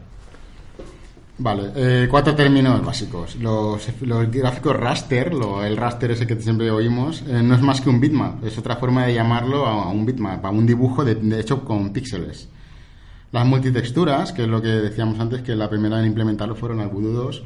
Vale, 1.35 1.71
eh, 1.75 2.07
cuatro 2.09 2.35
términos 2.35 2.85
básicos. 2.85 3.35
Los, 3.37 3.87
los 4.01 4.29
gráficos 4.31 4.75
raster, 4.77 5.33
lo- 5.33 5.63
el 5.63 5.75
raster 5.77 6.11
ese 6.11 6.27
que 6.27 6.39
siempre 6.39 6.69
oímos, 6.69 7.23
eh, 7.27 7.41
no 7.43 7.55
es 7.55 7.61
más 7.61 7.81
que 7.81 7.89
un 7.89 7.99
bitmap. 7.99 8.43
Es 8.45 8.57
otra 8.57 8.75
forma 8.75 9.05
de 9.05 9.15
llamarlo 9.15 9.65
a, 9.65 9.89
un 9.89 10.05
bitmap, 10.05 10.45
a 10.45 10.51
un 10.51 10.65
dibujo 10.67 11.03
de, 11.03 11.15
de 11.15 11.39
hecho 11.39 11.65
con 11.65 11.91
píxeles. 11.91 12.49
Las 13.31 13.47
multitexturas, 13.47 14.31
que 14.31 14.43
es 14.43 14.47
lo 14.47 14.61
que 14.61 14.67
decíamos 14.67 15.19
antes, 15.19 15.41
que 15.41 15.55
la 15.55 15.69
primera 15.69 15.99
en 15.99 16.05
implementarlo 16.05 16.55
fueron 16.55 16.79
al 16.81 16.89
Voodoo 16.89 17.13
2, 17.13 17.43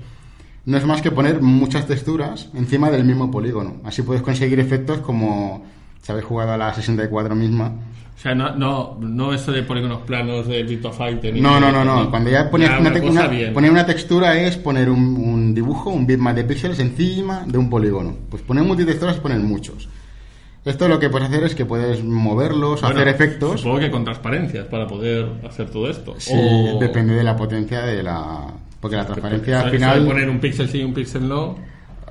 no 0.65 0.77
es 0.77 0.85
más 0.85 1.01
que 1.01 1.11
poner 1.11 1.41
muchas 1.41 1.87
texturas 1.87 2.49
encima 2.53 2.91
del 2.91 3.05
mismo 3.05 3.31
polígono. 3.31 3.77
Así 3.85 4.01
puedes 4.01 4.21
conseguir 4.21 4.59
efectos 4.59 4.99
como 4.99 5.63
si 6.07 6.11
habéis 6.13 6.25
jugado 6.25 6.53
a 6.53 6.57
la 6.57 6.73
64 6.73 7.35
misma, 7.35 7.73
O 8.15 8.17
sea, 8.19 8.33
no, 8.33 8.55
no, 8.55 8.97
no 9.01 9.33
eso 9.33 9.51
de 9.51 9.61
poner 9.63 9.83
unos 9.83 10.03
planos 10.03 10.47
de 10.47 10.63
Virtua 10.63 10.93
Fighter. 10.93 11.35
No, 11.35 11.59
no, 11.59 11.69
no, 11.69 11.83
no. 11.83 12.09
Cuando 12.09 12.29
ya 12.29 12.49
ponías 12.49 12.71
Ya, 12.71 12.79
una, 12.79 12.89
una 12.91 13.09
una- 13.11 13.27
bien. 13.27 13.53
poner 13.53 13.69
una 13.71 13.85
textura 13.85 14.39
es 14.39 14.55
poner 14.55 14.89
un, 14.89 15.17
un 15.17 15.53
dibujo, 15.53 15.89
un 15.89 16.07
bitmap 16.07 16.33
de 16.35 16.45
píxeles 16.45 16.79
encima 16.79 17.43
de 17.45 17.57
un 17.57 17.69
polígono. 17.69 18.15
Pues 18.29 18.41
poner 18.41 18.63
multitexturas 18.63 19.15
es 19.17 19.21
poner 19.21 19.39
muchos. 19.39 19.89
Esto 20.63 20.87
lo 20.87 20.97
que 20.97 21.09
puedes 21.09 21.27
hacer 21.29 21.43
es 21.43 21.55
que 21.55 21.65
puedes 21.65 22.03
moverlos, 22.03 22.81
Bueno, 22.81 22.95
hacer 22.95 23.07
efectos. 23.09 23.59
Supongo 23.61 23.79
que 23.79 23.91
con 23.91 24.03
transparencias 24.05 24.65
para 24.67 24.87
poder 24.87 25.27
hacer 25.47 25.69
todo 25.69 25.89
esto. 25.89 26.15
Sí, 26.17 26.33
O- 26.33 26.79
depende 26.79 27.13
de 27.15 27.23
la 27.23 27.35
potencia 27.35 27.81
de 27.81 28.01
la... 28.01 28.47
Porque 28.79 28.95
la 28.95 29.05
transparencia 29.05 29.59
al 29.61 29.71
final... 29.71 30.05
poner 30.05 30.29
un 30.29 30.39
píxel 30.39 30.69
sí 30.69 30.79
y 30.79 30.83
un 30.83 30.93
píxel 30.93 31.27
no. 31.27 31.55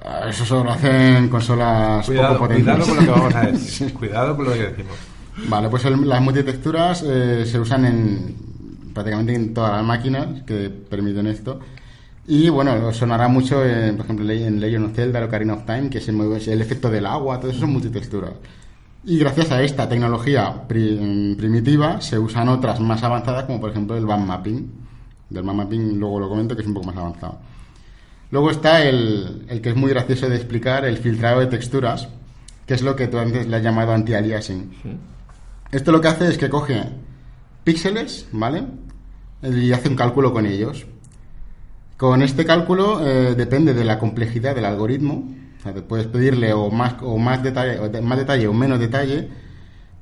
Ah, 0.07 0.27
Eso 0.29 0.45
solo 0.45 0.65
lo 0.65 0.71
hacen 0.73 1.29
consolas 1.29 2.07
Cuidado, 2.07 2.35
poco 2.35 2.49
potentes. 2.49 2.75
cuidado 2.75 2.87
con 2.87 2.97
lo 2.97 3.03
que 3.03 3.11
vamos 3.21 3.35
a 3.35 3.41
decir. 3.53 3.93
Cuidado 3.95 4.37
con 4.37 4.45
lo 4.47 4.53
que 4.53 4.59
decimos. 4.63 4.97
Vale, 5.49 5.69
pues 5.69 5.85
el- 5.85 6.09
las 6.09 6.21
multitexturas 6.23 7.03
eh, 7.07 7.45
se 7.47 7.59
usan 7.61 7.85
en 7.85 8.37
prácticamente 8.95 9.35
en 9.35 9.53
todas 9.53 9.73
las 9.73 9.85
máquinas 9.85 10.43
que 10.47 10.71
permiten 10.71 11.27
esto. 11.27 11.61
Y 12.29 12.49
bueno, 12.49 12.93
sonará 12.93 13.29
mucho, 13.29 13.65
eh, 13.65 13.93
por 13.93 14.05
ejemplo, 14.07 14.29
en 14.31 14.59
Legend 14.61 14.87
of 14.87 14.95
Zelda, 14.97 15.25
Ocarina 15.25 15.55
of 15.55 15.65
Time, 15.67 15.91
que 15.91 15.99
es 15.99 16.09
el, 16.09 16.19
el 16.21 16.61
efecto 16.63 16.91
del 16.91 17.07
agua, 17.07 17.39
todo 17.39 17.51
eso 17.51 17.61
son 17.61 17.73
multitexturas. 17.73 18.33
Y 19.05 19.19
gracias 19.19 19.53
a 19.53 19.63
esta 19.63 19.89
tecnología 19.89 20.53
pri- 20.67 21.37
primitiva 21.39 22.01
se 22.01 22.19
usan 22.19 22.49
otras 22.49 22.81
más 22.81 23.01
avanzadas, 23.05 23.45
como 23.45 23.61
por 23.61 23.71
ejemplo 23.71 23.97
el 23.97 24.07
band 24.07 24.27
mapping. 24.27 24.73
Del 25.31 25.45
band 25.45 25.59
mapping 25.59 25.99
luego 26.01 26.19
lo 26.19 26.29
comento 26.29 26.57
que 26.57 26.63
es 26.63 26.67
un 26.69 26.75
poco 26.75 26.87
más 26.87 26.97
avanzado. 26.97 27.39
Luego 28.31 28.51
está 28.51 28.83
el, 28.85 29.45
el 29.49 29.61
que 29.61 29.71
es 29.71 29.77
muy 29.77 29.91
gracioso 29.91 30.29
de 30.29 30.37
explicar, 30.37 30.85
el 30.85 30.99
filtrado 30.99 31.41
de 31.41 31.47
texturas, 31.47 32.09
que 32.67 32.75
es 32.75 32.83
lo 32.83 32.97
que 32.97 33.07
tú 33.07 33.19
antes 33.19 33.47
le 33.47 33.57
has 33.57 33.63
llamado 33.63 33.93
anti-aliasing. 33.93 34.71
Esto 35.71 35.93
lo 35.93 36.01
que 36.01 36.09
hace 36.09 36.29
es 36.29 36.39
que 36.39 36.49
coge 36.49 36.83
píxeles, 37.65 38.27
¿vale? 38.33 38.65
Y 39.43 39.73
hace 39.73 39.89
un 39.89 39.97
cálculo 39.97 40.33
con 40.33 40.47
ellos. 40.47 40.87
Con 41.97 42.23
este 42.23 42.45
cálculo 42.45 43.07
eh, 43.07 43.35
depende 43.35 43.73
de 43.75 43.85
la 43.85 43.99
complejidad 43.99 44.55
del 44.55 44.65
algoritmo. 44.65 45.29
O 45.59 45.63
sea, 45.63 45.73
te 45.73 45.83
puedes 45.83 46.07
pedirle 46.07 46.53
o 46.53 46.71
más, 46.71 46.97
o 47.03 47.17
más 47.19 47.43
detalle, 47.43 47.79
o 47.79 47.89
de- 47.89 48.01
más 48.03 48.19
detalle 48.19 48.47
o 48.49 48.53
menos 48.53 48.79
detalle. 48.79 49.29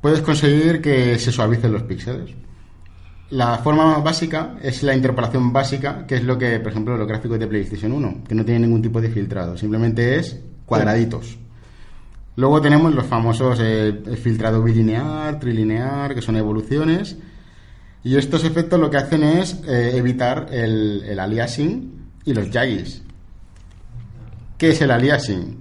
Puedes 0.01 0.21
conseguir 0.21 0.81
que 0.83 1.19
se 1.19 1.31
suavicen 1.33 1.73
los 1.73 1.83
píxeles. 1.85 2.31
La 3.31 3.59
forma 3.59 3.87
más 3.87 4.05
básica 4.05 4.57
es 4.63 4.83
la 4.83 4.95
interpolación 4.95 5.53
básica, 5.53 6.07
que 6.07 6.17
es 6.17 6.25
lo 6.25 6.37
que, 6.37 6.61
por 6.61 6.73
ejemplo, 6.73 6.97
los 6.97 7.09
gráficos 7.09 7.39
de 7.39 7.47
PlayStation 7.47 7.93
1, 7.93 8.25
que 8.29 8.35
no 8.35 8.45
tiene 8.45 8.61
ningún 8.67 8.83
tipo 8.83 9.01
de 9.01 9.09
filtrado, 9.09 9.57
simplemente 9.57 10.19
es 10.19 10.39
cuadraditos. 10.67 11.39
Luego 12.37 12.61
tenemos 12.61 12.93
los 12.95 13.07
famosos 13.07 13.59
eh, 13.63 14.03
filtrado 14.23 14.63
bilinear, 14.63 15.39
trilinear, 15.39 16.15
que 16.15 16.23
son 16.23 16.37
evoluciones. 16.37 17.17
Y 18.03 18.17
estos 18.17 18.45
efectos 18.45 18.79
lo 18.79 18.91
que 18.91 18.97
hacen 18.97 19.23
es 19.23 19.63
eh, 19.67 19.93
evitar 19.95 20.49
el, 20.51 21.19
aliasing 21.19 22.11
y 22.25 22.35
los 22.35 22.51
yaggis. 22.51 23.03
¿Qué 24.59 24.71
es 24.71 24.81
el 24.81 24.91
aliasing? 24.91 25.59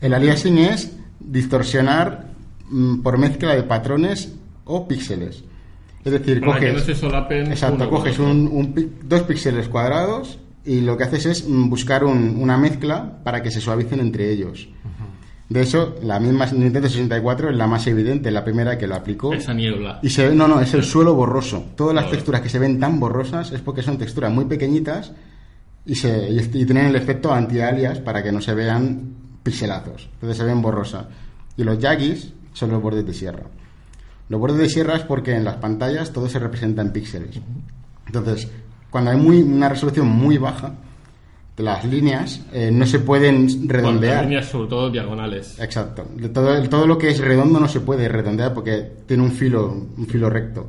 El 0.00 0.14
aliasing 0.14 0.58
es 0.58 0.96
distorsionar 1.20 2.30
mm, 2.68 3.02
por 3.02 3.18
mezcla 3.18 3.54
de 3.54 3.62
patrones 3.62 4.32
o 4.64 4.88
píxeles. 4.88 5.44
Es 6.04 6.12
decir, 6.12 6.40
Para 6.40 6.54
coges, 6.54 6.70
que 6.70 6.78
no 6.78 6.84
se 6.84 6.94
solapen. 6.94 7.46
Exacto, 7.52 7.88
coges 7.90 8.18
un, 8.18 8.48
un 8.52 8.94
dos 9.04 9.22
píxeles 9.22 9.68
cuadrados 9.68 10.38
y 10.64 10.80
lo 10.80 10.96
que 10.96 11.04
haces 11.04 11.26
es 11.26 11.48
mm, 11.48 11.68
buscar 11.68 12.04
un- 12.04 12.36
una 12.40 12.56
mezcla 12.56 13.18
para 13.22 13.42
que 13.42 13.50
se 13.50 13.60
suavicen 13.60 14.00
entre 14.00 14.30
ellos. 14.30 14.68
De 15.48 15.62
hecho, 15.62 15.96
la 16.04 16.20
misma 16.20 16.46
Nintendo 16.46 16.88
64 16.88 17.50
es 17.50 17.56
la 17.56 17.66
más 17.66 17.84
evidente, 17.88 18.30
la 18.30 18.44
primera 18.44 18.78
que 18.78 18.86
lo 18.86 18.94
aplicó. 18.94 19.34
Esa 19.34 19.52
niebla. 19.52 19.98
Y 20.00 20.08
se 20.08 20.28
ve, 20.28 20.34
no, 20.34 20.46
no, 20.46 20.60
es 20.60 20.72
el 20.74 20.84
suelo 20.94 21.14
borroso. 21.16 21.64
Todas 21.76 21.92
las 21.94 22.08
texturas 22.08 22.40
que 22.40 22.48
se 22.48 22.60
ven 22.60 22.78
tan 22.78 23.00
borrosas 23.00 23.50
es 23.50 23.60
porque 23.60 23.82
son 23.82 23.98
texturas 23.98 24.32
muy 24.32 24.44
pequeñitas 24.44 25.12
y, 25.84 25.96
se, 25.96 26.30
y, 26.30 26.38
y 26.38 26.64
tienen 26.64 26.86
el 26.86 26.94
efecto 26.94 27.32
anti-alias 27.32 27.98
para 27.98 28.22
que 28.22 28.30
no 28.30 28.40
se 28.40 28.54
vean 28.54 29.12
pixelazos. 29.42 30.08
Entonces 30.14 30.36
se 30.38 30.44
ven 30.44 30.62
borrosas. 30.62 31.06
Y 31.56 31.64
los 31.64 31.78
yaggis 31.80 32.32
son 32.52 32.70
los 32.70 32.80
bordes 32.80 33.04
de 33.04 33.12
sierra. 33.12 33.42
Los 34.30 34.40
bordes 34.40 34.56
de 34.58 34.68
sierra 34.70 34.96
es 34.96 35.02
porque 35.02 35.34
en 35.36 35.44
las 35.44 35.56
pantallas 35.56 36.10
todo 36.12 36.26
se 36.28 36.38
representa 36.38 36.80
en 36.80 36.92
píxeles. 36.92 37.38
Entonces, 38.06 38.48
cuando 38.88 39.10
hay 39.10 39.18
muy, 39.18 39.42
una 39.42 39.68
resolución 39.68 40.06
muy 40.08 40.38
baja, 40.38 40.72
las 41.58 41.84
líneas 41.84 42.40
eh, 42.54 42.70
no 42.72 42.86
se 42.86 43.00
pueden 43.00 43.46
Bueno, 43.46 43.64
redondear. 43.72 44.14
las 44.16 44.24
líneas 44.24 44.46
sobre 44.46 44.68
todo 44.70 44.88
diagonales. 44.90 45.58
Exacto. 45.60 46.06
Todo, 46.32 46.62
todo 46.70 46.86
lo 46.86 46.96
que 46.96 47.10
es 47.10 47.18
redondo 47.20 47.60
no 47.60 47.68
se 47.68 47.80
puede 47.80 48.08
redondear 48.08 48.54
porque 48.54 48.90
tiene 49.06 49.22
un 49.22 49.32
filo, 49.32 49.66
un 49.98 50.06
filo 50.06 50.30
recto. 50.30 50.68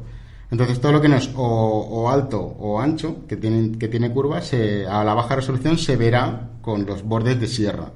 Entonces 0.51 0.81
todo 0.81 0.91
lo 0.91 0.99
que 1.01 1.07
no 1.07 1.15
es 1.15 1.29
o, 1.35 1.41
o 1.45 2.09
alto 2.09 2.41
o 2.41 2.77
ancho, 2.81 3.25
que 3.25 3.37
tiene, 3.37 3.77
que 3.77 3.87
tiene 3.87 4.11
curvas, 4.11 4.47
se- 4.47 4.85
a 4.85 5.01
la 5.05 5.13
baja 5.13 5.37
resolución 5.37 5.77
se 5.77 5.95
verá 5.95 6.49
con 6.61 6.85
los 6.85 7.03
bordes 7.03 7.39
de 7.39 7.47
sierra. 7.47 7.89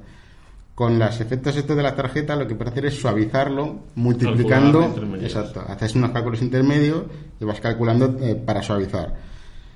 Con 0.76 1.00
los 1.00 1.22
efectos 1.22 1.56
estos 1.56 1.78
de 1.78 1.84
la 1.84 1.96
tarjeta 1.96 2.36
lo 2.36 2.46
que 2.46 2.54
puedes 2.54 2.74
hacer 2.74 2.86
es 2.88 3.00
suavizarlo 3.00 3.80
multiplicando. 3.96 4.94
Exacto. 5.22 5.64
Haces 5.66 5.96
unos 5.96 6.12
cálculos 6.12 6.42
intermedios 6.42 7.04
y 7.40 7.46
vas 7.46 7.62
calculando 7.62 8.18
eh, 8.20 8.36
para 8.36 8.62
suavizar. 8.62 9.14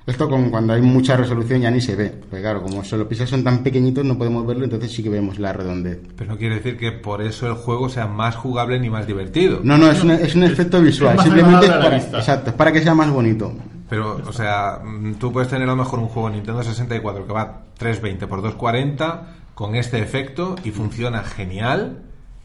Esto 0.06 0.28
con, 0.28 0.50
cuando 0.50 0.74
hay 0.74 0.82
mucha 0.82 1.16
resolución 1.16 1.62
ya 1.62 1.70
ni 1.70 1.80
se 1.80 1.96
ve. 1.96 2.10
Porque 2.10 2.42
claro, 2.42 2.62
como 2.62 2.84
solo 2.84 3.08
píxeles 3.08 3.30
son 3.30 3.42
tan 3.42 3.62
pequeñitos 3.62 4.04
no 4.04 4.18
podemos 4.18 4.46
verlo, 4.46 4.64
entonces 4.64 4.92
sí 4.92 5.02
que 5.02 5.08
vemos 5.08 5.38
la 5.38 5.54
redondez. 5.54 6.00
Pero 6.16 6.32
no 6.32 6.36
quiere 6.36 6.56
decir 6.56 6.76
que 6.76 6.92
por 6.92 7.22
eso 7.22 7.46
el 7.46 7.54
juego 7.54 7.88
sea 7.88 8.06
más 8.06 8.36
jugable 8.36 8.78
ni 8.78 8.90
más 8.90 9.06
divertido. 9.06 9.60
No, 9.62 9.78
no, 9.78 9.90
es, 9.90 10.04
un, 10.04 10.10
es 10.10 10.34
un 10.34 10.42
efecto 10.42 10.82
visual. 10.82 11.16
más 11.16 11.24
Simplemente 11.24 11.66
es 11.66 11.72
para, 11.72 11.94
vista. 11.96 12.18
exacto, 12.18 12.50
es 12.50 12.56
para 12.56 12.72
que 12.72 12.82
sea 12.82 12.94
más 12.94 13.10
bonito. 13.10 13.54
Pero, 13.88 14.20
o 14.26 14.32
sea, 14.32 14.80
mm, 14.84 15.14
tú 15.14 15.32
puedes 15.32 15.48
tener 15.48 15.66
a 15.66 15.72
lo 15.72 15.76
mejor 15.76 15.98
un 15.98 16.08
juego 16.08 16.28
Nintendo 16.28 16.62
64 16.62 17.26
que 17.26 17.32
va 17.32 17.62
320 17.78 18.26
por 18.26 18.42
240 18.42 19.39
con 19.60 19.74
este 19.76 19.98
efecto 20.00 20.56
y 20.64 20.70
funciona 20.70 21.22
genial. 21.22 21.98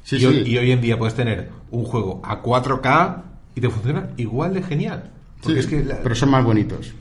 Sí, 0.04 0.18
y, 0.18 0.20
sí. 0.20 0.26
Hoy, 0.26 0.38
y 0.46 0.58
hoy 0.58 0.72
en 0.74 0.82
día 0.82 0.98
puedes 1.00 1.16
tener 1.16 1.50
un 1.72 1.86
juego 1.86 2.20
a 2.26 2.42
4K 2.44 3.22
y 3.56 3.62
te 3.62 3.70
funciona 3.70 4.10
igual 4.18 4.54
de 4.54 4.62
genial. 4.62 5.12
Porque 5.42 5.54
Sí, 5.54 5.60
es 5.60 5.68
que 5.68 5.86
la- 5.86 6.04
Pero 6.04 6.14
son 6.14 6.30
más 6.32 6.44
bonitos. 6.44 6.94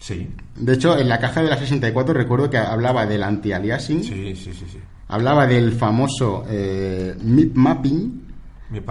Sí, 0.00 0.28
De 0.56 0.72
hecho, 0.72 0.98
en 0.98 1.08
la 1.08 1.20
caja 1.20 1.44
de 1.44 1.48
la 1.48 1.56
64 1.56 2.12
recuerdo 2.12 2.50
que 2.50 2.58
hablaba 2.58 3.06
del 3.06 3.22
anti-aliasing, 3.22 4.02
sí, 4.02 4.34
sí, 4.34 4.52
sí, 4.52 4.66
sí. 4.68 4.78
hablaba 5.06 5.46
del 5.46 5.70
famoso 5.70 6.44
eh, 6.48 7.14
mip 7.22 7.54
mapping, 7.54 8.20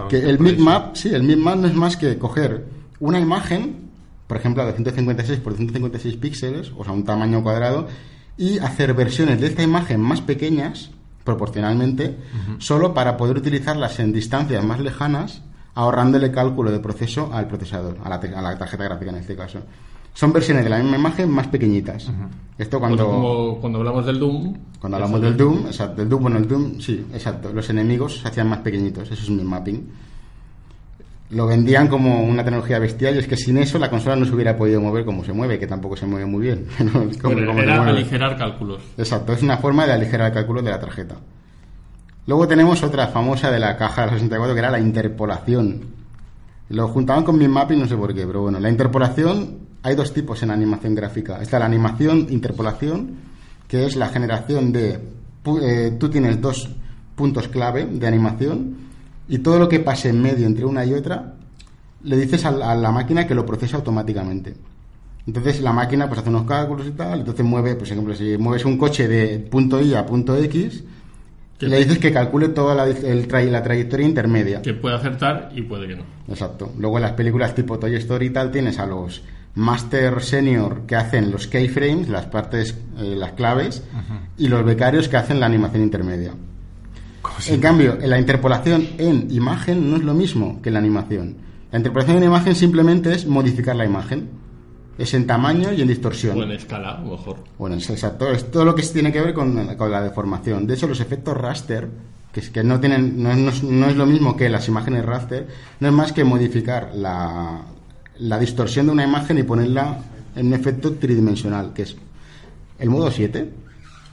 que 0.08 0.20
el 0.26 0.38
mip-map, 0.38 0.96
sí, 0.96 1.10
el 1.10 1.22
mip-map 1.22 1.56
no 1.58 1.66
es 1.68 1.74
más 1.74 1.98
que 1.98 2.16
coger 2.16 2.64
una 2.98 3.20
imagen, 3.20 3.90
por 4.26 4.38
ejemplo, 4.38 4.64
de 4.64 4.72
156 4.72 5.40
por 5.40 5.52
156 5.54 6.16
píxeles, 6.16 6.72
o 6.78 6.82
sea, 6.82 6.94
un 6.94 7.04
tamaño 7.04 7.42
cuadrado, 7.42 7.88
y 8.36 8.58
hacer 8.58 8.94
versiones 8.94 9.40
de 9.40 9.46
esta 9.48 9.62
imagen 9.62 10.00
más 10.00 10.20
pequeñas, 10.20 10.90
proporcionalmente, 11.24 12.16
solo 12.58 12.94
para 12.94 13.16
poder 13.16 13.36
utilizarlas 13.36 13.98
en 14.00 14.12
distancias 14.12 14.64
más 14.64 14.80
lejanas, 14.80 15.42
ahorrándole 15.74 16.30
cálculo 16.30 16.70
de 16.70 16.80
proceso 16.80 17.30
al 17.32 17.46
procesador, 17.46 17.96
a 18.04 18.08
la, 18.08 18.16
a 18.16 18.42
la 18.42 18.58
tarjeta 18.58 18.84
gráfica 18.84 19.10
en 19.10 19.18
este 19.18 19.36
caso. 19.36 19.60
Son 20.14 20.32
versiones 20.32 20.64
de 20.64 20.70
la 20.70 20.78
misma 20.78 20.98
imagen 20.98 21.30
más 21.30 21.46
pequeñitas. 21.46 22.10
Esto 22.58 22.78
Pues 22.78 22.80
cuando... 22.80 23.06
como 23.06 23.60
cuando 23.60 23.78
hablamos 23.78 24.04
del 24.04 24.18
Doom. 24.18 24.54
Cuando 24.78 24.96
hablamos 24.96 25.20
del 25.22 25.36
Doom, 25.36 25.66
exacto, 25.66 26.00
del 26.02 26.08
Doom, 26.08 26.22
bueno, 26.22 26.36
el 26.38 26.48
Doom, 26.48 26.80
sí, 26.80 27.06
exacto, 27.14 27.52
los 27.52 27.68
enemigos 27.70 28.18
se 28.20 28.28
hacían 28.28 28.48
más 28.48 28.58
pequeñitos, 28.58 29.10
eso 29.10 29.22
es 29.22 29.30
mi 29.30 29.42
mapping. 29.42 29.88
Lo 31.32 31.46
vendían 31.46 31.88
como 31.88 32.22
una 32.24 32.44
tecnología 32.44 32.78
bestial 32.78 33.14
y 33.16 33.18
es 33.18 33.26
que 33.26 33.36
sin 33.36 33.56
eso 33.56 33.78
la 33.78 33.88
consola 33.88 34.16
no 34.16 34.26
se 34.26 34.34
hubiera 34.34 34.54
podido 34.56 34.80
mover 34.80 35.04
como 35.04 35.24
se 35.24 35.32
mueve, 35.32 35.58
que 35.58 35.66
tampoco 35.66 35.96
se 35.96 36.04
mueve 36.06 36.26
muy 36.26 36.42
bien. 36.42 36.66
es 37.10 37.16
como- 37.18 37.38
era 37.58 37.82
aligerar 37.82 38.36
cálculos. 38.36 38.82
Exacto, 38.98 39.32
es 39.32 39.42
una 39.42 39.56
forma 39.56 39.86
de 39.86 39.92
aligerar 39.92 40.28
el 40.28 40.34
cálculo 40.34 40.60
de 40.62 40.70
la 40.70 40.78
tarjeta. 40.78 41.16
Luego 42.26 42.46
tenemos 42.46 42.82
otra 42.82 43.08
famosa 43.08 43.50
de 43.50 43.58
la 43.58 43.76
caja 43.76 44.02
de 44.02 44.06
la 44.08 44.12
64 44.14 44.54
que 44.54 44.58
era 44.60 44.70
la 44.70 44.78
interpolación. 44.78 45.80
Lo 46.68 46.88
juntaban 46.88 47.24
con 47.24 47.36
mi 47.38 47.48
mapping, 47.48 47.80
no 47.80 47.86
sé 47.88 47.96
por 47.96 48.14
qué, 48.14 48.26
pero 48.26 48.42
bueno, 48.42 48.60
la 48.60 48.70
interpolación 48.70 49.58
hay 49.82 49.94
dos 49.96 50.12
tipos 50.12 50.42
en 50.42 50.50
animación 50.50 50.94
gráfica. 50.94 51.40
Está 51.42 51.58
la 51.58 51.64
animación 51.66 52.26
interpolación, 52.30 53.16
que 53.66 53.86
es 53.86 53.96
la 53.96 54.08
generación 54.08 54.70
de 54.72 55.00
eh, 55.62 55.96
tú 55.98 56.08
tienes 56.08 56.40
dos 56.40 56.68
puntos 57.16 57.48
clave 57.48 57.86
de 57.86 58.06
animación 58.06 58.76
y 59.28 59.38
todo 59.38 59.58
lo 59.58 59.68
que 59.68 59.80
pase 59.80 60.08
en 60.10 60.20
medio 60.22 60.46
entre 60.46 60.64
una 60.64 60.84
y 60.84 60.92
otra 60.94 61.34
le 62.04 62.16
dices 62.16 62.44
a 62.44 62.50
la, 62.50 62.72
a 62.72 62.74
la 62.74 62.90
máquina 62.90 63.26
que 63.26 63.34
lo 63.34 63.46
procesa 63.46 63.76
automáticamente. 63.76 64.54
Entonces 65.26 65.60
la 65.60 65.72
máquina 65.72 66.08
pues 66.08 66.18
hace 66.20 66.30
unos 66.30 66.44
cálculos 66.46 66.86
y 66.86 66.90
tal, 66.90 67.20
entonces 67.20 67.44
mueve, 67.46 67.76
por 67.76 67.86
ejemplo, 67.86 68.14
si 68.14 68.36
mueves 68.38 68.64
un 68.64 68.76
coche 68.76 69.06
de 69.06 69.38
punto 69.38 69.80
Y 69.80 69.94
a 69.94 70.04
punto 70.04 70.36
X, 70.36 70.82
Que- 71.58 71.68
le 71.68 71.78
dices 71.78 71.98
que 71.98 72.12
calcule 72.12 72.48
toda 72.48 72.74
la, 72.74 72.86
el 72.86 73.28
tra- 73.28 73.48
la 73.48 73.62
trayectoria 73.62 74.04
intermedia. 74.06 74.62
Que 74.62 74.74
puede 74.74 74.96
acertar 74.96 75.50
y 75.54 75.62
puede 75.62 75.86
que 75.86 75.94
no. 75.96 76.02
Exacto. 76.28 76.72
Luego 76.76 76.96
en 76.98 77.02
las 77.02 77.12
películas 77.12 77.54
tipo 77.54 77.78
Toy 77.78 77.94
Story 77.94 78.26
y 78.26 78.30
tal 78.30 78.50
tienes 78.50 78.80
a 78.80 78.86
los 78.86 79.22
Master 79.54 80.20
Senior 80.22 80.86
que 80.86 80.96
hacen 80.96 81.30
los 81.30 81.46
keyframes, 81.46 82.08
las 82.08 82.26
partes, 82.26 82.74
eh, 82.98 83.14
las 83.16 83.32
claves, 83.32 83.84
y 84.38 84.48
los 84.48 84.64
becarios 84.64 85.08
que 85.08 85.18
hacen 85.18 85.38
la 85.38 85.46
animación 85.46 85.82
intermedia. 85.84 86.32
En 87.48 87.60
cambio, 87.60 87.98
en 88.00 88.10
la 88.10 88.18
interpolación 88.18 88.86
en 88.98 89.30
imagen 89.30 89.90
no 89.90 89.96
es 89.96 90.02
lo 90.02 90.14
mismo 90.14 90.60
que 90.62 90.70
en 90.70 90.74
la 90.74 90.78
animación. 90.80 91.36
La 91.70 91.78
interpolación 91.78 92.18
en 92.18 92.24
imagen 92.24 92.54
simplemente 92.54 93.12
es 93.12 93.26
modificar 93.26 93.76
la 93.76 93.84
imagen. 93.84 94.28
Es 94.98 95.14
en 95.14 95.26
tamaño 95.26 95.72
y 95.72 95.80
en 95.80 95.88
distorsión. 95.88 96.38
O 96.38 96.42
en 96.42 96.52
escala, 96.52 96.98
mejor. 96.98 97.38
Bueno, 97.58 97.76
es 97.76 97.88
exacto. 97.88 98.30
Es 98.30 98.50
todo 98.50 98.64
lo 98.64 98.74
que 98.74 98.82
tiene 98.82 99.10
que 99.10 99.22
ver 99.22 99.32
con, 99.32 99.74
con 99.76 99.90
la 99.90 100.02
deformación. 100.02 100.66
De 100.66 100.74
hecho, 100.74 100.86
los 100.86 101.00
efectos 101.00 101.36
raster, 101.36 101.88
que, 102.30 102.40
es, 102.40 102.50
que 102.50 102.62
no 102.62 102.78
tienen, 102.78 103.22
no, 103.22 103.34
no 103.34 103.48
es, 103.48 103.62
no 103.62 103.86
es 103.86 103.96
lo 103.96 104.04
mismo 104.04 104.36
que 104.36 104.50
las 104.50 104.68
imágenes 104.68 105.04
raster, 105.06 105.48
no 105.80 105.88
es 105.88 105.94
más 105.94 106.12
que 106.12 106.24
modificar 106.24 106.90
la, 106.94 107.62
la 108.18 108.38
distorsión 108.38 108.86
de 108.86 108.92
una 108.92 109.04
imagen 109.04 109.38
y 109.38 109.42
ponerla 109.42 109.98
en 110.36 110.48
un 110.48 110.54
efecto 110.54 110.92
tridimensional, 110.94 111.72
que 111.72 111.82
es 111.82 111.96
el 112.78 112.90
modo 112.90 113.10
7. 113.10 113.50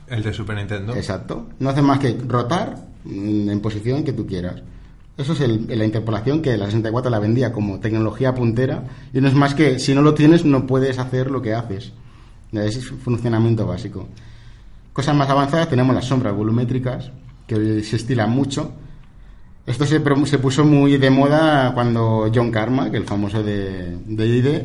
El 0.08 0.24
de 0.24 0.34
Super 0.34 0.56
Nintendo. 0.56 0.96
Exacto. 0.96 1.50
No 1.60 1.70
hace 1.70 1.82
más 1.82 2.00
que 2.00 2.18
rotar 2.26 2.89
en 3.06 3.60
posición 3.62 4.04
que 4.04 4.14
tú 4.14 4.26
quieras. 4.26 4.62
Eso 5.18 5.34
es 5.34 5.42
el- 5.42 5.68
la 5.68 5.86
interpolación 5.86 6.42
que 6.42 6.56
la 6.58 6.66
64 6.66 7.10
la 7.12 7.20
vendía 7.20 7.52
como 7.52 7.80
tecnología 7.80 8.34
puntera 8.34 8.84
y 9.14 9.20
no 9.22 9.28
es 9.28 9.34
más 9.34 9.54
que 9.54 9.78
si 9.80 9.94
no 9.94 10.02
lo 10.02 10.14
tienes 10.14 10.46
no 10.46 10.66
puedes 10.66 10.98
hacer 11.00 11.30
lo 11.30 11.42
que 11.42 11.54
haces. 11.54 11.92
Ese 12.52 12.80
es 12.80 12.86
su 12.86 12.98
funcionamiento 12.98 13.66
básico. 13.68 14.08
Cosas 14.94 15.16
más 15.16 15.30
avanzadas 15.30 15.70
tenemos 15.70 15.94
las 15.94 16.06
sombras 16.06 16.36
volumétricas 16.36 17.12
que 17.46 17.84
se 17.84 17.96
estilan 17.98 18.30
mucho. 18.32 18.72
Esto 19.66 19.86
se, 19.86 20.02
se 20.26 20.40
puso 20.40 20.66
muy 20.66 20.98
de 20.98 21.10
moda 21.10 21.74
cuando 21.74 22.32
John 22.34 22.50
Carmack, 22.50 22.94
el 22.96 23.04
famoso 23.04 23.44
de, 23.44 23.98
de 24.08 24.28
ID, 24.28 24.62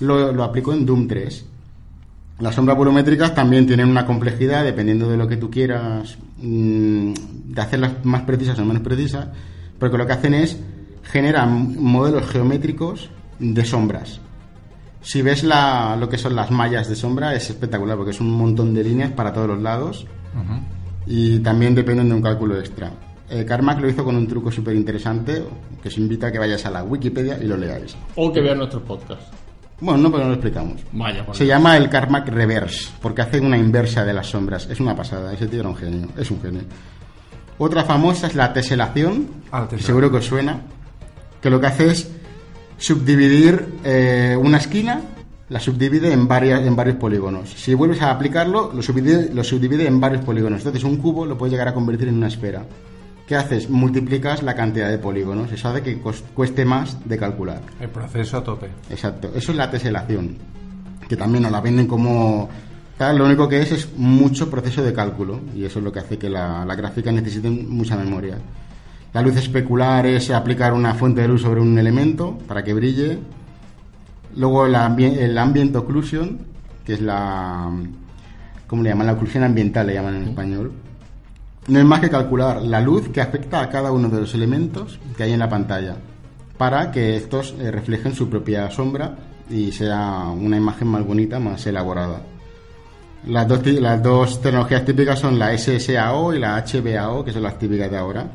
lo, 0.00 0.32
lo 0.32 0.42
aplicó 0.44 0.72
en 0.72 0.84
Doom 0.86 1.06
3. 1.06 1.44
Las 2.40 2.54
sombras 2.54 2.76
volumétricas 2.76 3.34
también 3.34 3.66
tienen 3.66 3.88
una 3.88 4.06
complejidad 4.06 4.64
dependiendo 4.64 5.10
de 5.10 5.18
lo 5.18 5.28
que 5.28 5.36
tú 5.36 5.50
quieras, 5.50 6.16
mm, 6.38 7.12
de 7.44 7.60
hacerlas 7.60 8.04
más 8.04 8.22
precisas 8.22 8.58
o 8.58 8.64
menos 8.64 8.82
precisas, 8.82 9.28
porque 9.78 9.98
lo 9.98 10.06
que 10.06 10.12
hacen 10.14 10.34
es 10.34 10.58
generan 11.02 11.76
modelos 11.78 12.26
geométricos 12.26 13.10
de 13.38 13.64
sombras. 13.64 14.20
Si 15.02 15.22
ves 15.22 15.44
la, 15.44 15.96
lo 15.98 16.08
que 16.08 16.18
son 16.18 16.34
las 16.34 16.50
mallas 16.50 16.88
de 16.88 16.96
sombra 16.96 17.34
es 17.34 17.50
espectacular 17.50 17.96
porque 17.96 18.12
es 18.12 18.20
un 18.20 18.30
montón 18.30 18.74
de 18.74 18.84
líneas 18.84 19.12
para 19.12 19.32
todos 19.32 19.48
los 19.48 19.60
lados 19.60 20.06
y 21.06 21.40
también 21.40 21.74
dependen 21.74 22.08
de 22.08 22.14
un 22.14 22.22
cálculo 22.22 22.58
extra. 22.58 22.92
Eh, 23.28 23.44
Carmack 23.44 23.80
lo 23.80 23.88
hizo 23.88 24.04
con 24.04 24.16
un 24.16 24.26
truco 24.26 24.50
súper 24.50 24.74
interesante 24.74 25.42
que 25.82 25.88
os 25.88 25.98
invita 25.98 26.26
a 26.26 26.32
que 26.32 26.38
vayas 26.38 26.64
a 26.66 26.70
la 26.70 26.84
Wikipedia 26.84 27.38
y 27.40 27.46
lo 27.46 27.56
leáis. 27.56 27.96
O 28.16 28.32
que 28.32 28.40
vean 28.40 28.58
nuestros 28.58 28.82
podcasts. 28.82 29.30
Bueno, 29.80 30.02
no, 30.02 30.10
pero 30.10 30.24
no 30.24 30.28
lo 30.30 30.34
explicamos. 30.34 30.80
Vaya, 30.92 31.24
por 31.24 31.34
Se 31.34 31.44
Dios. 31.44 31.56
llama 31.56 31.76
el 31.76 31.88
Carmack 31.88 32.28
Reverse, 32.28 32.90
porque 33.00 33.22
hace 33.22 33.40
una 33.40 33.56
inversa 33.56 34.04
de 34.04 34.12
las 34.12 34.26
sombras. 34.26 34.68
Es 34.70 34.78
una 34.80 34.94
pasada, 34.94 35.32
ese 35.32 35.46
tío 35.46 35.60
era 35.60 35.68
un 35.70 35.76
genio, 35.76 36.08
es 36.18 36.30
un 36.30 36.40
genio. 36.42 36.62
Otra 37.58 37.84
famosa 37.84 38.26
es 38.26 38.34
la 38.34 38.52
teselación, 38.52 39.26
Ah, 39.52 39.66
la 39.70 39.78
seguro 39.78 40.10
que 40.10 40.18
os 40.18 40.26
suena, 40.26 40.60
que 41.40 41.50
lo 41.50 41.60
que 41.60 41.66
hace 41.66 41.88
es 41.90 42.10
subdividir 42.78 43.66
eh, 43.84 44.36
una 44.40 44.58
esquina, 44.58 45.00
la 45.48 45.60
subdivide 45.60 46.12
en, 46.12 46.28
varias, 46.28 46.62
en 46.62 46.76
varios 46.76 46.96
polígonos. 46.96 47.50
Si 47.50 47.74
vuelves 47.74 48.00
a 48.02 48.10
aplicarlo, 48.10 48.72
lo 48.74 48.82
subdivide, 48.82 49.30
lo 49.34 49.42
subdivide 49.44 49.86
en 49.86 50.00
varios 50.00 50.24
polígonos. 50.24 50.60
Entonces 50.60 50.84
un 50.84 50.96
cubo 50.98 51.26
lo 51.26 51.36
puedes 51.36 51.52
llegar 51.52 51.68
a 51.68 51.74
convertir 51.74 52.08
en 52.08 52.16
una 52.16 52.28
esfera. 52.28 52.64
¿Qué 53.30 53.36
haces? 53.36 53.70
Multiplicas 53.70 54.42
la 54.42 54.56
cantidad 54.56 54.90
de 54.90 54.98
polígonos. 54.98 55.52
Eso 55.52 55.68
hace 55.68 55.82
que 55.82 55.98
cueste 56.34 56.64
más 56.64 56.98
de 57.08 57.16
calcular. 57.16 57.60
El 57.78 57.88
proceso 57.88 58.38
a 58.38 58.42
tope. 58.42 58.66
Exacto, 58.90 59.30
eso 59.36 59.52
es 59.52 59.56
la 59.56 59.70
teselación, 59.70 60.36
que 61.08 61.16
también 61.16 61.44
nos 61.44 61.52
la 61.52 61.60
venden 61.60 61.86
como 61.86 62.48
tal, 62.98 63.18
lo 63.18 63.26
único 63.26 63.48
que 63.48 63.62
es 63.62 63.70
es 63.70 63.96
mucho 63.96 64.50
proceso 64.50 64.82
de 64.82 64.92
cálculo 64.92 65.38
y 65.54 65.64
eso 65.64 65.78
es 65.78 65.84
lo 65.84 65.92
que 65.92 66.00
hace 66.00 66.18
que 66.18 66.28
la, 66.28 66.64
la 66.64 66.74
gráfica 66.74 67.12
necesite 67.12 67.48
mucha 67.48 67.96
memoria. 67.96 68.36
La 69.12 69.22
luz 69.22 69.36
especular 69.36 70.04
es 70.06 70.28
aplicar 70.32 70.72
una 70.72 70.94
fuente 70.94 71.20
de 71.20 71.28
luz 71.28 71.42
sobre 71.42 71.60
un 71.60 71.78
elemento 71.78 72.36
para 72.48 72.64
que 72.64 72.74
brille. 72.74 73.20
Luego 74.34 74.66
el, 74.66 74.74
ambi- 74.74 75.16
el 75.16 75.38
ambient 75.38 75.76
occlusion, 75.76 76.36
que 76.84 76.94
es 76.94 77.00
la 77.00 77.70
¿cómo 78.66 78.82
le 78.82 78.88
llaman? 78.90 79.06
La 79.06 79.12
oclusión 79.12 79.44
ambiental 79.44 79.86
le 79.86 79.94
llaman 79.94 80.16
en 80.16 80.22
español. 80.24 80.72
No 81.68 81.78
es 81.78 81.84
más 81.84 82.00
que 82.00 82.10
calcular 82.10 82.62
la 82.62 82.80
luz 82.80 83.08
que 83.10 83.20
afecta 83.20 83.60
a 83.60 83.68
cada 83.68 83.92
uno 83.92 84.08
de 84.08 84.20
los 84.20 84.34
elementos 84.34 84.98
que 85.16 85.24
hay 85.24 85.32
en 85.32 85.38
la 85.38 85.48
pantalla 85.48 85.96
para 86.56 86.90
que 86.90 87.16
estos 87.16 87.54
eh, 87.58 87.70
reflejen 87.70 88.14
su 88.14 88.28
propia 88.28 88.70
sombra 88.70 89.16
y 89.48 89.72
sea 89.72 90.24
una 90.28 90.56
imagen 90.56 90.88
más 90.88 91.06
bonita, 91.06 91.38
más 91.38 91.66
elaborada. 91.66 92.20
Las 93.26 93.48
dos, 93.48 93.66
las 93.66 94.02
dos 94.02 94.40
tecnologías 94.40 94.84
típicas 94.84 95.18
son 95.18 95.38
la 95.38 95.56
SSAO 95.56 96.34
y 96.34 96.38
la 96.38 96.62
HBAO, 96.62 97.24
que 97.24 97.32
son 97.32 97.42
las 97.42 97.58
típicas 97.58 97.90
de 97.90 97.96
ahora. 97.96 98.30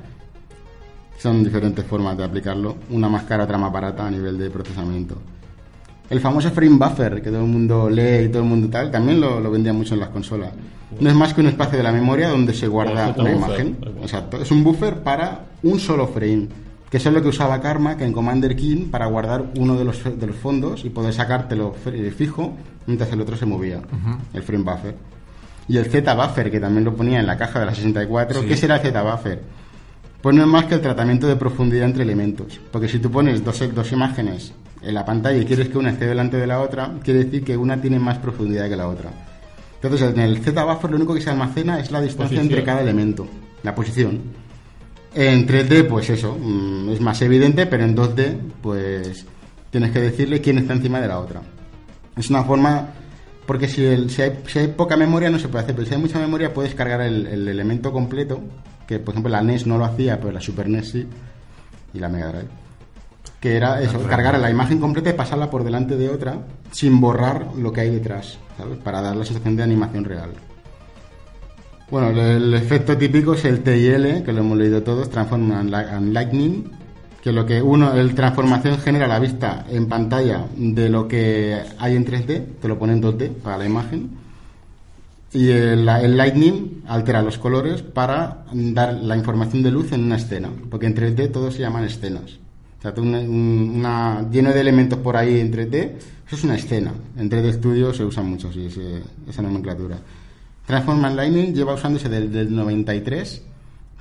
Son 1.17 1.43
diferentes 1.43 1.85
formas 1.85 2.17
de 2.17 2.23
aplicarlo, 2.23 2.77
una 2.89 3.09
más 3.09 3.23
cara, 3.23 3.45
otra 3.45 3.57
más 3.57 3.71
barata 3.71 4.05
a 4.05 4.11
nivel 4.11 4.37
de 4.37 4.49
procesamiento. 4.49 5.17
El 6.09 6.19
famoso 6.19 6.51
frame 6.51 6.77
buffer 6.77 7.21
que 7.21 7.29
todo 7.29 7.41
el 7.41 7.47
mundo 7.49 7.89
lee 7.89 8.25
y 8.25 8.29
todo 8.29 8.43
el 8.43 8.49
mundo 8.49 8.69
tal, 8.69 8.91
también 8.91 9.19
lo, 9.19 9.39
lo 9.39 9.49
vendía 9.51 9.73
mucho 9.73 9.93
en 9.95 9.99
las 10.01 10.09
consolas. 10.09 10.51
No 10.99 11.09
es 11.09 11.15
más 11.15 11.33
que 11.33 11.41
un 11.41 11.47
espacio 11.47 11.77
de 11.77 11.83
la 11.83 11.91
memoria 11.91 12.29
donde 12.29 12.53
se 12.53 12.67
guarda 12.67 13.13
una 13.17 13.31
buffer. 13.33 13.35
imagen. 13.35 13.77
Exacto. 14.01 14.41
Es 14.41 14.51
un 14.51 14.63
buffer 14.63 14.99
para 14.99 15.45
un 15.63 15.79
solo 15.79 16.07
frame. 16.07 16.47
Que 16.89 16.97
eso 16.97 17.09
es 17.09 17.15
lo 17.15 17.21
que 17.23 17.29
usaba 17.29 17.59
Karma, 17.59 17.97
que 17.97 18.05
en 18.05 18.13
Commander 18.13 18.55
King, 18.55 18.89
para 18.91 19.07
guardar 19.07 19.45
uno 19.57 19.75
de 19.75 19.83
los, 19.83 20.03
de 20.03 20.27
los 20.27 20.35
fondos 20.35 20.85
y 20.85 20.89
poder 20.91 21.11
sacártelo 21.13 21.73
fr- 21.83 22.11
fijo 22.11 22.53
mientras 22.85 23.11
el 23.11 23.19
otro 23.21 23.35
se 23.35 23.45
movía. 23.47 23.81
El 24.33 24.43
frame 24.43 24.63
buffer. 24.63 24.95
Y 25.67 25.77
el 25.77 25.85
Z-Buffer, 25.85 26.51
que 26.51 26.59
también 26.59 26.83
lo 26.85 26.95
ponía 26.95 27.19
en 27.19 27.25
la 27.25 27.35
caja 27.37 27.59
de 27.59 27.65
la 27.65 27.73
64. 27.73 28.41
Sí. 28.41 28.47
¿Qué 28.47 28.55
será 28.55 28.75
el 28.75 28.81
Z-Buffer? 28.83 29.41
Pues 30.21 30.35
no 30.35 30.43
es 30.43 30.47
más 30.47 30.65
que 30.65 30.75
el 30.75 30.81
tratamiento 30.81 31.25
de 31.27 31.35
profundidad 31.35 31.85
entre 31.85 32.03
elementos. 32.03 32.59
Porque 32.71 32.87
si 32.87 32.99
tú 32.99 33.09
pones 33.09 33.43
dos, 33.43 33.61
dos 33.73 33.91
imágenes 33.91 34.53
en 34.85 34.93
la 34.93 35.03
pantalla 35.05 35.37
y 35.39 35.45
quieres 35.45 35.69
que 35.69 35.77
una 35.77 35.91
esté 35.91 36.05
delante 36.05 36.37
de 36.37 36.47
la 36.47 36.61
otra, 36.61 36.93
quiere 37.03 37.25
decir 37.25 37.43
que 37.43 37.57
una 37.57 37.81
tiene 37.81 37.99
más 37.99 38.17
profundidad 38.19 38.69
que 38.69 38.75
la 38.75 38.87
otra. 38.87 39.09
Entonces, 39.81 40.13
en 40.13 40.19
el 40.21 40.37
Z-Buffer 40.39 40.89
lo 40.91 40.97
único 40.97 41.13
que 41.13 41.21
se 41.21 41.29
almacena 41.29 41.79
es 41.79 41.91
la 41.91 42.01
distancia 42.01 42.37
Posición. 42.37 42.45
entre 42.45 42.63
cada 42.63 42.81
elemento, 42.81 43.27
la 43.63 43.73
posición. 43.75 44.21
En 45.13 45.47
3D, 45.47 45.87
pues 45.87 46.09
eso, 46.09 46.37
mm, 46.39 46.89
es 46.89 47.01
más 47.01 47.21
evidente, 47.21 47.65
pero 47.67 47.83
en 47.85 47.95
2D, 47.95 48.37
pues 48.61 49.25
tienes 49.71 49.91
que 49.91 49.99
decirle 50.01 50.41
quién 50.41 50.57
está 50.57 50.73
encima 50.73 50.99
de 50.99 51.07
la 51.07 51.19
otra. 51.19 51.41
Es 52.17 52.29
una 52.29 52.43
forma, 52.43 52.87
porque 53.45 53.67
si, 53.67 53.83
el- 53.85 54.09
si, 54.09 54.21
hay, 54.23 54.39
si 54.47 54.59
hay 54.59 54.67
poca 54.69 54.97
memoria 54.97 55.29
no 55.29 55.39
se 55.39 55.47
puede 55.47 55.63
hacer, 55.63 55.75
pero 55.75 55.87
si 55.87 55.93
hay 55.93 56.01
mucha 56.01 56.19
memoria 56.19 56.53
puedes 56.53 56.75
cargar 56.75 57.01
el, 57.01 57.27
el 57.27 57.47
elemento 57.47 57.91
completo, 57.93 58.41
que 58.87 58.99
por 58.99 59.13
ejemplo 59.13 59.31
la 59.31 59.41
NES 59.41 59.65
no 59.67 59.77
lo 59.77 59.85
hacía, 59.85 60.19
pero 60.19 60.31
la 60.31 60.41
Super 60.41 60.67
NES 60.69 60.89
sí, 60.89 61.05
y 61.93 61.99
la 61.99 62.09
Mega 62.09 62.27
Drive. 62.29 62.49
Que 63.39 63.55
era 63.57 63.81
eso, 63.81 64.01
cargar 64.03 64.39
la 64.39 64.49
imagen 64.49 64.79
completa 64.79 65.09
y 65.11 65.13
pasarla 65.13 65.49
por 65.49 65.63
delante 65.63 65.97
de 65.97 66.09
otra 66.09 66.39
sin 66.71 66.99
borrar 66.99 67.49
lo 67.57 67.71
que 67.71 67.81
hay 67.81 67.91
detrás, 67.91 68.37
¿sabes? 68.57 68.77
Para 68.79 69.01
dar 69.01 69.15
la 69.15 69.25
sensación 69.25 69.55
de 69.55 69.63
animación 69.63 70.03
real. 70.03 70.31
Bueno, 71.91 72.09
el, 72.09 72.53
efecto 72.55 72.97
típico 72.97 73.35
es 73.35 73.45
el 73.45 73.61
TIL, 73.61 74.23
que 74.23 74.33
lo 74.33 74.39
hemos 74.39 74.57
leído 74.57 74.81
todos, 74.81 75.09
Transform 75.09 75.51
and, 75.51 75.69
Li- 75.69 75.75
and 75.75 76.13
Lightning, 76.13 76.71
que 77.21 77.31
lo 77.31 77.45
que 77.45 77.61
uno, 77.61 77.93
el 77.93 78.15
transformación 78.15 78.79
genera 78.79 79.07
la 79.07 79.19
vista 79.19 79.65
en 79.69 79.87
pantalla 79.87 80.45
de 80.55 80.89
lo 80.89 81.07
que 81.07 81.61
hay 81.77 81.95
en 81.95 82.05
3D, 82.05 82.43
te 82.59 82.67
lo 82.67 82.79
pone 82.79 82.93
en 82.93 83.03
2D 83.03 83.29
para 83.35 83.59
la 83.59 83.65
imagen, 83.65 84.09
y 85.31 85.49
el, 85.51 85.87
el 85.87 86.17
Lightning 86.17 86.83
altera 86.87 87.21
los 87.21 87.37
colores 87.37 87.83
para 87.83 88.45
dar 88.51 88.93
la 88.95 89.15
información 89.15 89.61
de 89.61 89.69
luz 89.69 89.91
en 89.91 90.03
una 90.05 90.15
escena, 90.15 90.49
porque 90.71 90.87
en 90.87 90.95
3D 90.95 91.31
todo 91.31 91.51
se 91.51 91.59
llaman 91.59 91.83
escenas. 91.83 92.39
Una, 92.97 93.19
un- 93.19 93.73
una- 93.77 94.29
lleno 94.29 94.51
de 94.53 94.61
elementos 94.61 94.99
por 94.99 95.17
ahí 95.17 95.39
en 95.39 95.51
3D, 95.51 95.95
eso 96.27 96.35
es 96.35 96.43
una 96.43 96.55
escena. 96.55 96.93
En 97.17 97.29
3D 97.29 97.53
Studio 97.53 97.93
se 97.93 98.03
usa 98.05 98.21
mucho 98.21 98.49
así, 98.49 98.65
ese- 98.67 99.01
esa 99.27 99.41
nomenclatura. 99.41 99.97
Transform 100.67 101.01
Lightning 101.15 101.53
lleva 101.53 101.73
usándose 101.75 102.09
desde 102.09 102.41
el 102.41 102.55
93, 102.55 103.41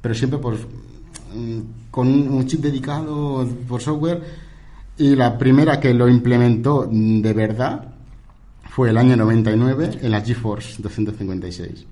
pero 0.02 0.14
siempre 0.14 0.38
por, 0.38 0.54
mm, 0.54 1.90
con 1.90 2.08
un, 2.08 2.28
un 2.28 2.46
chip 2.46 2.60
dedicado 2.60 3.46
por 3.68 3.80
software. 3.80 4.22
Y 4.98 5.16
la 5.16 5.36
primera 5.38 5.80
que 5.80 5.92
lo 5.94 6.08
implementó 6.08 6.88
mm, 6.90 7.20
de 7.22 7.32
verdad 7.32 7.88
fue 8.70 8.90
el 8.90 8.98
año 8.98 9.16
99 9.16 9.98
en 10.02 10.10
la 10.10 10.20
GeForce 10.20 10.82
256. 10.82 11.86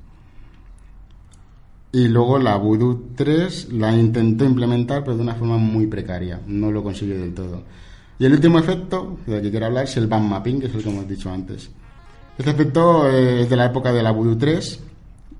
Y 1.92 2.08
luego 2.08 2.38
la 2.38 2.56
Voodoo 2.56 3.02
3 3.16 3.72
la 3.72 3.94
intentó 3.94 4.44
implementar, 4.44 5.04
pero 5.04 5.16
de 5.16 5.22
una 5.22 5.34
forma 5.34 5.58
muy 5.58 5.86
precaria. 5.86 6.40
No 6.46 6.70
lo 6.70 6.82
consiguió 6.82 7.18
del 7.18 7.34
todo. 7.34 7.62
Y 8.18 8.24
el 8.24 8.32
último 8.32 8.58
efecto 8.58 9.18
del 9.26 9.42
que 9.42 9.50
quiero 9.50 9.66
hablar 9.66 9.84
es 9.84 9.96
el 9.98 10.06
band 10.06 10.28
mapping, 10.28 10.60
que 10.60 10.66
es 10.68 10.74
el 10.74 10.82
que 10.82 10.88
hemos 10.90 11.06
dicho 11.08 11.30
antes. 11.30 11.70
Este 12.38 12.50
efecto 12.50 13.10
eh, 13.10 13.42
es 13.42 13.50
de 13.50 13.56
la 13.56 13.66
época 13.66 13.92
de 13.92 14.02
la 14.02 14.10
Voodoo 14.10 14.38
3 14.38 14.80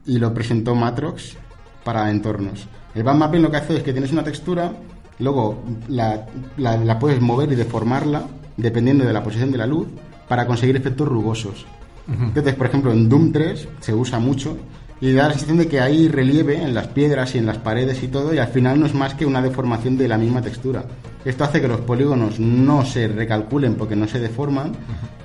y 0.07 0.18
lo 0.18 0.34
presentó 0.34 0.74
Matrox 0.74 1.36
para 1.84 2.11
entornos. 2.11 2.66
El 2.94 3.03
band 3.03 3.20
mapping 3.20 3.42
lo 3.42 3.50
que 3.50 3.57
hace 3.57 3.76
es 3.78 3.82
que 3.82 3.92
tienes 3.92 4.12
una 4.12 4.22
textura, 4.24 4.72
luego 5.20 5.62
la, 5.88 6.26
la- 6.59 6.76
la 6.76 6.98
puedes 6.98 7.20
mover 7.20 7.50
y 7.53 7.55
deformarla 7.55 8.24
dependiendo 8.59 9.05
de 9.07 9.12
la 9.14 9.22
posición 9.24 9.50
de 9.53 9.59
la 9.59 9.66
luz 9.66 9.86
para 10.28 10.46
conseguir 10.46 10.76
efectos 10.76 11.09
rugosos. 11.09 11.64
Entonces, 12.09 12.55
por 12.57 12.66
ejemplo, 12.66 12.92
en 12.92 13.09
Doom 13.09 13.32
3 13.32 13.68
se 13.80 13.94
usa 13.94 14.18
mucho 14.18 14.57
y 15.03 15.12
da 15.12 15.24
la 15.24 15.30
sensación 15.32 15.59
de 15.59 15.68
que 15.68 15.80
hay 15.80 16.09
relieve 16.09 16.62
en 16.62 16.72
las 16.74 16.86
piedras 16.86 17.34
y 17.34 17.38
en 17.38 17.44
las 17.46 17.59
paredes 17.59 18.03
y 18.03 18.09
todo 18.09 18.32
y 18.32 18.38
al 18.38 18.48
final 18.48 18.80
no 18.80 18.86
es 18.86 18.94
más 18.94 19.12
que 19.14 19.26
una 19.26 19.42
deformación 19.42 19.98
de 19.98 20.09
la 20.09 20.16
misma 20.16 20.40
textura. 20.40 20.84
Esto 21.24 21.44
hace 21.44 21.61
que 21.61 21.68
los 21.68 21.80
polígonos 21.80 22.38
no 22.40 22.84
se 22.86 23.09
recalculen 23.09 23.74
porque 23.74 23.96
no 23.96 24.09
se 24.09 24.18
deforman 24.20 24.72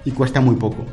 y 0.04 0.12
cuesta 0.12 0.42
muy 0.42 0.56
poco. 0.56 0.84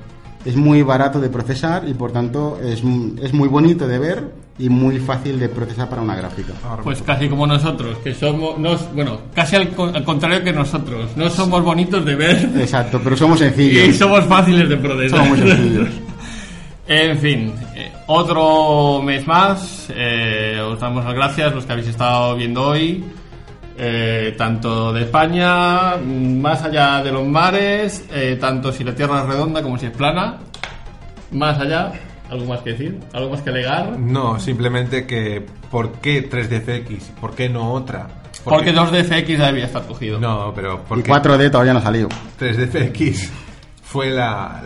Es 0.45 0.55
muy 0.57 0.83
barato 0.83 1.19
de 1.21 1.31
procesar 1.31 1.89
y 1.89 1.95
por 1.95 2.13
tanto 2.13 2.61
es, 2.63 2.83
es 3.23 3.33
muy 3.33 3.49
bonito 3.49 3.89
de 3.89 3.99
ver 3.99 4.45
y 4.59 4.69
muy 4.69 4.99
fácil 4.99 5.41
de 5.41 5.49
procesar 5.49 5.89
para 5.89 6.03
una 6.03 6.15
gráfica. 6.15 6.53
Pues 6.85 7.01
casi 7.01 7.29
como 7.31 7.47
nosotros, 7.47 7.97
que 8.05 8.13
somos, 8.15 8.59
nos- 8.59 8.95
bueno, 8.95 9.19
casi 9.35 9.57
al, 9.57 9.71
al 9.95 10.05
contrario 10.05 10.45
que 10.45 10.53
nosotros. 10.53 11.11
No 11.17 11.31
somos 11.31 11.65
bonitos 11.65 12.05
de 12.05 12.15
ver 12.17 12.51
Exacto, 12.59 13.01
pero 13.03 13.17
somos 13.17 13.39
y 13.41 13.45
sencillos. 13.45 13.97
somos 13.97 14.25
fáciles 14.27 14.69
de 14.69 14.77
procesar. 14.77 15.19
Somos 15.25 15.39
muy 15.39 15.49
sencillos. 15.51 15.89
En 16.87 17.17
fin, 17.19 17.53
otro 18.07 19.03
mes 19.03 19.27
más. 19.27 19.89
eh, 19.95 20.61
os 20.65 20.79
damos 20.81 21.05
las 21.05 21.15
gracias 21.15 21.55
los 21.55 21.65
que 21.67 21.73
habéis 21.73 21.89
estado 21.89 22.35
viendo 22.37 22.63
hoy. 22.69 23.05
eh, 23.77 24.35
tanto 24.39 24.93
de 24.93 25.03
España, 25.03 25.97
más 25.97 26.63
allá 26.63 27.03
de 27.03 27.11
los 27.11 27.27
mares, 27.27 28.05
eh, 28.13 28.37
tanto 28.41 28.71
si 28.71 28.85
la 28.85 28.95
Tierra 28.95 29.23
es 29.23 29.27
redonda 29.27 29.63
como 29.63 29.77
si 29.79 29.87
es 29.87 29.93
plana. 29.93 30.39
Más 31.33 31.59
allá, 31.59 31.91
¿algo 32.31 32.45
más 32.47 32.61
que 32.61 32.71
decir? 32.71 33.01
¿Algo 33.13 33.31
más 33.31 33.43
que 33.43 33.51
alegar? 33.51 33.99
No, 33.99 34.39
simplemente 34.39 35.07
que 35.09 35.45
¿por 35.73 35.91
qué 35.95 36.31
3DFX? 36.31 37.15
¿Por 37.21 37.35
qué 37.35 37.49
no 37.49 37.73
otra? 37.73 38.07
¿Por 38.45 38.55
Porque 38.55 38.73
qué- 38.73 38.79
2DFX 38.79 39.39
ya 39.39 39.47
debía 39.47 39.65
estar 39.65 39.83
cogido. 39.87 40.21
No, 40.21 40.53
pero 40.55 40.75
Y 40.75 40.89
porque 40.89 41.11
4D 41.11 41.51
todavía 41.51 41.73
no 41.73 41.81
ha 41.81 41.83
salido. 41.83 42.09
3DFX 42.39 43.29
fue 43.83 44.11
la, 44.11 44.63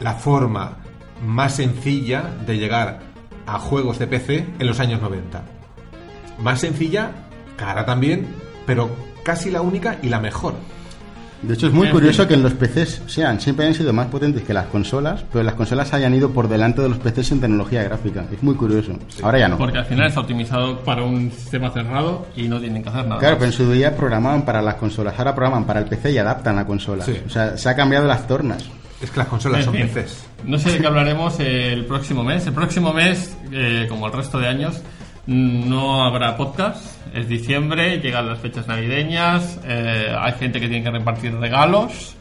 la 0.00 0.12
forma 0.12 0.76
más 1.24 1.56
sencilla 1.56 2.22
de 2.46 2.58
llegar 2.58 3.00
a 3.46 3.58
juegos 3.58 3.98
de 3.98 4.06
PC 4.06 4.46
en 4.58 4.66
los 4.66 4.80
años 4.80 5.00
90. 5.02 5.42
Más 6.40 6.60
sencilla, 6.60 7.10
cara 7.56 7.84
también, 7.86 8.26
pero 8.66 8.90
casi 9.22 9.50
la 9.50 9.60
única 9.62 9.98
y 10.02 10.08
la 10.08 10.20
mejor. 10.20 10.54
De 11.42 11.52
hecho, 11.52 11.66
es 11.66 11.74
muy 11.74 11.88
En 11.88 11.92
curioso 11.92 12.22
fin. 12.22 12.28
que 12.28 12.34
en 12.36 12.42
los 12.42 12.54
PCs 12.54 13.02
sean, 13.06 13.38
siempre 13.38 13.66
han 13.66 13.74
sido 13.74 13.92
más 13.92 14.06
potentes 14.06 14.44
que 14.44 14.54
las 14.54 14.64
consolas, 14.68 15.24
pero 15.30 15.42
las 15.44 15.52
consolas 15.54 15.92
hayan 15.92 16.14
ido 16.14 16.30
por 16.30 16.48
delante 16.48 16.80
de 16.80 16.88
los 16.88 16.96
PCs 16.98 17.32
en 17.32 17.40
tecnología 17.42 17.82
gráfica. 17.82 18.24
Es 18.32 18.42
muy 18.42 18.54
curioso. 18.54 18.92
Ahora 19.22 19.38
ya 19.40 19.48
no. 19.48 19.58
Porque 19.58 19.76
al 19.76 19.84
final 19.84 20.06
está 20.08 20.20
optimizado 20.20 20.80
para 20.80 21.02
un 21.04 21.30
sistema 21.30 21.70
cerrado 21.70 22.26
y 22.34 22.48
no 22.48 22.58
tienen 22.60 22.82
que 22.82 22.88
hacer 22.88 23.06
nada. 23.06 23.20
Claro, 23.20 23.34
más. 23.34 23.40
pero 23.40 23.50
en 23.50 23.56
su 23.58 23.70
día 23.70 23.94
programaban 23.94 24.46
para 24.46 24.62
las 24.62 24.76
consolas, 24.76 25.14
ahora 25.18 25.34
programan 25.34 25.64
para 25.66 25.80
el 25.80 25.86
PC 25.86 26.12
y 26.12 26.18
adaptan 26.18 26.58
a 26.58 26.66
consolas. 26.66 27.04
Sí. 27.04 27.20
O 27.26 27.28
sea, 27.28 27.58
se 27.58 27.68
ha 27.68 27.76
cambiado 27.76 28.06
las 28.08 28.26
tornas. 28.26 28.64
Es 29.00 29.10
que 29.10 29.18
las 29.18 29.28
consolas 29.28 29.60
En 29.60 29.64
son 29.66 29.74
fin, 29.74 29.88
PCs. 29.88 30.26
No 30.44 30.58
sé 30.58 30.72
de 30.72 30.78
qué 30.78 30.86
hablaremos 30.86 31.38
el 31.40 31.84
próximo 31.84 32.24
mes. 32.24 32.46
El 32.46 32.54
próximo 32.54 32.92
mes, 32.92 33.36
eh, 33.52 33.86
como 33.88 34.06
el 34.06 34.12
resto 34.12 34.38
de 34.38 34.48
años, 34.48 34.80
no 35.26 36.04
habrá 36.04 36.36
podcast. 36.36 36.84
Es 37.14 37.28
diciembre, 37.28 37.98
llegan 38.00 38.28
las 38.28 38.40
fechas 38.40 38.66
navideñas, 38.66 39.60
eh, 39.64 40.12
hay 40.18 40.32
gente 40.32 40.60
que 40.60 40.68
tiene 40.68 40.82
que 40.82 40.90
repartir 40.90 41.34
regalos 41.36 42.16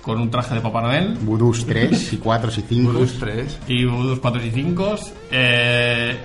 con 0.00 0.20
un 0.20 0.30
traje 0.30 0.54
de 0.54 0.60
Papá 0.60 0.82
Noel 0.82 1.18
Voodoos 1.20 1.66
3 1.66 2.12
y 2.12 2.16
4 2.18 2.50
y 2.56 2.62
5. 2.62 2.90
Plus 2.92 3.18
3. 3.18 3.58
y 3.66 3.84
Voodoo 3.84 4.20
4 4.20 4.44
y 4.44 4.50
5. 4.52 4.96
Eh, 5.32 6.16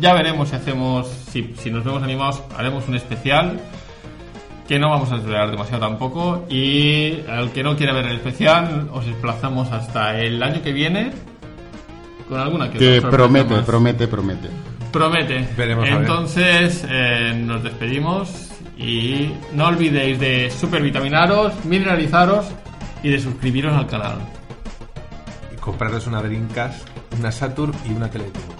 ya 0.00 0.14
veremos 0.14 0.48
si 0.48 0.56
hacemos, 0.56 1.08
si, 1.30 1.54
si 1.58 1.70
nos 1.70 1.84
vemos 1.84 2.02
animados, 2.02 2.42
haremos 2.56 2.88
un 2.88 2.96
especial 2.96 3.60
que 4.68 4.78
no 4.78 4.90
vamos 4.90 5.10
a 5.10 5.16
desvelar 5.16 5.50
demasiado 5.50 5.80
tampoco 5.88 6.44
y 6.50 7.22
al 7.26 7.50
que 7.52 7.62
no 7.62 7.74
quiera 7.74 7.94
ver 7.94 8.04
el 8.06 8.16
especial 8.16 8.90
os 8.92 9.06
desplazamos 9.06 9.72
hasta 9.72 10.20
el 10.20 10.42
año 10.42 10.60
que 10.62 10.72
viene 10.72 11.10
con 12.28 12.38
alguna 12.38 12.70
que, 12.70 12.78
Que 12.78 13.00
promete, 13.00 13.54
más. 13.54 13.64
promete, 13.64 14.06
promete. 14.06 14.48
Promete. 14.92 15.48
Veremos. 15.56 15.88
Entonces 15.88 16.86
eh, 16.88 17.32
nos 17.34 17.62
despedimos 17.62 18.50
y 18.76 19.30
no 19.54 19.66
olvidéis 19.68 20.20
de 20.20 20.50
supervitaminaros, 20.50 21.64
mineralizaros 21.64 22.46
y 23.02 23.08
de 23.08 23.18
suscribiros 23.18 23.74
al 23.74 23.86
canal. 23.86 24.18
Y 25.52 25.56
compraros 25.56 26.06
una 26.06 26.22
Dreamcast, 26.22 26.86
una 27.18 27.32
Saturn 27.32 27.72
y 27.88 27.92
una 27.92 28.10
Teletubby. 28.10 28.57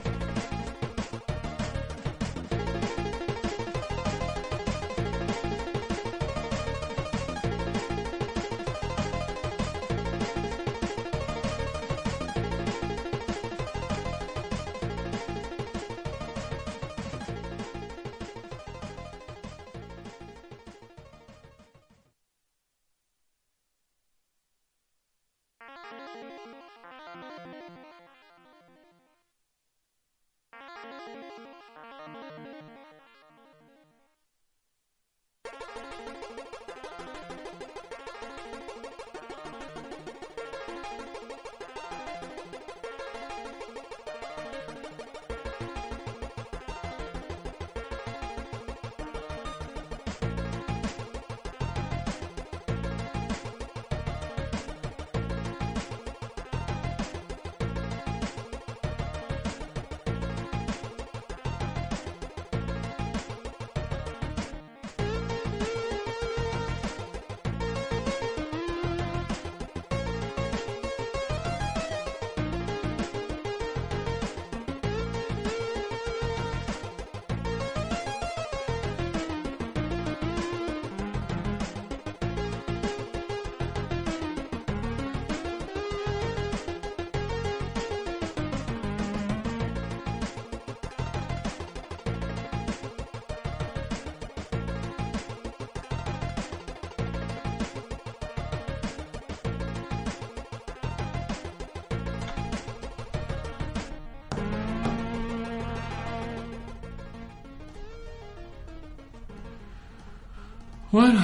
Bueno, 110.90 111.20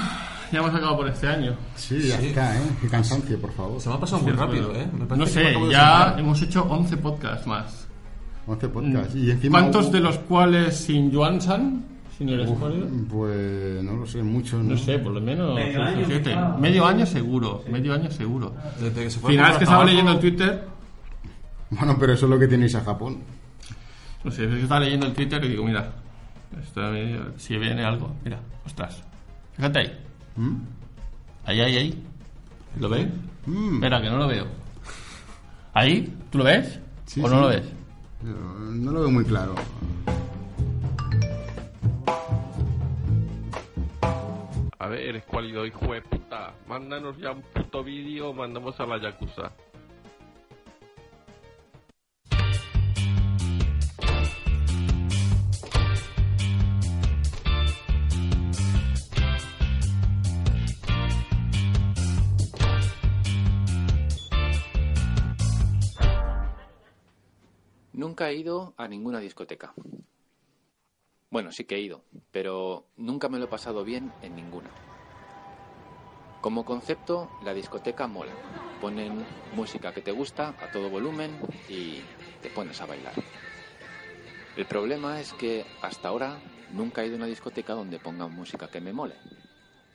ya 0.53 0.59
hemos 0.59 0.71
acabado 0.75 0.99
por 0.99 1.09
este 1.09 1.27
año. 1.27 1.55
Sí, 1.77 2.09
ya 2.09 2.21
está, 2.21 2.57
¿eh? 2.57 2.61
Qué 2.81 2.89
cansancio, 2.89 3.41
por 3.41 3.53
favor. 3.53 3.81
Se 3.81 3.89
me 3.89 3.95
ha 3.95 4.01
pasado 4.01 4.23
muy 4.23 4.33
rápido, 4.33 4.75
¿eh? 4.75 4.87
Me 4.93 5.17
No 5.17 5.27
sé, 5.27 5.55
ya 5.71 6.15
hemos 6.19 6.41
hecho 6.43 6.65
11 6.65 6.97
podcasts 6.99 7.47
más. 7.47 7.87
11 8.47 8.69
podcasts. 8.69 9.15
Y 9.15 9.31
encima 9.31 9.61
¿Cuántos 9.61 9.87
hubo- 9.87 9.93
de 9.93 10.01
los 10.01 10.19
cuales 10.19 10.77
sin 10.77 11.11
Yuan 11.11 11.41
San? 11.41 11.85
Sin 12.19 12.29
el 12.29 12.41
Uf, 12.47 12.59
spoiler? 12.59 12.87
Pues 13.11 13.83
no 13.83 13.95
lo 13.97 14.07
sé, 14.07 14.23
muchos. 14.23 14.63
¿no? 14.63 14.71
No 14.73 14.77
sé, 14.77 14.99
por 14.99 15.13
lo 15.13 15.21
menos 15.21 15.55
Medio 15.57 15.83
año, 15.83 16.05
siete. 16.07 16.31
quizá. 16.31 16.49
Medio 16.59 16.87
año 16.87 17.07
seguro, 17.07 17.65
medio 17.69 17.93
año 17.95 18.11
seguro. 18.11 18.55
Desde 18.81 19.03
que 19.05 19.11
se 19.11 19.19
fue 19.19 19.33
Final 19.33 19.51
es 19.53 19.59
que 19.59 19.65
estaba 19.65 19.79
abajo, 19.83 19.91
leyendo 19.91 20.13
el 20.13 20.19
Twitter, 20.21 20.65
Bueno, 21.71 21.97
pero 21.99 22.13
eso 22.13 22.27
es 22.27 22.31
lo 22.31 22.39
que 22.39 22.47
tenéis 22.47 22.75
a 22.77 22.83
Japón. 22.83 23.19
no 24.23 24.31
sé, 24.31 24.45
es 24.45 24.51
que 24.51 24.63
estaba 24.63 24.81
leyendo 24.81 25.07
el 25.07 25.13
Twitter 25.15 25.43
y 25.45 25.49
digo, 25.49 25.65
mira, 25.65 25.91
esto, 26.63 26.81
si 27.37 27.57
viene 27.59 27.83
algo, 27.85 28.15
mira, 28.25 28.39
fíjate 29.65 29.79
ahí, 29.79 29.99
¿Mm? 30.37 30.57
ahí, 31.47 31.61
ahí, 31.63 31.77
ahí, 31.79 32.05
¿lo 32.79 32.91
ves? 32.91 33.07
Ido 68.35 68.75
a 68.77 68.89
ninguna 68.89 69.21
discoteca. 69.21 69.75
Bueno, 71.31 71.51
sí 71.51 71.65
que 71.65 71.77
he 71.77 71.81
ido, 71.81 72.03
pero 72.31 72.87
nunca 72.97 73.29
me 73.29 73.39
lo 73.39 73.47
he 73.47 73.49
pasado 73.49 73.85
bien 73.85 74.13
en 74.23 74.37
ninguna. 74.37 74.71
Como 76.41 76.65
concepto, 76.65 77.31
la 77.43 77.55
discoteca 77.55 78.07
mola. 78.07 78.33
Ponen 78.81 79.25
música 79.55 79.93
que 79.93 80.03
te 80.03 80.13
gusta 80.13 80.55
a 80.61 80.71
todo 80.71 80.91
volumen 80.91 81.31
y 81.69 82.01
te 82.43 82.51
pones 82.51 82.81
a 82.81 82.87
bailar. 82.87 83.15
El 84.57 84.67
problema 84.67 85.21
es 85.21 85.33
que 85.33 85.65
hasta 85.83 86.09
ahora 86.09 86.39
nunca 86.71 87.03
he 87.03 87.07
ido 87.07 87.17
a 87.17 87.19
una 87.19 87.27
discoteca 87.27 87.73
donde 87.73 87.99
pongan 87.99 88.31
música 88.31 88.69
que 88.69 88.81
me 88.81 88.93
mole. 88.93 89.17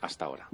Hasta 0.02 0.26
ahora. 0.26 0.49